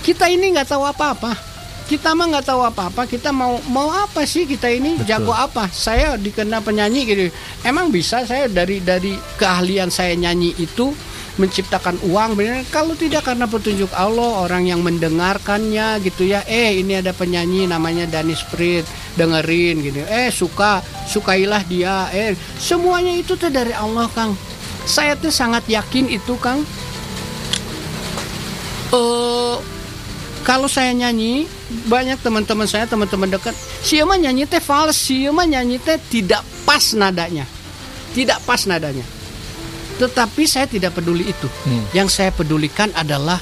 Kita 0.00 0.30
ini 0.30 0.54
nggak 0.54 0.70
tahu 0.70 0.86
apa-apa. 0.86 1.36
Kita 1.84 2.14
mah 2.14 2.30
nggak 2.30 2.46
tahu 2.46 2.62
apa-apa. 2.62 3.02
Kita 3.04 3.34
mau 3.34 3.58
mau 3.66 3.90
apa 3.90 4.22
sih 4.22 4.46
kita 4.46 4.70
ini? 4.70 4.94
Betul. 4.94 5.10
Jago 5.10 5.34
apa? 5.34 5.66
Saya 5.68 6.14
dikenal 6.14 6.62
penyanyi 6.62 7.00
gitu. 7.02 7.26
Emang 7.66 7.90
bisa 7.90 8.22
saya 8.22 8.46
dari 8.46 8.78
dari 8.78 9.18
keahlian 9.34 9.90
saya 9.90 10.14
nyanyi 10.14 10.54
itu 10.54 10.94
menciptakan 11.40 11.96
uang 12.04 12.36
benar 12.36 12.60
kalau 12.68 12.92
tidak 12.92 13.24
karena 13.24 13.48
petunjuk 13.48 13.88
Allah 13.96 14.44
orang 14.44 14.68
yang 14.68 14.84
mendengarkannya 14.84 15.96
gitu 16.04 16.28
ya 16.28 16.44
eh 16.44 16.76
ini 16.76 17.00
ada 17.00 17.16
penyanyi 17.16 17.64
namanya 17.64 18.04
Dani 18.04 18.36
Sprit 18.36 18.84
dengerin 19.18 19.82
gitu. 19.82 20.00
Eh 20.06 20.30
suka 20.30 20.84
sukailah 21.08 21.64
dia. 21.66 22.06
Eh 22.14 22.36
semuanya 22.60 23.16
itu 23.16 23.34
tuh 23.34 23.50
dari 23.50 23.74
Allah 23.74 24.06
Kang. 24.12 24.36
Saya 24.86 25.16
tuh 25.18 25.32
sangat 25.32 25.66
yakin 25.66 26.12
itu 26.12 26.36
Kang. 26.38 26.62
Eh 28.94 29.56
kalau 30.44 30.68
saya 30.68 30.96
nyanyi 30.96 31.44
banyak 31.86 32.18
teman-teman 32.24 32.66
saya 32.66 32.88
teman-teman 32.88 33.30
dekat 33.30 33.54
siapa 33.84 34.16
nyanyi 34.16 34.48
teh 34.48 34.62
fals? 34.62 34.96
Siapa 34.96 35.46
nyanyi 35.46 35.76
teh? 35.80 35.96
Tidak 35.96 36.66
pas 36.68 36.92
nadanya. 36.96 37.44
Tidak 38.10 38.42
pas 38.42 38.66
nadanya 38.66 39.19
tetapi 40.00 40.48
saya 40.48 40.64
tidak 40.64 40.96
peduli 40.96 41.28
itu. 41.28 41.48
Hmm. 41.68 41.84
Yang 41.92 42.08
saya 42.16 42.30
pedulikan 42.32 42.88
adalah 42.96 43.36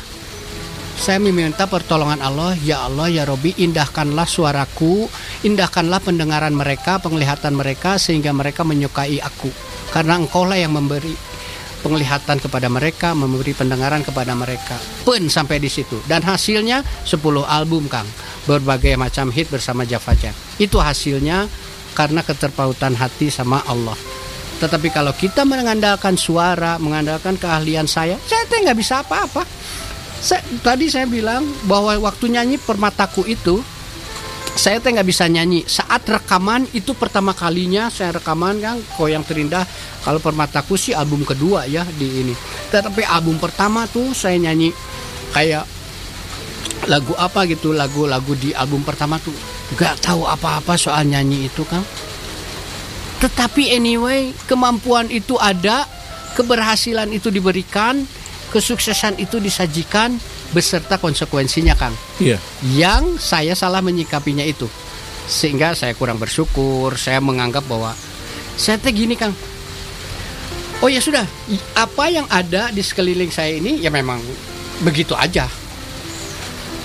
saya 0.98 1.22
meminta 1.22 1.70
pertolongan 1.70 2.18
Allah, 2.18 2.58
ya 2.58 2.82
Allah 2.82 3.06
ya 3.06 3.22
Robi, 3.22 3.54
indahkanlah 3.54 4.26
suaraku, 4.26 5.06
indahkanlah 5.46 6.02
pendengaran 6.02 6.50
mereka, 6.50 6.98
penglihatan 6.98 7.54
mereka 7.54 8.02
sehingga 8.02 8.34
mereka 8.34 8.66
menyukai 8.66 9.22
aku. 9.22 9.46
Karena 9.94 10.18
engkaulah 10.18 10.58
yang 10.58 10.74
memberi 10.74 11.14
penglihatan 11.86 12.42
kepada 12.42 12.66
mereka, 12.66 13.14
memberi 13.14 13.54
pendengaran 13.54 14.02
kepada 14.02 14.34
mereka. 14.34 14.74
Pun 15.06 15.30
sampai 15.30 15.62
di 15.62 15.70
situ. 15.70 16.02
Dan 16.10 16.26
hasilnya 16.26 16.82
10 17.06 17.46
album 17.46 17.86
Kang. 17.86 18.06
Berbagai 18.50 18.98
macam 18.98 19.30
hit 19.30 19.46
bersama 19.54 19.86
Java 19.86 20.18
Jam. 20.18 20.34
Itu 20.58 20.82
hasilnya 20.82 21.46
karena 21.94 22.26
keterpautan 22.26 22.98
hati 22.98 23.30
sama 23.30 23.62
Allah. 23.70 23.94
Tetapi 24.58 24.90
kalau 24.90 25.14
kita 25.14 25.46
mengandalkan 25.46 26.18
suara, 26.18 26.82
mengandalkan 26.82 27.38
keahlian 27.38 27.86
saya, 27.86 28.18
saya 28.26 28.42
teh 28.50 28.58
nggak 28.58 28.78
bisa 28.78 29.06
apa-apa. 29.06 29.46
Tadi 30.66 30.90
saya 30.90 31.06
bilang 31.06 31.46
bahwa 31.70 31.94
waktu 32.02 32.34
nyanyi 32.34 32.58
permataku 32.58 33.22
itu, 33.30 33.62
saya 34.58 34.82
teh 34.82 34.90
nggak 34.90 35.06
bisa 35.06 35.30
nyanyi. 35.30 35.62
Saat 35.62 36.10
rekaman 36.10 36.66
itu 36.74 36.90
pertama 36.98 37.30
kalinya 37.30 37.86
saya 37.86 38.18
rekaman 38.18 38.58
kan, 38.58 38.76
Koyang 38.98 39.22
Terindah. 39.22 39.62
Kalau 40.02 40.18
permataku 40.18 40.74
sih 40.74 40.90
album 40.90 41.22
kedua 41.22 41.70
ya 41.70 41.86
di 41.86 42.26
ini. 42.26 42.34
Tetapi 42.74 43.06
album 43.06 43.38
pertama 43.38 43.86
tuh 43.86 44.10
saya 44.10 44.42
nyanyi 44.42 44.74
kayak 45.30 45.62
lagu 46.90 47.14
apa 47.14 47.46
gitu, 47.46 47.70
lagu-lagu 47.70 48.34
di 48.34 48.50
album 48.50 48.82
pertama 48.82 49.22
tuh 49.22 49.34
nggak 49.78 50.02
tahu 50.02 50.26
apa-apa 50.26 50.74
soal 50.74 51.06
nyanyi 51.06 51.46
itu 51.46 51.62
kan. 51.62 51.86
Tetapi 53.18 53.74
anyway, 53.74 54.30
kemampuan 54.46 55.10
itu 55.10 55.34
ada, 55.42 55.82
keberhasilan 56.38 57.10
itu 57.10 57.34
diberikan, 57.34 58.06
kesuksesan 58.54 59.18
itu 59.18 59.42
disajikan 59.42 60.14
beserta 60.54 61.02
konsekuensinya, 61.02 61.74
Kang. 61.74 61.94
Iya. 62.22 62.38
Yang 62.62 63.18
saya 63.18 63.58
salah 63.58 63.82
menyikapinya 63.82 64.46
itu. 64.46 64.70
Sehingga 65.28 65.74
saya 65.74 65.92
kurang 65.98 66.22
bersyukur, 66.22 66.94
saya 66.94 67.18
menganggap 67.18 67.66
bahwa 67.66 67.92
saya 68.54 68.78
teh 68.78 68.94
gini, 68.94 69.18
Kang. 69.18 69.34
Oh 70.78 70.86
ya 70.86 71.02
sudah, 71.02 71.26
apa 71.74 72.06
yang 72.06 72.30
ada 72.30 72.70
di 72.70 72.86
sekeliling 72.86 73.34
saya 73.34 73.58
ini 73.58 73.82
ya 73.82 73.90
memang 73.90 74.22
begitu 74.86 75.10
aja. 75.18 75.50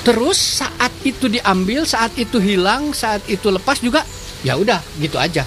Terus 0.02 0.66
saat 0.66 0.90
itu 1.06 1.30
diambil, 1.30 1.86
saat 1.86 2.18
itu 2.18 2.42
hilang, 2.42 2.90
saat 2.92 3.22
itu 3.30 3.54
lepas 3.54 3.78
juga 3.80 4.02
ya 4.42 4.58
udah 4.58 4.82
gitu 4.98 5.22
aja. 5.22 5.46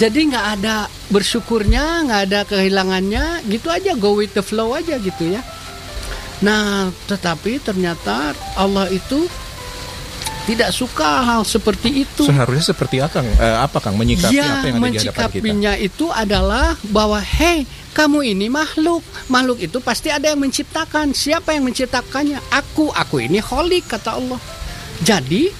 Jadi 0.00 0.20
nggak 0.32 0.46
ada 0.58 0.88
bersyukurnya, 1.12 2.08
nggak 2.08 2.20
ada 2.30 2.40
kehilangannya, 2.48 3.44
gitu 3.46 3.68
aja 3.68 3.92
go 3.94 4.16
with 4.18 4.32
the 4.32 4.42
flow 4.42 4.72
aja 4.74 4.96
gitu 4.98 5.36
ya. 5.36 5.44
Nah, 6.42 6.90
tetapi 7.06 7.62
ternyata 7.62 8.34
Allah 8.58 8.90
itu 8.90 9.30
tidak 10.42 10.74
suka 10.74 11.22
hal 11.22 11.46
seperti 11.46 12.02
itu. 12.02 12.26
Seharusnya 12.26 12.74
seperti 12.74 12.98
apa 12.98 13.22
Kang? 13.22 13.30
Eh, 13.30 13.56
apa 13.62 13.78
Kang 13.78 13.94
menyikapi 13.94 14.34
Ya, 14.34 14.58
apa 14.58 14.66
yang 14.66 14.82
ada 14.82 14.90
di 14.90 14.98
hadapan 14.98 15.30
kita? 15.30 15.38
mencikapinya 15.38 15.72
itu 15.78 16.06
adalah 16.10 16.74
bahwa 16.90 17.22
hey, 17.22 17.62
kamu 17.94 18.34
ini 18.34 18.50
makhluk. 18.50 19.06
Makhluk 19.30 19.62
itu 19.62 19.78
pasti 19.78 20.10
ada 20.10 20.34
yang 20.34 20.42
menciptakan. 20.42 21.14
Siapa 21.14 21.54
yang 21.54 21.62
menciptakannya? 21.62 22.42
Aku. 22.50 22.90
Aku 22.90 23.22
ini 23.22 23.38
holik 23.38 23.86
kata 23.86 24.18
Allah. 24.18 24.42
Jadi 25.06 25.54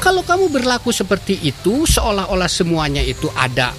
kalau 0.00 0.24
kamu 0.24 0.48
berlaku 0.48 0.90
seperti 0.90 1.38
itu 1.44 1.84
seolah-olah 1.84 2.48
semuanya 2.48 3.04
itu 3.04 3.28
ada 3.36 3.76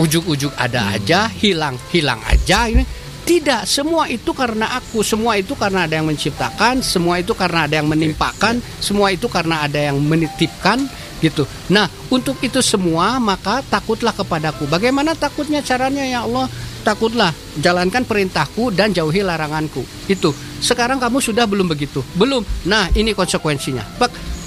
ujuk-ujuk 0.00 0.56
ada 0.56 0.96
aja, 0.96 1.28
hilang 1.28 1.76
hilang 1.92 2.18
aja 2.24 2.66
ini 2.66 2.82
tidak, 3.20 3.68
semua 3.68 4.10
itu 4.10 4.34
karena 4.34 4.74
aku, 4.74 5.06
semua 5.06 5.38
itu 5.38 5.54
karena 5.54 5.86
ada 5.86 6.00
yang 6.00 6.08
menciptakan, 6.08 6.82
semua 6.82 7.22
itu 7.22 7.30
karena 7.36 7.68
ada 7.68 7.78
yang 7.78 7.86
menimpakan, 7.86 8.58
semua 8.82 9.14
itu 9.14 9.30
karena 9.30 9.62
ada 9.70 9.78
yang 9.78 10.02
menitipkan 10.02 10.82
gitu. 11.22 11.44
Nah, 11.70 11.86
untuk 12.10 12.40
itu 12.40 12.58
semua 12.64 13.20
maka 13.20 13.62
takutlah 13.68 14.16
kepadaku. 14.16 14.66
Bagaimana 14.66 15.14
takutnya 15.14 15.60
caranya 15.60 16.02
ya 16.02 16.26
Allah? 16.26 16.50
Takutlah, 16.80 17.30
jalankan 17.60 18.08
perintahku 18.08 18.72
dan 18.72 18.90
jauhi 18.90 19.20
laranganku. 19.20 19.84
Itu. 20.08 20.32
Sekarang 20.58 20.96
kamu 20.96 21.20
sudah 21.20 21.44
belum 21.44 21.68
begitu? 21.70 22.00
Belum. 22.16 22.40
Nah, 22.66 22.88
ini 22.96 23.12
konsekuensinya. 23.12 24.00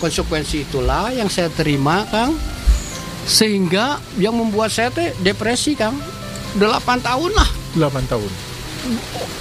Konsekuensi 0.03 0.67
itulah 0.67 1.15
yang 1.15 1.31
saya 1.31 1.47
terima, 1.47 2.03
Kang. 2.11 2.35
sehingga 3.23 4.03
yang 4.19 4.35
membuat 4.35 4.67
saya 4.67 4.91
teh 4.91 5.15
depresi 5.23 5.79
kang. 5.79 5.95
8 6.59 6.59
tahun 6.99 7.31
lah. 7.31 7.47
8 7.79 8.11
tahun. 8.11 8.31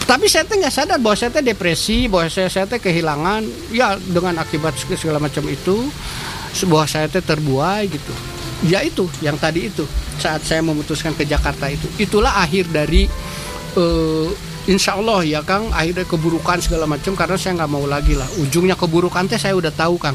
tapi 0.07 0.31
saya 0.31 0.47
teh 0.47 0.55
nggak 0.55 0.71
sadar 0.71 1.03
bahwa 1.03 1.19
saya 1.19 1.35
teh 1.35 1.43
depresi 1.43 2.07
bahwa 2.07 2.31
saya 2.31 2.47
saya 2.47 2.71
teh 2.71 2.79
kehilangan 2.79 3.43
ya 3.75 3.99
dengan 3.99 4.39
akibat 4.39 4.71
segala 4.79 5.19
macam 5.19 5.43
itu 5.51 5.83
sebuah 6.55 6.87
saya 6.87 7.11
teh 7.11 7.19
terbuai 7.19 7.91
gitu. 7.91 8.15
Ya 8.71 8.87
itu 8.87 9.11
yang 9.19 9.35
tadi 9.35 9.67
itu 9.67 9.83
saat 10.23 10.47
saya 10.47 10.63
memutuskan 10.63 11.19
ke 11.19 11.27
Jakarta 11.27 11.67
itu. 11.67 11.91
Itulah 11.99 12.39
akhir 12.39 12.71
dari 12.71 13.11
eh, 13.75 14.29
Insya 14.71 14.95
Allah 14.95 15.27
ya 15.27 15.43
Kang 15.43 15.75
akhirnya 15.75 16.07
keburukan 16.07 16.63
segala 16.63 16.87
macam 16.87 17.19
karena 17.19 17.35
saya 17.35 17.59
nggak 17.59 17.73
mau 17.75 17.83
lagi 17.83 18.15
lah. 18.15 18.31
Ujungnya 18.39 18.79
keburukan 18.79 19.27
teh 19.27 19.43
saya 19.43 19.59
udah 19.59 19.75
tahu 19.75 19.99
Kang 19.99 20.15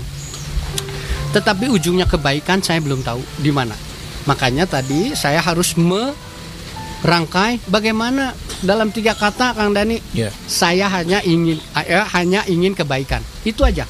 tetapi 1.29 1.67
ujungnya 1.67 2.05
kebaikan 2.05 2.59
saya 2.59 2.79
belum 2.79 3.01
tahu 3.01 3.19
di 3.37 3.49
mana 3.49 3.75
makanya 4.23 4.65
tadi 4.65 5.11
saya 5.13 5.39
harus 5.39 5.75
merangkai 5.75 7.59
bagaimana 7.65 8.31
dalam 8.59 8.89
tiga 8.89 9.13
kata 9.13 9.53
Kang 9.53 9.71
Dani 9.71 10.01
Ya. 10.11 10.31
saya 10.43 10.87
hanya 10.89 11.21
ingin 11.21 11.59
eh, 11.77 12.05
hanya 12.11 12.43
ingin 12.45 12.73
kebaikan 12.73 13.21
itu 13.43 13.61
aja 13.61 13.85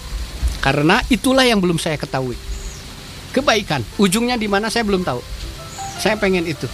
karena 0.60 1.00
itulah 1.08 1.42
yang 1.42 1.58
belum 1.58 1.78
saya 1.78 1.96
ketahui 1.96 2.36
kebaikan 3.30 3.86
ujungnya 3.96 4.36
di 4.36 4.46
mana 4.46 4.68
saya 4.68 4.84
belum 4.84 5.02
tahu 5.02 5.22
saya 5.96 6.16
pengen 6.16 6.46
itu 6.46 6.68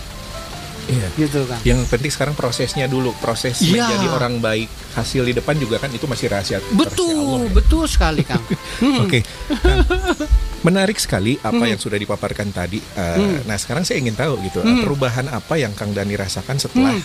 Iya. 0.84 1.07
gitu 1.18 1.47
kan 1.47 1.64
Yang 1.64 1.88
penting 1.88 2.11
sekarang 2.11 2.36
prosesnya 2.36 2.91
dulu, 2.91 3.16
proses 3.16 3.55
Iya. 3.57 3.88
menjadi 3.88 4.07
orang 4.11 4.43
baik. 4.43 4.68
Hasil 4.93 5.24
di 5.24 5.32
depan 5.32 5.55
juga 5.55 5.80
kan 5.80 5.88
itu 5.88 6.03
masih 6.03 6.28
rahasia. 6.28 6.59
rahasia 6.59 6.76
Allah 6.76 6.76
betul 6.76 7.39
ya. 7.39 7.51
betul 7.55 7.84
sekali 7.88 8.22
Kang 8.22 8.43
Hmm. 8.84 8.99
Oke, 8.99 9.24
Kang, 9.64 9.80
menarik 10.64 10.95
sekali 10.95 11.36
apa 11.38 11.64
yang 11.64 11.76
sudah 11.76 11.95
dipaparkan 11.95 12.49
tadi. 12.49 12.80
Uh, 12.93 13.01
Hmm. 13.14 13.39
Nah, 13.45 13.55
sekarang 13.55 13.84
saya 13.84 13.99
ingin 13.99 14.14
tahu 14.14 14.39
gitu, 14.41 14.59
uh, 14.59 14.80
perubahan 14.80 15.28
apa 15.28 15.55
yang 15.55 15.72
Kang 15.72 15.91
Dani 15.91 16.16
rasakan 16.16 16.55
setelah 16.55 16.95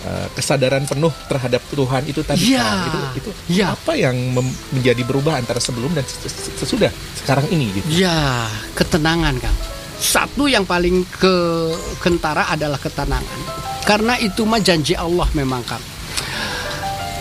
uh, 0.00 0.26
kesadaran 0.32 0.82
penuh 0.84 1.10
terhadap 1.26 1.58
Tuhan 1.68 2.02
itu 2.06 2.22
tadi. 2.22 2.40
Hmm. 2.40 2.52
Iya. 2.52 2.64
Kang? 2.64 2.80
Itu, 2.80 2.98
itu 3.12 3.30
Iya. 3.50 3.66
apa 3.74 3.92
yang 3.94 4.16
mem- 4.30 4.56
menjadi 4.70 5.02
berubah 5.02 5.36
antara 5.36 5.58
sebelum 5.58 5.90
dan 5.90 6.02
ses- 6.02 6.22
ses- 6.24 6.54
sesudah 6.56 6.88
sekarang 7.16 7.50
ini 7.50 7.68
gitu. 7.72 7.86
Ya, 7.98 8.46
ketenangan, 8.72 9.36
Kang. 9.36 9.56
Satu 9.96 10.46
yang 10.46 10.64
paling 10.64 11.04
ke 11.10 11.34
kentara 11.98 12.48
adalah 12.48 12.78
ketenangan. 12.78 13.40
Karena 13.82 14.16
itu 14.16 14.42
mah 14.42 14.58
janji 14.58 14.94
Allah 14.94 15.28
memang, 15.32 15.60
Kang. 15.62 15.82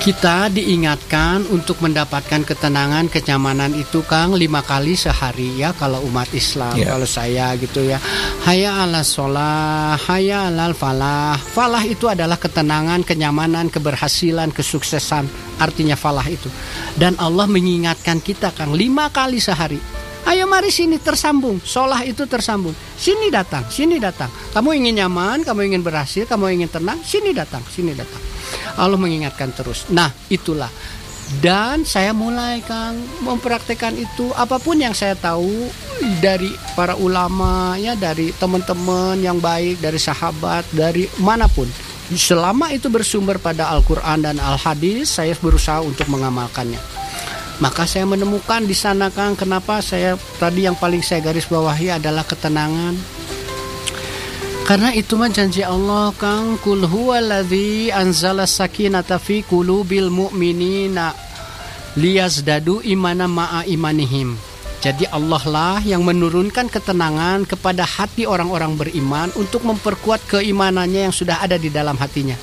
Kita 0.10 0.50
diingatkan 0.50 1.46
untuk 1.54 1.86
mendapatkan 1.86 2.42
ketenangan, 2.42 3.14
kenyamanan 3.14 3.78
itu 3.78 4.02
Kang 4.10 4.34
lima 4.34 4.66
kali 4.66 4.98
sehari 4.98 5.62
ya 5.62 5.70
kalau 5.78 6.02
umat 6.10 6.26
Islam, 6.34 6.74
Ya. 6.74 6.98
kalau 6.98 7.06
saya 7.06 7.54
gitu 7.62 7.86
ya. 7.86 8.02
Haya 8.42 8.90
ala 8.90 9.06
sholah, 9.06 10.02
haya 10.10 10.50
alal 10.50 10.74
falah. 10.74 11.38
Falah 11.38 11.86
itu 11.86 12.10
adalah 12.10 12.42
ketenangan, 12.42 13.06
kenyamanan, 13.06 13.70
keberhasilan, 13.70 14.50
kesuksesan. 14.50 15.30
Artinya 15.62 15.94
falah 15.94 16.26
itu. 16.26 16.50
Dan 16.98 17.14
Allah 17.22 17.46
mengingatkan 17.46 18.18
kita 18.18 18.50
Kang 18.58 18.74
lima 18.74 19.14
kali 19.14 19.38
sehari. 19.38 19.78
Ayo 20.26 20.50
mari 20.50 20.74
sini 20.74 20.98
tersambung. 20.98 21.62
Sholah 21.62 22.02
itu 22.02 22.26
tersambung. 22.26 22.74
Sini 22.98 23.30
datang, 23.30 23.70
sini 23.70 24.02
datang. 24.02 24.34
Kamu 24.58 24.74
ingin 24.74 25.06
nyaman, 25.06 25.46
kamu 25.46 25.70
ingin 25.70 25.86
berhasil, 25.86 26.26
kamu 26.26 26.58
ingin 26.58 26.70
tenang, 26.74 26.98
sini 27.06 27.30
datang, 27.30 27.62
sini 27.70 27.94
datang. 27.94 28.39
Allah 28.78 29.00
mengingatkan 29.00 29.52
terus. 29.56 29.90
Nah, 29.92 30.12
itulah. 30.32 30.70
Dan 31.30 31.86
saya 31.86 32.10
mulai 32.10 32.58
Kang 32.66 32.98
mempraktekkan 33.22 33.94
itu 33.94 34.34
apa 34.34 34.58
pun 34.58 34.82
yang 34.82 34.98
saya 34.98 35.14
tahu 35.14 35.70
dari 36.18 36.50
para 36.74 36.98
ulama 36.98 37.78
ya 37.78 37.94
dari 37.94 38.34
teman-teman 38.34 39.22
yang 39.22 39.38
baik 39.38 39.78
dari 39.78 40.02
sahabat 40.02 40.66
dari 40.74 41.06
mana 41.22 41.46
pun 41.46 41.70
selama 42.10 42.74
itu 42.74 42.90
bersumber 42.90 43.38
pada 43.38 43.70
Al-Qur'an 43.70 44.26
dan 44.26 44.42
Al-Hadis 44.42 45.22
saya 45.22 45.38
berusaha 45.38 45.86
untuk 45.86 46.10
mengamalkannya 46.10 46.82
maka 47.60 47.84
saya 47.84 48.08
menemukan 48.08 48.64
di 48.64 48.74
sana 48.74 49.12
Kang 49.12 49.36
kenapa 49.36 49.84
saya 49.84 50.16
tadi 50.40 50.66
yang 50.66 50.80
paling 50.80 51.04
saya 51.04 51.22
garis 51.22 51.46
bawahi 51.46 52.00
adalah 52.00 52.24
ketenangan 52.24 52.96
karena 54.70 54.94
itu 54.94 55.18
mah 55.18 55.34
janji 55.34 55.66
Allah 55.66 56.14
Kang 56.14 56.62
Kul 56.62 56.86
huwaladzi 56.86 57.90
anzala 57.90 58.46
sakinata 58.46 59.18
fi 59.18 59.42
qulubil 59.42 60.14
mu'minina 60.14 61.10
liyazdadu 61.98 62.86
imana 62.86 63.26
ma'a 63.26 63.66
imanihim 63.66 64.38
jadi 64.80 65.10
Allah 65.10 65.44
lah 65.50 65.78
yang 65.82 66.06
menurunkan 66.06 66.70
ketenangan 66.70 67.50
kepada 67.50 67.82
hati 67.82 68.30
orang-orang 68.30 68.78
beriman 68.78 69.34
untuk 69.36 69.66
memperkuat 69.66 70.24
keimanannya 70.30 71.10
yang 71.10 71.16
sudah 71.16 71.44
ada 71.44 71.60
di 71.60 71.68
dalam 71.68 72.00
hatinya. 72.00 72.40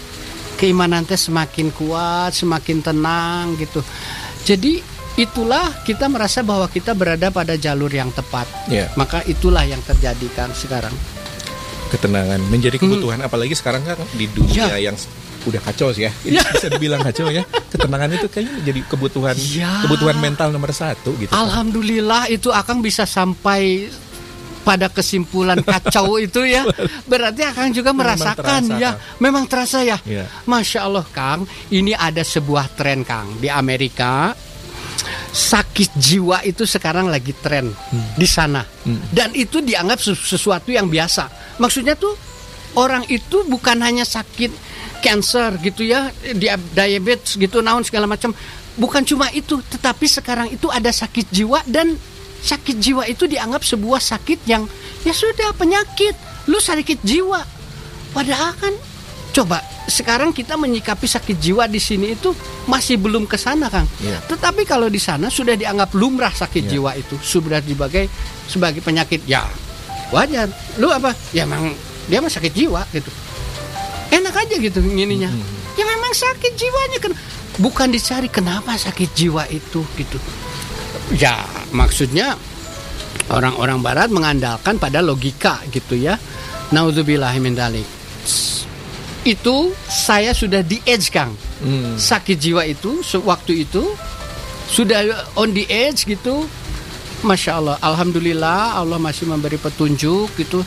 Keimanan 0.61 1.09
teh 1.09 1.17
semakin 1.17 1.73
kuat, 1.73 2.37
semakin 2.37 2.85
tenang 2.85 3.57
gitu. 3.57 3.81
Jadi 4.45 4.85
itulah 5.17 5.81
kita 5.89 6.13
merasa 6.13 6.45
bahwa 6.45 6.69
kita 6.69 6.93
berada 6.93 7.33
pada 7.33 7.57
jalur 7.57 7.89
yang 7.89 8.13
tepat. 8.13 8.45
Ya. 8.69 8.93
Maka 9.01 9.25
itulah 9.25 9.65
yang 9.65 9.81
terjadi 9.81 10.29
kan 10.37 10.53
sekarang. 10.53 10.93
Ketenangan 11.87 12.41
menjadi 12.47 12.77
kebutuhan 12.77 13.19
apalagi 13.21 13.55
sekarang 13.55 13.83
kan 13.83 13.97
di 14.13 14.27
dunia 14.27 14.67
Hmm. 14.67 14.75
Ya. 14.75 14.91
yang 14.91 14.97
udah 15.47 15.63
kacau 15.63 15.91
sih 15.91 16.05
ya. 16.05 16.13
Ini 16.23 16.37
Ya. 16.39 16.45
bisa 16.45 16.67
dibilang 16.67 17.01
kacau 17.01 17.31
ya. 17.31 17.47
Ketenangan 17.71 18.11
itu 18.13 18.27
kayaknya 18.27 18.55
jadi 18.65 18.81
kebutuhan 18.85 19.37
Ya. 19.55 19.87
kebutuhan 19.87 20.19
mental 20.19 20.51
nomor 20.51 20.71
satu 20.71 21.15
gitu. 21.17 21.31
Alhamdulillah 21.31 22.27
itu 22.27 22.51
akan 22.51 22.83
bisa 22.83 23.07
sampai 23.07 23.87
pada 24.61 24.91
kesimpulan 24.91 25.63
kacau 25.79 26.19
itu 26.19 26.43
ya. 26.43 26.67
Berarti 27.07 27.47
akan 27.47 27.71
juga 27.71 27.95
Memang 27.95 28.19
merasakan 28.19 28.43
terasa, 28.67 28.75
ya. 28.75 28.91
Kang. 28.91 29.23
Memang 29.23 29.45
terasa 29.47 29.79
ya. 29.81 29.99
Iya. 30.03 30.27
Masya 30.43 30.81
Allah 30.83 31.07
Kang, 31.07 31.47
ini 31.71 31.95
ada 31.95 32.21
sebuah 32.21 32.75
tren 32.75 33.07
Kang 33.07 33.39
di 33.39 33.47
Amerika. 33.47 34.35
Sakit 35.31 35.95
jiwa 35.97 36.41
itu 36.43 36.65
sekarang 36.65 37.13
lagi 37.13 37.37
tren 37.37 37.71
di 38.17 38.25
sana. 38.25 38.65
Dan 39.13 39.37
itu 39.37 39.61
dianggap 39.61 40.01
sesu- 40.01 40.37
sesuatu 40.37 40.73
yang 40.73 40.89
biasa. 40.89 41.29
Maksudnya 41.61 41.95
tuh 41.95 42.17
orang 42.77 43.05
itu 43.09 43.45
bukan 43.47 43.81
hanya 43.85 44.05
sakit 44.05 44.53
cancer 45.05 45.61
gitu 45.61 45.85
ya, 45.85 46.09
dia 46.35 46.57
diabetes 46.57 47.37
gitu 47.37 47.61
naon 47.61 47.85
segala 47.85 48.09
macam. 48.09 48.33
Bukan 48.77 49.05
cuma 49.09 49.33
itu, 49.33 49.61
tetapi 49.73 50.05
sekarang 50.05 50.53
itu 50.53 50.69
ada 50.69 50.93
sakit 50.93 51.33
jiwa 51.33 51.65
dan 51.65 51.97
sakit 52.45 52.77
jiwa 52.77 53.09
itu 53.09 53.25
dianggap 53.25 53.65
sebuah 53.65 54.01
sakit 54.01 54.45
yang 54.45 54.69
ya 55.05 55.13
sudah 55.17 55.53
penyakit. 55.57 56.13
Lu 56.49 56.61
sakit 56.61 57.01
jiwa. 57.01 57.41
Padahal 58.13 58.53
kan 58.57 58.73
coba 59.33 59.61
sekarang 59.87 60.35
kita 60.35 60.59
menyikapi 60.59 61.07
sakit 61.07 61.39
jiwa 61.39 61.71
di 61.71 61.79
sini 61.79 62.19
itu 62.19 62.35
masih 62.67 62.99
belum 62.99 63.25
ke 63.31 63.39
sana 63.39 63.71
Kang. 63.71 63.87
Iya. 64.03 64.19
Tetapi 64.27 64.67
kalau 64.67 64.91
di 64.91 64.99
sana 64.99 65.31
sudah 65.31 65.55
dianggap 65.55 65.95
lumrah 65.95 66.35
sakit 66.35 66.67
Iya. 66.67 66.71
jiwa 66.79 66.91
itu 66.99 67.15
sudah 67.23 67.63
sebagai 67.63 68.11
sebagai 68.51 68.83
penyakit 68.83 69.23
ya 69.31 69.47
wajar. 70.11 70.51
Lu 70.83 70.91
apa? 70.91 71.15
Ya 71.31 71.47
memang 71.47 71.71
dia 72.11 72.19
mah 72.19 72.31
sakit 72.31 72.51
jiwa 72.51 72.83
gitu. 72.91 73.11
Enak 74.11 74.35
aja 74.35 74.55
gitu 74.59 74.79
ngininya. 74.83 75.31
Ya 75.79 75.85
memang 75.87 76.13
sakit 76.15 76.53
jiwanya 76.59 76.99
kan 77.03 77.13
bukan 77.63 77.89
dicari 77.95 78.27
kenapa 78.27 78.75
sakit 78.75 79.15
jiwa 79.15 79.47
itu 79.51 79.87
gitu. 79.95 80.19
Ya 81.15 81.47
maksudnya 81.71 82.35
orang-orang 83.31 83.83
barat 83.83 84.11
mengandalkan 84.11 84.83
pada 84.83 84.99
logika 84.99 85.63
gitu 85.71 85.95
ya. 85.95 86.19
Nauzubillahi 86.75 87.39
min. 87.39 87.55
Itu 89.27 89.75
saya 89.91 90.31
sudah 90.31 90.63
di 90.63 90.79
edge 90.87 91.11
Kang. 91.11 91.35
Hmm. 91.59 91.99
Sakit 91.99 92.39
jiwa 92.39 92.63
itu 92.63 93.03
sewaktu 93.03 93.67
itu 93.67 93.83
sudah 94.71 95.03
on 95.35 95.51
the 95.51 95.67
edge 95.67 96.07
gitu. 96.07 96.47
Masya 97.27 97.59
Allah, 97.59 97.77
Alhamdulillah 97.83 98.79
Allah 98.79 99.03
masih 99.03 99.27
memberi 99.27 99.59
petunjuk 99.59 100.31
gitu. 100.39 100.63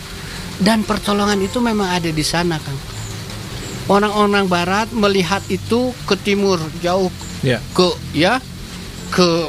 Dan 0.60 0.84
pertolongan 0.84 1.40
itu 1.40 1.64
memang 1.64 1.88
ada 1.88 2.12
di 2.12 2.26
sana 2.26 2.60
Kang. 2.60 2.76
Orang-orang 3.88 4.46
barat 4.46 4.92
melihat 4.92 5.40
itu 5.48 5.96
ke 6.04 6.20
timur 6.20 6.60
jauh 6.84 7.10
Ya. 7.40 7.64
ke 7.72 7.88
ya 8.12 8.44
ke 9.16 9.48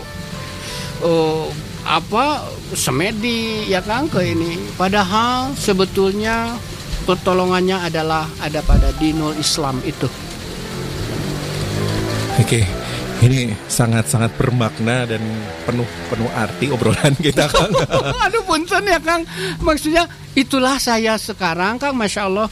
eh, 1.03 1.47
apa 1.83 2.47
semedi 2.71 3.67
ya 3.67 3.83
kan 3.83 4.07
ke 4.07 4.23
ini 4.23 4.55
padahal 4.79 5.51
sebetulnya 5.59 6.55
pertolongannya 7.05 7.87
adalah 7.89 8.27
ada 8.41 8.61
pada 8.65 8.93
dinul 8.97 9.37
Islam 9.39 9.81
itu 9.85 10.11
Oke. 12.41 12.65
Ini 13.21 13.53
sangat-sangat 13.69 14.33
bermakna 14.41 15.05
dan 15.05 15.21
penuh 15.69 15.85
penuh 16.09 16.25
arti 16.33 16.73
obrolan 16.73 17.13
kita 17.27 17.53
Kang. 17.53 17.69
aduh 18.25 18.41
punten 18.49 18.81
ya 18.89 18.97
Kang 18.97 19.29
maksudnya 19.61 20.09
itulah 20.33 20.81
saya 20.81 21.21
sekarang 21.21 21.77
Kang 21.77 21.93
Masya 22.01 22.33
Allah 22.33 22.49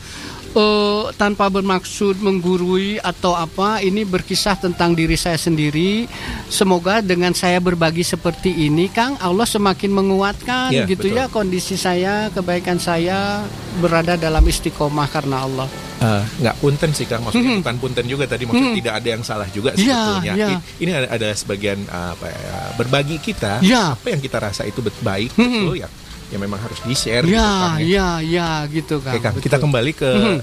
eh, 0.51 1.05
tanpa 1.15 1.49
bermaksud 1.49 2.19
menggurui 2.19 2.97
atau 2.99 3.33
apa, 3.33 3.79
ini 3.79 4.03
berkisah 4.03 4.57
tentang 4.57 4.93
diri 4.93 5.15
saya 5.15 5.37
sendiri. 5.37 6.09
Semoga 6.47 7.01
dengan 7.01 7.33
saya 7.33 7.59
berbagi 7.59 8.01
seperti 8.01 8.55
ini, 8.63 8.89
Kang, 8.89 9.19
Allah 9.19 9.45
semakin 9.45 9.91
menguatkan 9.91 10.71
Iya, 10.71 10.87
gitu 10.87 11.09
betul. 11.09 11.19
ya 11.19 11.25
kondisi 11.27 11.75
saya, 11.75 12.29
kebaikan 12.29 12.77
saya 12.77 13.45
berada 13.77 14.15
dalam 14.15 14.43
istiqomah 14.43 15.07
karena 15.07 15.43
Allah. 15.43 15.69
Eh, 15.99 16.23
nggak 16.39 16.63
punten 16.63 16.95
sih 16.95 17.03
kang 17.05 17.27
maksudnya 17.27 17.59
bukan 17.59 17.75
punten 17.77 18.07
juga 18.07 18.23
tadi 18.23 18.47
maksudnya 18.47 18.71
tidak 18.79 18.95
ada 19.03 19.09
yang 19.11 19.23
salah 19.27 19.51
juga 19.51 19.75
Hmm. 19.75 19.83
Iya, 19.83 19.99
sebetulnya. 19.99 20.35
I- 20.55 20.63
ini 20.79 20.91
ada, 20.95 21.09
ada 21.11 21.29
sebagian 21.35 21.79
apa 21.91 22.27
ya, 22.31 22.55
berbagi 22.79 23.19
kita 23.19 23.59
Iya. 23.59 23.99
apa 23.99 24.07
yang 24.07 24.23
kita 24.23 24.39
rasa 24.39 24.63
itu 24.63 24.79
baik 25.03 25.35
Hmm. 25.35 25.67
betul 25.67 25.75
ya 25.75 25.91
ya 26.29 26.37
memang 26.37 26.59
harus 26.59 26.79
di 26.81 26.93
share 26.93 27.23
gitu, 27.23 27.35
Ya, 27.35 27.49
Kang, 27.49 27.79
ya. 27.79 27.87
ya, 27.87 28.09
ya, 28.21 28.49
gitu 28.67 29.01
Kang. 29.01 29.13
Oke 29.13 29.21
Kang, 29.21 29.35
betul. 29.35 29.45
kita 29.45 29.57
kembali 29.59 29.93
ke 29.93 30.11
Mhm. 30.11 30.39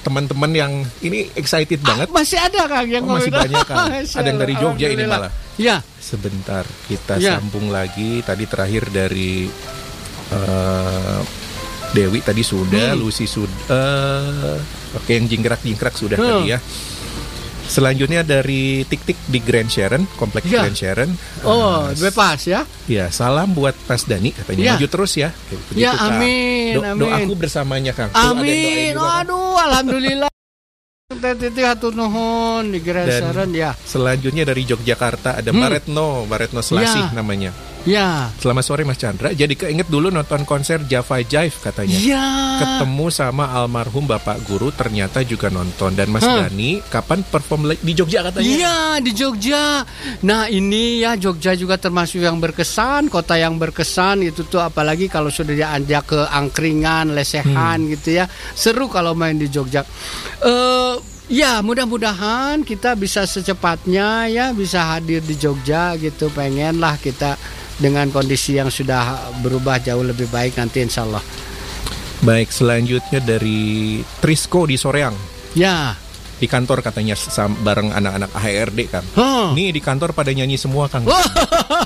teman-teman 0.00 0.50
yang 0.52 0.72
ini 1.00 1.32
excited 1.32 1.80
banget 1.80 2.06
Ah, 2.06 2.14
masih 2.14 2.36
ada 2.36 2.60
Kang 2.64 2.86
yang 2.86 3.02
Oh, 3.02 3.16
masih 3.16 3.28
ngomong. 3.28 3.44
banyak, 3.48 3.64
Kang. 3.64 3.88
Ada 4.20 4.26
yang 4.26 4.38
dari 4.38 4.54
Jogja 4.54 4.86
ini 4.86 5.04
malah. 5.04 5.32
Ya, 5.54 5.76
sebentar 5.96 6.62
kita 6.84 7.16
Ya. 7.16 7.38
sambung 7.38 7.66
lagi 7.68 8.20
tadi 8.20 8.44
terakhir 8.44 8.90
dari 8.90 9.48
eh, 10.26 11.20
Dewi 11.90 12.18
tadi 12.20 12.42
sudah 12.42 12.90
Hmm. 12.90 12.98
Lucy 12.98 13.24
sudah 13.24 13.86
eh, 14.50 14.58
oke 14.92 15.06
yang 15.08 15.26
jingkrak-jingkrak 15.26 15.94
sudah 15.94 16.16
Hmm. 16.16 16.42
tadi 16.42 16.46
ya 16.48 16.58
Selanjutnya 17.64 18.20
dari 18.20 18.84
Tik 18.84 19.00
Tik 19.02 19.18
di 19.26 19.38
Grand 19.38 19.66
Sharon, 19.66 20.04
kompleks 20.14 20.46
Ya. 20.46 20.62
Grand 20.62 20.74
Sharon. 20.74 21.10
oh 21.42 21.88
Eh, 21.88 21.96
bebas 21.98 22.40
ya. 22.44 22.60
Ya, 22.84 23.08
salam 23.08 23.50
buat 23.50 23.72
Mas 23.82 24.04
Dani 24.04 24.30
katanya. 24.30 24.62
Ya. 24.62 24.72
Maju 24.74 24.86
terus 24.86 25.12
ya. 25.14 25.28
Begitu, 25.48 25.80
Ya, 25.80 25.92
Kang. 25.92 26.20
amin, 26.20 26.72
Do- 26.72 26.84
amin. 26.84 27.00
Doaku 27.00 27.32
bersamanya, 27.34 27.92
Kang. 27.92 28.08
Tuh, 28.08 28.20
doain 28.20 28.36
Amin. 28.36 28.92
Kang. 28.94 29.18
Aduh, 29.24 29.56
alhamdulillah. 29.58 30.28
Titi 31.14 31.62
hatur 31.62 31.92
nuhun 31.92 32.68
di 32.68 32.80
Dan 32.80 33.06
Geresaran 33.06 33.50
ya. 33.50 33.72
selanjutnya 33.78 34.44
dari 34.44 34.64
Yogyakarta 34.64 35.40
ada 35.40 35.50
Hmm. 35.50 35.60
Baretno, 35.62 36.24
Baretno 36.24 36.60
Selasih 36.60 37.12
Ya. 37.12 37.16
namanya. 37.16 37.50
Ya. 37.84 38.32
Selamat 38.40 38.64
sore 38.64 38.82
Mas 38.88 38.96
Chandra. 38.96 39.36
Jadi 39.36 39.60
keinget 39.60 39.92
dulu 39.92 40.08
nonton 40.08 40.48
konser 40.48 40.80
Java 40.88 41.20
Jive 41.20 41.52
katanya. 41.60 41.96
Ya. 42.00 42.26
Ketemu 42.56 43.12
sama 43.12 43.52
almarhum 43.52 44.08
Bapak 44.08 44.40
Guru 44.48 44.72
ternyata 44.72 45.20
juga 45.20 45.52
nonton 45.52 45.92
dan 45.92 46.08
Mas 46.08 46.24
Hah. 46.24 46.48
Dani 46.48 46.80
kapan 46.88 47.20
perform 47.20 47.76
di 47.76 47.92
Jogja 47.92 48.24
katanya? 48.24 48.48
Iya 48.48 48.78
di 49.04 49.12
Jogja. 49.12 49.84
Nah 50.24 50.48
ini 50.48 51.04
ya 51.04 51.12
Jogja 51.20 51.52
juga 51.52 51.76
termasuk 51.76 52.24
yang 52.24 52.40
berkesan, 52.40 53.12
kota 53.12 53.36
yang 53.36 53.60
berkesan 53.60 54.24
itu 54.24 54.48
tuh 54.48 54.64
apalagi 54.64 55.12
kalau 55.12 55.28
sudah 55.28 55.52
diajak 55.52 56.08
ke 56.08 56.20
angkringan, 56.24 57.12
lesehan 57.12 57.84
gitu 57.92 58.16
ya, 58.16 58.24
seru 58.56 58.88
kalau 58.88 59.12
main 59.12 59.36
di 59.36 59.52
Jogja. 59.52 59.84
Eh 60.40 60.94
ya 61.24 61.60
mudah-mudahan 61.60 62.64
kita 62.64 62.96
bisa 62.96 63.28
secepatnya 63.28 64.28
ya 64.28 64.56
bisa 64.56 64.96
hadir 64.96 65.20
di 65.20 65.36
Jogja 65.36 66.00
gitu, 66.00 66.32
pengen 66.32 66.80
lah 66.80 66.96
kita 66.96 67.36
dengan 67.78 68.10
kondisi 68.10 68.54
yang 68.58 68.70
sudah 68.70 69.34
berubah 69.42 69.82
jauh 69.82 70.02
lebih 70.02 70.30
baik 70.30 70.58
nanti 70.58 70.82
Insya 70.82 71.02
Allah. 71.06 71.24
Baik, 72.24 72.48
selanjutnya 72.54 73.20
dari 73.20 74.00
Trisco 74.22 74.64
di 74.64 74.78
Soreang. 74.80 75.12
Ya. 75.52 75.98
Di 76.34 76.50
kantor 76.50 76.82
katanya 76.82 77.14
bareng 77.62 77.94
anak-anak 77.94 78.30
HRD 78.34 78.80
Kang. 78.90 79.06
Huh. 79.14 79.54
Nih 79.54 79.70
di 79.70 79.78
kantor 79.78 80.10
pada 80.16 80.34
nyanyi 80.34 80.58
semua 80.58 80.90
Kang. 80.90 81.06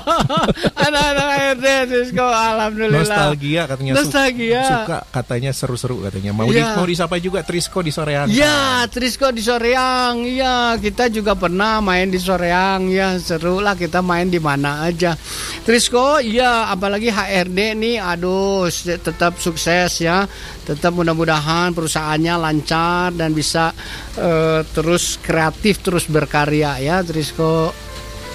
Anak-anak 0.89 1.27
ARD 1.49 1.65
Sisko, 1.89 2.25
alhamdulillah. 2.25 3.01
Nostalgia 3.01 3.61
katanya 3.65 3.91
Nostalgia. 3.95 4.63
suka 4.63 4.97
katanya 5.09 5.51
seru-seru 5.51 5.97
katanya. 6.01 6.31
Mau 6.31 6.45
Iya. 6.47 6.73
di, 6.73 6.77
mau 6.77 6.85
disapa 6.85 7.15
juga 7.17 7.41
Trisco 7.41 7.81
di 7.81 7.89
Soreang. 7.89 8.29
Ya, 8.29 8.85
Trisco 8.85 9.29
di 9.29 9.41
Soreang. 9.41 10.21
Ya, 10.23 10.77
kita 10.77 11.09
juga 11.09 11.33
pernah 11.33 11.79
main 11.79 12.07
di 12.07 12.17
Soreang. 12.17 12.87
Ya, 12.87 13.17
seru 13.17 13.57
lah 13.57 13.73
kita 13.73 13.99
main 13.99 14.27
di 14.27 14.37
mana 14.37 14.85
aja. 14.85 15.17
Trisco, 15.63 16.17
iya, 16.19 16.69
apalagi 16.69 17.09
HRD 17.09 17.73
nih, 17.75 17.95
aduh, 17.97 18.69
tetap 18.69 19.37
sukses 19.37 19.99
ya. 19.99 20.29
Tetap 20.63 20.93
mudah-mudahan 20.93 21.73
perusahaannya 21.73 22.35
lancar 22.37 23.09
dan 23.11 23.33
bisa 23.33 23.73
eh, 24.15 24.61
terus 24.69 25.17
kreatif, 25.17 25.81
terus 25.81 26.05
berkarya 26.05 26.77
ya, 26.77 27.01
Trisco. 27.01 27.88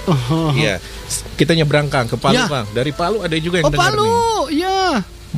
Iya. 0.57 0.79
Kita 1.35 1.53
nyebrang 1.53 1.89
Kang 1.89 2.07
ke 2.07 2.15
Palu 2.15 2.37
Ya. 2.37 2.47
Bang. 2.47 2.67
Dari 2.71 2.91
Palu 2.91 3.21
ada 3.21 3.35
juga 3.37 3.59
yang 3.59 3.67
Oh, 3.67 3.73
dengar 3.73 3.91
nih. 3.91 3.97
Palu, 3.97 4.15
ya. 4.51 4.81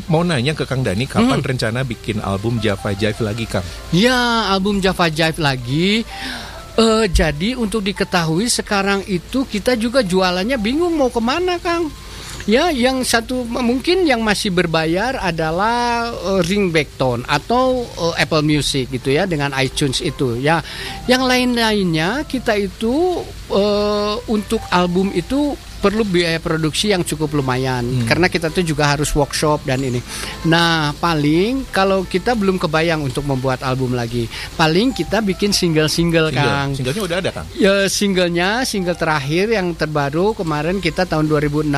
Mau 0.07 0.21
nanya 0.21 0.53
ke 0.53 0.63
Kang 0.63 0.81
Dani 0.81 1.05
kapan 1.05 1.41
Hmm. 1.41 1.49
rencana 1.49 1.81
bikin 1.81 2.21
album 2.21 2.59
Java 2.59 2.93
Jive 2.93 3.17
lagi 3.19 3.45
Kang? 3.45 3.65
Ya, 3.91 4.17
album 4.49 4.79
Java 4.79 5.09
Jive 5.09 5.39
lagi. 5.39 6.05
Eh, 6.77 7.05
jadi 7.09 7.57
untuk 7.57 7.81
diketahui 7.81 8.47
sekarang 8.47 9.01
itu 9.03 9.45
kita 9.45 9.73
juga 9.75 10.05
jualannya 10.05 10.61
bingung 10.61 10.93
mau 10.93 11.09
ke 11.09 11.17
mana, 11.19 11.57
Kang. 11.57 11.89
Ya, 12.47 12.71
yang 12.71 13.03
satu 13.03 13.43
mungkin 13.43 14.07
yang 14.07 14.23
masih 14.23 14.55
berbayar 14.55 15.19
adalah 15.19 16.15
eh, 16.15 16.41
Ringback 16.47 16.95
Tone 16.95 17.27
atau 17.27 17.83
eh, 17.83 18.23
Apple 18.23 18.47
Music 18.47 18.87
gitu 18.87 19.11
ya 19.11 19.27
dengan 19.27 19.51
iTunes 19.59 19.99
itu 19.99 20.39
ya. 20.39 20.63
Yang 21.11 21.23
lain-lainnya 21.27 22.23
kita 22.23 22.55
itu 22.55 23.19
eh, 23.51 24.15
untuk 24.31 24.63
album 24.71 25.11
itu 25.11 25.59
perlu 25.87 26.03
biaya 26.03 26.43
produksi 26.43 26.91
yang 26.91 27.07
cukup 27.07 27.39
lumayan 27.39 27.87
karena 28.11 28.27
kita 28.27 28.51
tuh 28.51 28.67
juga 28.67 28.91
harus 28.91 29.07
workshop 29.15 29.63
dan 29.63 29.79
ini. 29.87 30.03
Nah, 30.51 30.91
paling 30.99 31.71
kalau 31.71 32.03
kita 32.03 32.35
belum 32.35 32.59
kebayang 32.59 33.07
untuk 33.07 33.23
membuat 33.23 33.63
album 33.63 33.95
lagi, 33.95 34.27
paling 34.59 34.91
kita 34.91 35.23
bikin 35.23 35.55
single-single, 35.55 36.35
Kang. 36.35 36.75
Single. 36.75 36.91
Singlenya 36.91 37.03
udah 37.07 37.19
ada 37.23 37.31
Kang. 37.31 37.47
Ya 37.55 37.87
singlenya, 37.87 38.67
single 38.67 38.99
terakhir 38.99 39.55
yang 39.55 39.79
terbaru 39.79 40.35
kemarin 40.35 40.83
kita 40.83 41.07
tahun 41.07 41.31
2016 41.31 41.71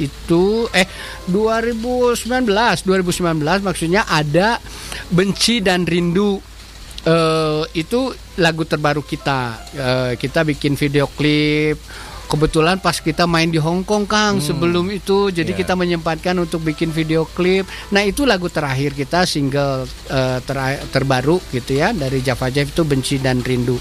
itu 0.00 0.72
eh 0.72 0.88
2019, 1.28 2.48
2019 2.88 3.68
maksudnya 3.68 4.08
ada 4.08 4.56
Benci 5.12 5.60
dan 5.60 5.84
Rindu. 5.84 6.40
Eh 7.04 7.62
itu 7.76 8.16
lagu 8.40 8.64
terbaru 8.64 9.04
kita. 9.04 9.40
Eh, 9.76 10.12
kita 10.16 10.40
bikin 10.40 10.72
video 10.72 11.04
klip. 11.12 11.76
Kebetulan 12.32 12.80
pas 12.80 12.96
kita 12.96 13.28
main 13.28 13.44
di 13.44 13.60
Hong 13.60 13.84
Kong 13.84 14.08
Kang 14.08 14.40
sebelum 14.40 14.88
itu 14.88 15.28
jadi 15.28 15.52
Iya. 15.52 15.58
kita 15.58 15.74
menyempatkan 15.74 16.32
untuk 16.34 16.64
bikin 16.64 16.88
video 16.88 17.28
klip. 17.28 17.62
Nah, 17.90 18.00
itu 18.00 18.24
lagu 18.24 18.48
terakhir 18.48 18.96
kita 18.96 19.22
single 19.22 19.84
eh, 20.08 20.40
tera- 20.40 20.80
terbaru 20.88 21.36
gitu 21.50 21.76
ya 21.76 21.92
dari 21.92 22.18
Java 22.18 22.48
Jive 22.48 22.72
itu 22.72 22.82
Benci 22.82 23.16
dan 23.18 23.38
Rindu. 23.38 23.76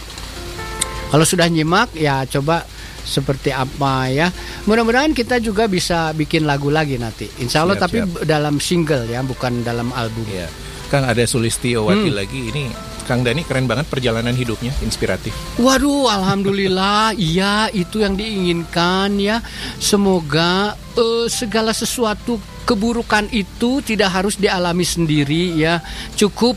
Kalau 1.07 1.23
sudah 1.23 1.47
nyimak 1.47 1.91
ya 1.93 2.23
coba 2.25 2.67
seperti 3.01 3.49
apa 3.49 4.07
ya. 4.07 4.27
Mudah-mudahan 4.63 5.11
kita 5.11 5.39
juga 5.39 5.65
bisa 5.65 6.11
bikin 6.11 6.43
lagu 6.43 6.67
lagi 6.67 6.95
nanti. 6.95 7.31
Insya 7.39 7.63
Allah 7.63 7.75
Siap, 7.75 7.85
tapi 7.85 7.97
siap. 7.99 8.23
dalam 8.25 8.59
single 8.59 9.07
ya, 9.07 9.19
bukan 9.21 9.59
dalam 9.61 9.91
album. 9.91 10.27
Iya. 10.27 10.51
Kang 10.87 11.03
ada 11.03 11.23
Sulistiowati 11.23 12.11
Hmm. 12.11 12.19
lagi 12.19 12.51
ini 12.51 12.67
Kang 13.11 13.27
Dani 13.27 13.43
keren 13.43 13.67
banget 13.67 13.91
perjalanan 13.91 14.31
hidupnya, 14.31 14.71
inspiratif. 14.79 15.35
Waduh, 15.59 16.07
alhamdulillah, 16.07 17.11
iya 17.19 17.67
itu 17.75 17.99
yang 17.99 18.15
diinginkan 18.15 19.19
ya. 19.19 19.43
Semoga 19.83 20.79
eh, 20.95 21.27
segala 21.27 21.71
sesuatu 21.71 22.37
keburukan 22.61 23.27
itu 23.33 23.81
tidak 23.81 24.13
harus 24.13 24.37
dialami 24.37 24.85
sendiri 24.85 25.59
ya. 25.59 25.81
Cukup 26.15 26.55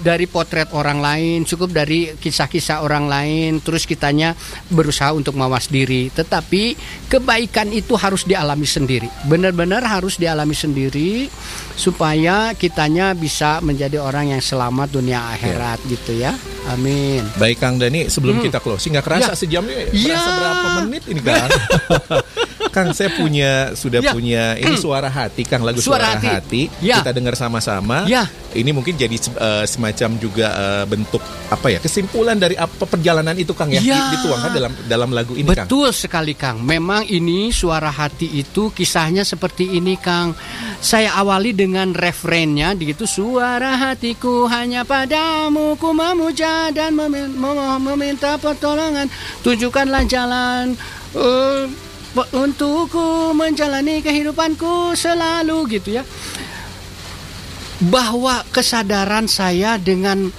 dari 0.00 0.24
potret 0.26 0.72
orang 0.72 0.98
lain, 0.98 1.44
cukup 1.44 1.70
dari 1.70 2.10
kisah-kisah 2.16 2.80
orang 2.82 3.06
lain, 3.06 3.60
terus 3.60 3.84
kitanya 3.84 4.32
berusaha 4.72 5.12
untuk 5.12 5.36
mawas 5.36 5.68
diri. 5.68 6.08
Tetapi 6.10 6.74
kebaikan 7.06 7.68
itu 7.70 7.94
harus 7.94 8.24
dialami 8.24 8.64
sendiri. 8.66 9.06
Benar-benar 9.28 9.84
harus 9.84 10.16
dialami 10.16 10.56
sendiri 10.56 11.28
supaya 11.76 12.56
kitanya 12.56 13.12
bisa 13.12 13.60
menjadi 13.60 14.00
orang 14.00 14.32
yang 14.34 14.42
selamat 14.42 14.88
dunia 14.88 15.20
akhirat 15.36 15.78
gitu 15.86 16.16
ya. 16.16 16.32
Amin. 16.72 17.22
Baik 17.36 17.60
Kang 17.60 17.76
Dani, 17.76 18.06
sebelum 18.08 18.40
kita 18.40 18.58
closing 18.58 18.94
nggak 18.96 19.06
kerasa 19.06 19.34
Ya. 19.34 19.38
sejamnya, 19.38 19.78
Ya. 19.92 20.14
berasa 20.16 20.30
berapa 20.32 20.66
menit 20.86 21.02
ini 21.10 21.20
Kang? 21.20 21.50
Kang 22.72 22.90
saya 22.90 23.12
punya 23.12 23.76
sudah 23.76 24.00
Ya. 24.00 24.10
punya 24.10 24.56
ini 24.56 24.74
suara 24.74 25.06
hati 25.06 25.44
Kang 25.44 25.60
lagu 25.60 25.78
suara, 25.78 26.16
Suara 26.16 26.18
hati. 26.18 26.26
Hati. 26.32 26.62
Ya. 26.80 26.98
Kita 26.98 27.12
dengar 27.12 27.36
sama-sama. 27.36 28.08
Ya. 28.08 28.24
Ini 28.52 28.68
mungkin 28.68 28.96
jadi 28.96 29.12
eh, 29.16 29.64
semacam 29.64 30.10
juga 30.16 30.46
eh, 30.50 30.84
bentuk 30.84 31.20
apa 31.48 31.68
ya 31.68 31.78
kesimpulan 31.78 32.36
dari 32.36 32.56
apa 32.56 32.82
perjalanan 32.82 33.36
itu 33.36 33.52
Kang 33.52 33.68
ya, 33.68 33.78
Ya. 33.78 34.08
Di- 34.08 34.16
dituangkan 34.18 34.50
dalam 34.50 34.72
dalam 34.86 35.10
lagu 35.12 35.32
ini 35.32 35.44
Kang. 35.46 35.64
Betul 35.64 35.92
sekali 35.92 36.32
Kang. 36.32 36.58
Memang 36.58 37.04
ini 37.04 37.48
suara 37.48 37.88
hati 37.88 38.28
itu 38.34 38.68
kisahnya 38.70 39.22
seperti 39.22 39.68
ini 39.70 39.94
Kang. 39.94 40.32
Saya 40.78 41.12
awali 41.14 41.52
dengan 41.52 41.92
refrennya 41.92 42.72
gitu 42.74 43.04
suara 43.04 43.76
hatiku 43.78 44.48
hanya 44.48 44.82
padamu 44.82 45.76
ku 45.76 45.92
memuja 45.92 46.42
dan 46.70 46.92
memin- 46.92 47.32
mem- 47.32 47.52
meminta 47.84 48.36
pertolongan. 48.36 49.12
Tunjukkanlah 49.40 50.04
jalan 50.04 50.72
pe- 51.10 51.91
untukku 52.12 53.32
menjalani 53.32 54.04
kehidupanku 54.04 54.92
selalu 54.92 55.80
gitu 55.80 56.00
ya. 56.00 56.04
Bahwa 57.82 58.46
kesadaran 58.54 59.26
saya 59.26 59.80
dengan 59.80 60.30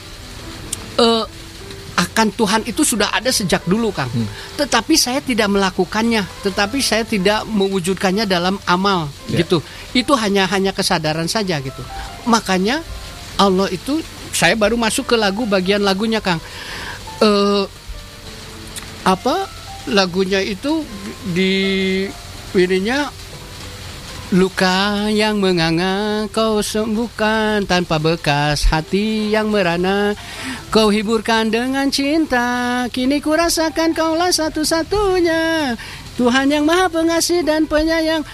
akan 1.93 2.27
Tuhan 2.33 2.61
itu 2.65 2.81
sudah 2.85 3.09
ada 3.09 3.29
sejak 3.29 3.65
dulu, 3.65 3.89
Kang. 3.93 4.09
Hmm. 4.09 4.29
Tetapi 4.57 4.93
saya 4.97 5.21
tidak 5.21 5.49
melakukannya, 5.49 6.25
tetapi 6.45 6.81
saya 6.81 7.05
tidak 7.05 7.45
mewujudkannya 7.49 8.25
dalam 8.25 8.57
amal, 8.65 9.09
Ya. 9.29 9.41
gitu. 9.41 9.61
Itu 9.93 10.13
hanya 10.17 10.49
hanya 10.49 10.73
kesadaran 10.73 11.29
saja, 11.29 11.57
gitu. 11.61 11.81
Makanya 12.29 12.81
Allah 13.37 13.69
itu 13.69 14.01
saya 14.33 14.57
baru 14.57 14.77
masuk 14.77 15.13
ke 15.13 15.15
lagu 15.17 15.45
bagian 15.45 15.81
lagunya, 15.81 16.21
Kang. 16.21 16.41
Eh 17.21 17.65
apa 19.03 19.49
lagunya 19.89 20.39
itu 20.39 20.83
di 21.33 22.05
ininya 22.55 23.23
Luka 24.33 25.13
yang 25.13 25.37
menganga 25.37 26.25
kau 26.33 26.57
sembuhkan 26.57 27.69
tanpa 27.69 28.01
bekas 28.01 28.65
hati 28.65 29.29
yang 29.29 29.53
merana. 29.53 30.17
Kau 30.73 30.89
hiburkan 30.89 31.53
dengan 31.53 31.93
cinta 31.93 32.81
Kini 32.89 33.21
ku 33.21 33.37
rasakan 33.37 33.93
kaulah 33.93 34.33
satu-satunya. 34.33 35.77
Tuhan 36.17 36.49
yang 36.49 36.65
maha 36.65 36.89
pengasih 36.89 37.45
dan 37.45 37.69
penyayang 37.69 38.25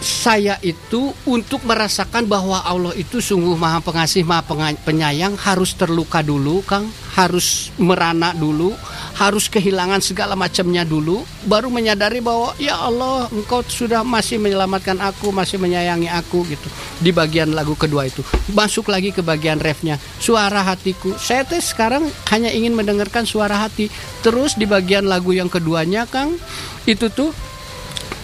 saya 0.00 0.56
itu 0.64 1.12
untuk 1.28 1.60
merasakan 1.68 2.24
bahwa 2.24 2.64
Allah 2.64 2.96
itu 2.96 3.20
sungguh 3.20 3.54
maha 3.54 3.84
pengasih, 3.84 4.24
maha 4.24 4.42
penyayang 4.80 5.36
harus 5.36 5.76
terluka 5.76 6.24
dulu, 6.24 6.64
Kang, 6.64 6.88
harus 7.14 7.68
merana 7.76 8.32
dulu, 8.32 8.72
harus 9.20 9.52
kehilangan 9.52 10.00
segala 10.00 10.32
macamnya 10.32 10.88
dulu, 10.88 11.20
baru 11.44 11.68
menyadari 11.68 12.24
bahwa 12.24 12.56
ya 12.56 12.80
Allah, 12.80 13.28
Engkau 13.28 13.60
sudah 13.68 14.00
masih 14.00 14.40
menyelamatkan 14.40 14.96
aku, 15.04 15.28
masih 15.28 15.60
menyayangi 15.60 16.08
aku 16.08 16.48
gitu. 16.48 16.68
Di 16.96 17.12
bagian 17.12 17.52
lagu 17.52 17.76
kedua 17.76 18.08
itu, 18.08 18.24
masuk 18.56 18.88
lagi 18.88 19.12
ke 19.12 19.20
bagian 19.20 19.60
refnya, 19.60 20.00
suara 20.16 20.64
hatiku. 20.64 21.12
Saya 21.20 21.44
teh 21.44 21.60
sekarang 21.60 22.08
hanya 22.32 22.48
ingin 22.48 22.72
mendengarkan 22.72 23.28
suara 23.28 23.60
hati. 23.60 23.92
Terus 24.24 24.56
di 24.56 24.64
bagian 24.64 25.04
lagu 25.04 25.36
yang 25.36 25.52
keduanya, 25.52 26.08
Kang, 26.08 26.40
itu 26.88 27.12
tuh 27.12 27.36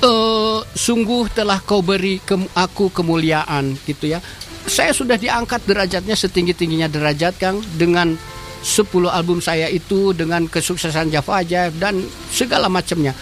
eh, 0.03 0.59
sungguh 0.63 1.33
telah 1.33 1.61
kau 1.63 1.81
beri 1.81 2.21
ke 2.23 2.37
aku 2.55 2.93
kemuliaan 2.93 3.75
gitu 3.87 4.13
ya. 4.13 4.21
Saya 4.67 4.91
sudah 4.91 5.15
diangkat 5.15 5.63
derajatnya 5.63 6.19
setinggi-tingginya 6.19 6.91
derajat 6.91 7.39
Kang 7.39 7.63
dengan 7.79 8.19
10 8.67 9.07
album 9.07 9.39
saya 9.39 9.71
itu 9.71 10.11
dengan 10.11 10.51
kesuksesan 10.51 11.15
Java 11.15 11.39
Ajaib 11.39 11.79
dan 11.79 12.03
segala 12.35 12.67
macamnya. 12.67 13.15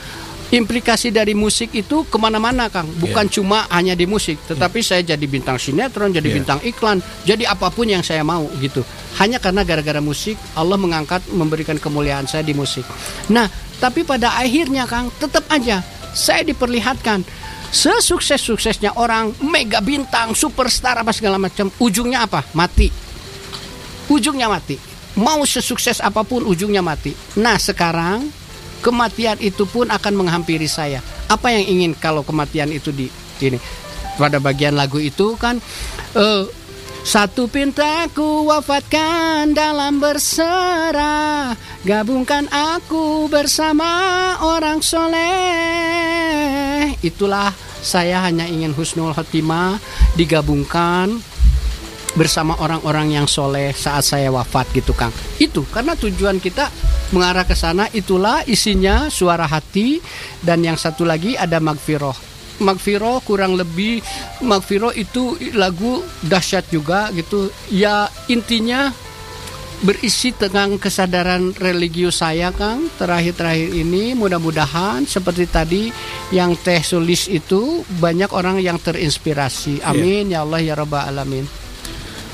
Implikasi 0.54 1.10
dari 1.10 1.34
musik 1.36 1.74
itu 1.76 2.06
ke 2.08 2.16
mana-mana 2.16 2.70
Kang, 2.72 2.86
bukan 2.96 3.26
cuma 3.28 3.66
hanya 3.68 3.92
di 3.92 4.06
musik, 4.08 4.38
tetapi 4.48 4.80
saya 4.80 5.02
jadi 5.02 5.24
bintang 5.26 5.58
sinetron, 5.58 6.14
jadi 6.14 6.30
Yeah. 6.30 6.36
bintang 6.40 6.60
iklan, 6.62 6.98
jadi 7.28 7.44
apa 7.50 7.68
pun 7.74 7.90
yang 7.90 8.04
saya 8.06 8.22
mau 8.22 8.46
gitu. 8.62 8.80
Hanya 9.18 9.36
karena 9.42 9.66
gara-gara 9.66 9.98
musik 10.00 10.38
Allah 10.54 10.78
mengangkat 10.78 11.26
memberikan 11.32 11.76
kemuliaan 11.76 12.24
saya 12.24 12.46
di 12.46 12.54
musik. 12.54 12.86
Nah, 13.28 13.50
tapi 13.82 14.06
pada 14.06 14.36
akhirnya 14.38 14.86
Kang 14.88 15.10
tetap 15.18 15.44
aja 15.50 15.82
saya 16.14 16.46
diperlihatkan 16.46 17.26
sesukses-suksesnya 17.74 18.94
orang 18.94 19.34
mega 19.42 19.82
bintang, 19.82 20.32
superstar 20.38 21.02
apa 21.02 21.10
segala 21.10 21.42
macam, 21.42 21.68
ujungnya 21.82 22.22
apa? 22.22 22.46
Mati. 22.54 22.86
Ujungnya 24.06 24.46
mati. 24.46 24.78
Mau 25.18 25.42
sesukses 25.42 25.98
apa 25.98 26.22
pun 26.22 26.46
ujungnya 26.46 26.86
mati. 26.86 27.10
Nah, 27.42 27.58
sekarang 27.58 28.30
kematian 28.78 29.42
itu 29.42 29.66
pun 29.66 29.90
akan 29.90 30.14
menghampiri 30.14 30.70
saya. 30.70 31.02
Apa 31.26 31.50
yang 31.50 31.66
ingin 31.66 31.92
kalau 31.98 32.22
kematian 32.22 32.70
itu 32.70 32.94
di 32.94 33.10
ini? 33.42 33.58
Pada 34.14 34.38
bagian 34.38 34.78
lagu 34.78 35.02
itu 35.02 35.34
kan 35.34 35.58
eh, 36.14 36.42
satu 37.04 37.52
pintaku 37.52 38.48
wafatkan 38.48 39.52
dalam 39.52 40.00
berserah. 40.00 41.52
Gabungkan 41.84 42.48
aku 42.48 43.28
bersama 43.28 43.92
orang 44.40 44.80
soleh. 44.80 46.24
Itulah 47.04 47.52
saya 47.84 48.24
hanya 48.24 48.48
ingin 48.48 48.72
husnul 48.72 49.12
khotimah 49.12 49.76
Digabungkan 50.16 51.20
bersama 52.16 52.56
orang-orang 52.56 53.20
yang 53.20 53.28
soleh 53.28 53.76
saat 53.76 54.08
saya 54.08 54.32
wafat 54.32 54.72
gitu 54.72 54.96
Kang. 54.96 55.12
Itu 55.36 55.68
karena 55.68 55.92
tujuan 56.00 56.40
kita 56.40 56.72
mengarah 57.12 57.44
ke 57.44 57.52
sana. 57.52 57.84
Itulah 57.92 58.48
isinya 58.48 59.12
suara 59.12 59.44
hati. 59.44 60.00
Dan 60.40 60.64
yang 60.64 60.80
satu 60.80 61.04
lagi 61.04 61.36
ada 61.36 61.60
magfiroh 61.60 62.33
Magfiro 62.62 63.18
kurang 63.26 63.58
lebih 63.58 63.98
Magfiro 64.46 64.94
itu 64.94 65.34
lagu 65.58 66.04
dahsyat 66.22 66.70
juga 66.70 67.10
gitu. 67.10 67.50
Ya 67.72 68.06
intinya 68.30 68.94
berisi 69.82 70.32
tentang 70.32 70.80
kesadaran 70.80 71.52
religius 71.58 72.22
saya 72.22 72.54
Kang 72.54 72.88
terakhir-terakhir 72.94 73.74
ini. 73.74 74.14
Mudah-mudahan 74.14 75.04
seperti 75.04 75.44
tadi 75.50 75.82
yang 76.30 76.54
teh 76.54 76.80
sulis 76.80 77.26
itu 77.26 77.82
banyak 77.98 78.30
orang 78.30 78.62
yang 78.62 78.78
terinspirasi. 78.78 79.82
Amin. 79.82 80.30
Ya 80.30 80.46
Allah 80.46 80.62
ya 80.62 80.74
rabbal 80.78 81.10
alamin. 81.10 81.44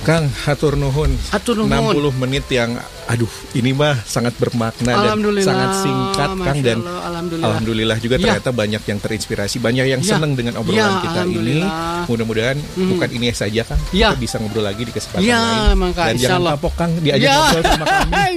Kang, 0.00 0.32
hatur 0.48 0.80
nuhun. 0.80 1.12
Hatur 1.28 1.60
nuhun. 1.60 1.92
60 1.92 2.22
menit 2.24 2.48
yang 2.48 2.72
aduh, 3.10 3.26
ini 3.52 3.70
mah 3.70 3.98
sangat 4.00 4.38
bermakna 4.38 4.86
dan 4.94 5.18
sangat 5.40 5.70
singkat 5.80 6.28
Kang 6.30 6.38
Masya 6.38 6.62
dan 6.62 6.78
Allah, 6.78 7.02
alhamdulillah. 7.04 7.46
alhamdulillah 7.50 7.98
juga 7.98 8.14
Ya. 8.14 8.22
ternyata 8.22 8.50
banyak 8.52 8.82
yang 8.84 8.98
terinspirasi, 8.98 9.56
banyak 9.58 9.86
yang 9.88 9.98
Ya. 9.98 10.08
senang 10.08 10.32
dengan 10.32 10.54
obrolan 10.56 10.78
Ya, 10.78 11.02
kita 11.02 11.20
ini. 11.26 11.58
Mudah-mudahan 12.06 12.54
bukan 12.76 13.08
ini 13.10 13.26
saja 13.32 13.62
Kang, 13.64 13.80
Ya. 13.90 14.14
kita 14.14 14.20
bisa 14.20 14.36
ngobrol 14.38 14.62
lagi 14.62 14.82
di 14.82 14.92
kesempatan 14.92 15.26
Ya, 15.26 15.42
lain. 15.66 15.74
maka 15.76 16.02
dan 16.06 16.16
jangan 16.16 16.38
Allah. 16.40 16.52
kapok 16.54 16.72
Kang 16.76 16.90
diajak 16.96 17.26
Ya. 17.26 17.34
ngobrol 17.36 17.62
sama 17.64 17.84
kami. 17.90 18.34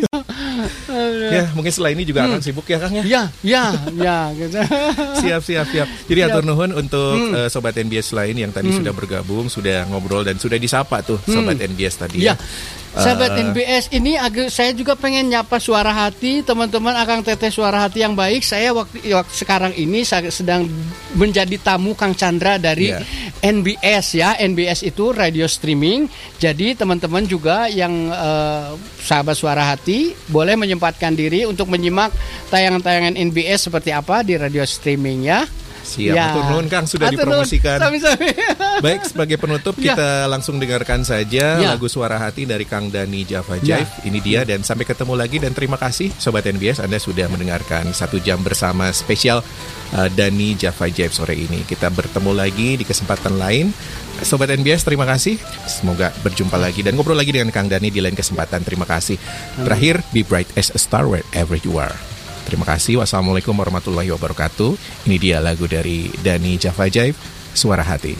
ya, 1.30 1.44
mungkin 1.52 1.70
setelah 1.70 1.92
ini 1.92 2.04
juga 2.04 2.20
akan 2.24 2.40
sibuk 2.40 2.66
ya 2.66 2.78
Kang 2.78 2.94
ya. 2.96 3.04
ya 3.04 3.22
ya 3.44 3.64
ya 3.92 4.18
gitu 4.34 4.58
siap 5.22 5.42
siap 5.42 5.66
siap. 5.68 5.88
Jadi 6.06 6.20
atur 6.24 6.44
nuhun 6.44 6.72
untuk 6.72 7.14
Hmm. 7.14 7.36
eh, 7.36 7.48
sobat 7.48 7.76
NBS 7.76 8.10
lain 8.12 8.36
yang 8.40 8.50
tadi 8.50 8.70
sudah 8.72 8.90
bergabung, 8.92 9.48
sudah 9.48 9.86
ngobrol 9.86 10.22
dan 10.22 10.36
sudah 10.36 10.58
disapa 10.58 11.02
tuh 11.02 11.22
sobat 11.24 11.58
NBS 11.60 11.98
tadi 12.00 12.22
Ya. 12.22 12.34
ya. 12.34 12.36
Sahabat 12.94 13.34
Eh, 13.34 13.42
NBS 13.50 13.90
ini 13.90 14.14
agak 14.14 14.54
saya 14.54 14.70
juga 14.70 14.94
pengen 14.94 15.26
nyapa 15.26 15.58
suara 15.58 15.90
hati 15.90 16.46
teman-teman 16.46 16.94
akan 16.94 17.26
teteh 17.26 17.50
suara 17.50 17.82
hati 17.82 18.06
yang 18.06 18.14
baik. 18.14 18.46
Saya 18.46 18.70
waktu, 18.70 19.02
waktu 19.10 19.34
sekarang 19.34 19.74
ini 19.74 20.06
saya 20.06 20.30
sedang 20.30 20.70
menjadi 21.18 21.58
tamu 21.58 21.98
Kang 21.98 22.14
Chandra 22.14 22.62
dari 22.62 22.94
Ya. 22.94 23.02
NBS 23.42 24.06
ya. 24.14 24.38
NBS 24.38 24.86
itu 24.86 25.10
radio 25.10 25.50
streaming. 25.50 26.06
Jadi 26.38 26.78
teman-teman 26.78 27.26
juga 27.26 27.66
yang 27.66 28.14
eh, 28.14 28.78
sahabat 29.02 29.34
suara 29.34 29.74
hati 29.74 30.14
boleh 30.30 30.54
menyempatkan 30.54 31.18
diri 31.18 31.50
untuk 31.50 31.74
menyimak 31.74 32.14
tayangan-tayangan 32.54 33.18
NBS 33.18 33.74
seperti 33.74 33.90
apa 33.90 34.22
di 34.22 34.38
radio 34.38 34.62
streaming 34.70 35.26
ya. 35.26 35.50
Siap, 35.94 36.16
Ya. 36.18 36.34
atur 36.34 36.44
nuhun 36.50 36.66
Kang 36.66 36.90
sudah 36.90 37.14
Atur 37.14 37.22
dipromosikan. 37.22 37.78
Sami-sami. 37.78 38.34
Baik, 38.82 39.02
sebagai 39.06 39.38
penutup 39.38 39.78
Ya. 39.78 39.94
kita 39.94 40.26
langsung 40.26 40.58
dengarkan 40.58 41.06
saja 41.06 41.62
Ya. 41.62 41.70
lagu 41.78 41.86
Suara 41.86 42.18
Hati 42.18 42.50
dari 42.50 42.66
Kang 42.66 42.90
Dani 42.90 43.22
Java 43.22 43.62
Ya. 43.62 43.78
Jive. 43.86 44.10
Ini 44.10 44.20
dia 44.20 44.42
dan 44.42 44.66
sampai 44.66 44.90
ketemu 44.90 45.14
lagi 45.14 45.38
dan 45.38 45.54
terima 45.54 45.78
kasih 45.78 46.10
Sobat 46.18 46.50
NBS 46.50 46.82
Anda 46.82 46.98
sudah 46.98 47.30
mendengarkan 47.30 47.94
satu 47.94 48.18
jam 48.18 48.42
bersama 48.42 48.90
spesial 48.90 49.46
uh, 49.94 50.10
Dani 50.10 50.58
Java 50.58 50.90
Jive 50.90 51.14
sore 51.14 51.38
ini. 51.38 51.62
Kita 51.62 51.94
bertemu 51.94 52.34
lagi 52.34 52.74
di 52.74 52.84
kesempatan 52.84 53.38
lain. 53.38 53.70
Sobat 54.24 54.50
NBS 54.50 54.88
terima 54.88 55.04
kasih. 55.04 55.36
Semoga 55.68 56.10
berjumpa 56.24 56.56
lagi 56.56 56.82
dan 56.82 56.96
ngobrol 56.96 57.18
lagi 57.18 57.36
dengan 57.36 57.52
Kang 57.52 57.68
Dani 57.68 57.92
di 57.92 58.00
lain 58.00 58.16
kesempatan. 58.16 58.64
Terima 58.64 58.88
kasih. 58.88 59.20
Terakhir, 59.62 60.02
be 60.10 60.24
bright 60.24 60.48
as 60.56 60.72
a 60.72 60.80
star 60.80 61.06
wherever 61.06 61.60
you 61.60 61.78
are. 61.78 61.94
Terima 62.44 62.68
kasih. 62.68 63.00
Wassalamualaikum 63.00 63.56
warahmatullahi 63.56 64.12
wabarakatuh. 64.14 64.76
Ini 65.08 65.16
dia 65.18 65.38
lagu 65.40 65.66
dari 65.66 66.12
Dani 66.22 66.60
Java 66.60 66.86
Jive, 66.92 67.18
Suara 67.56 67.82
Hati. 67.86 68.16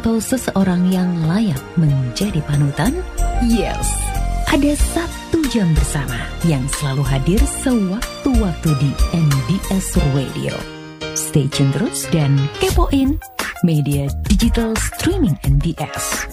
atau 0.00 0.16
seseorang 0.16 0.88
yang 0.88 1.12
layak 1.28 1.60
menjadi 1.76 2.40
panutan? 2.48 3.04
Yes, 3.44 3.84
ada 4.48 4.72
satu 4.96 5.44
jam 5.52 5.68
bersama 5.76 6.16
yang 6.48 6.64
selalu 6.80 7.04
hadir 7.04 7.40
sewaktu-waktu 7.60 8.70
di 8.80 8.90
NBS 9.12 10.00
Radio. 10.16 10.56
Stay 11.12 11.44
tune 11.52 11.68
terus 11.76 12.08
dan 12.08 12.32
kepoin 12.64 13.20
media 13.60 14.08
digital 14.24 14.72
streaming 14.80 15.36
NBS. 15.44 16.32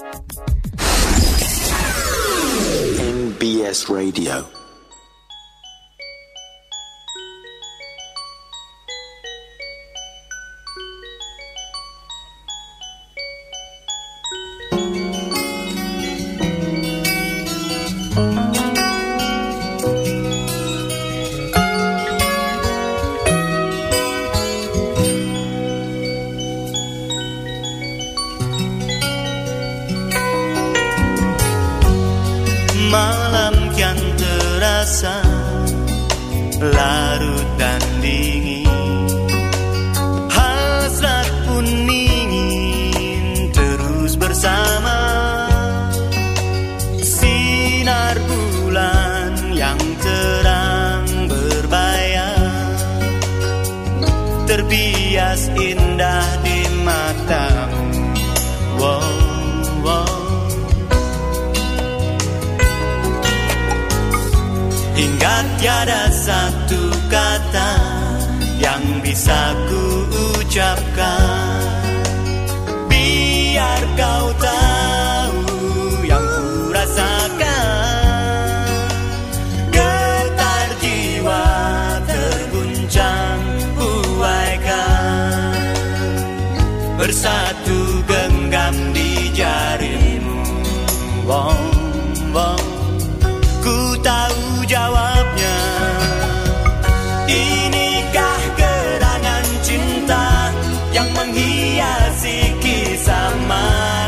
NBS 3.03 3.91
Radio. 3.91 4.56
bias 54.77 55.49
indah 55.57 56.29
di 56.45 56.59
matamu 56.85 57.81
wow, 58.77 59.09
wow. 59.81 60.21
Hingga 64.97 65.35
tiada 65.61 66.03
satu 66.13 66.81
kata 67.09 67.71
yang 68.61 69.01
bisa 69.01 69.53
ku 69.69 69.85
ucapkan 70.41 71.85
Biar 72.89 73.81
kau 73.97 74.27
tahu 74.41 74.66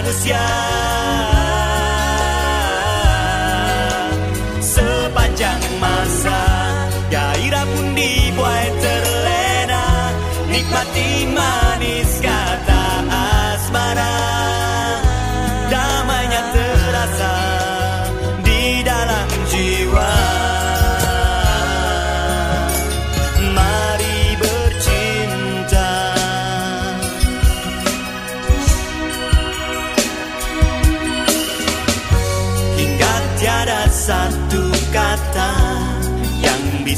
Yeah. 0.09 0.78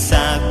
Yang 0.01 0.50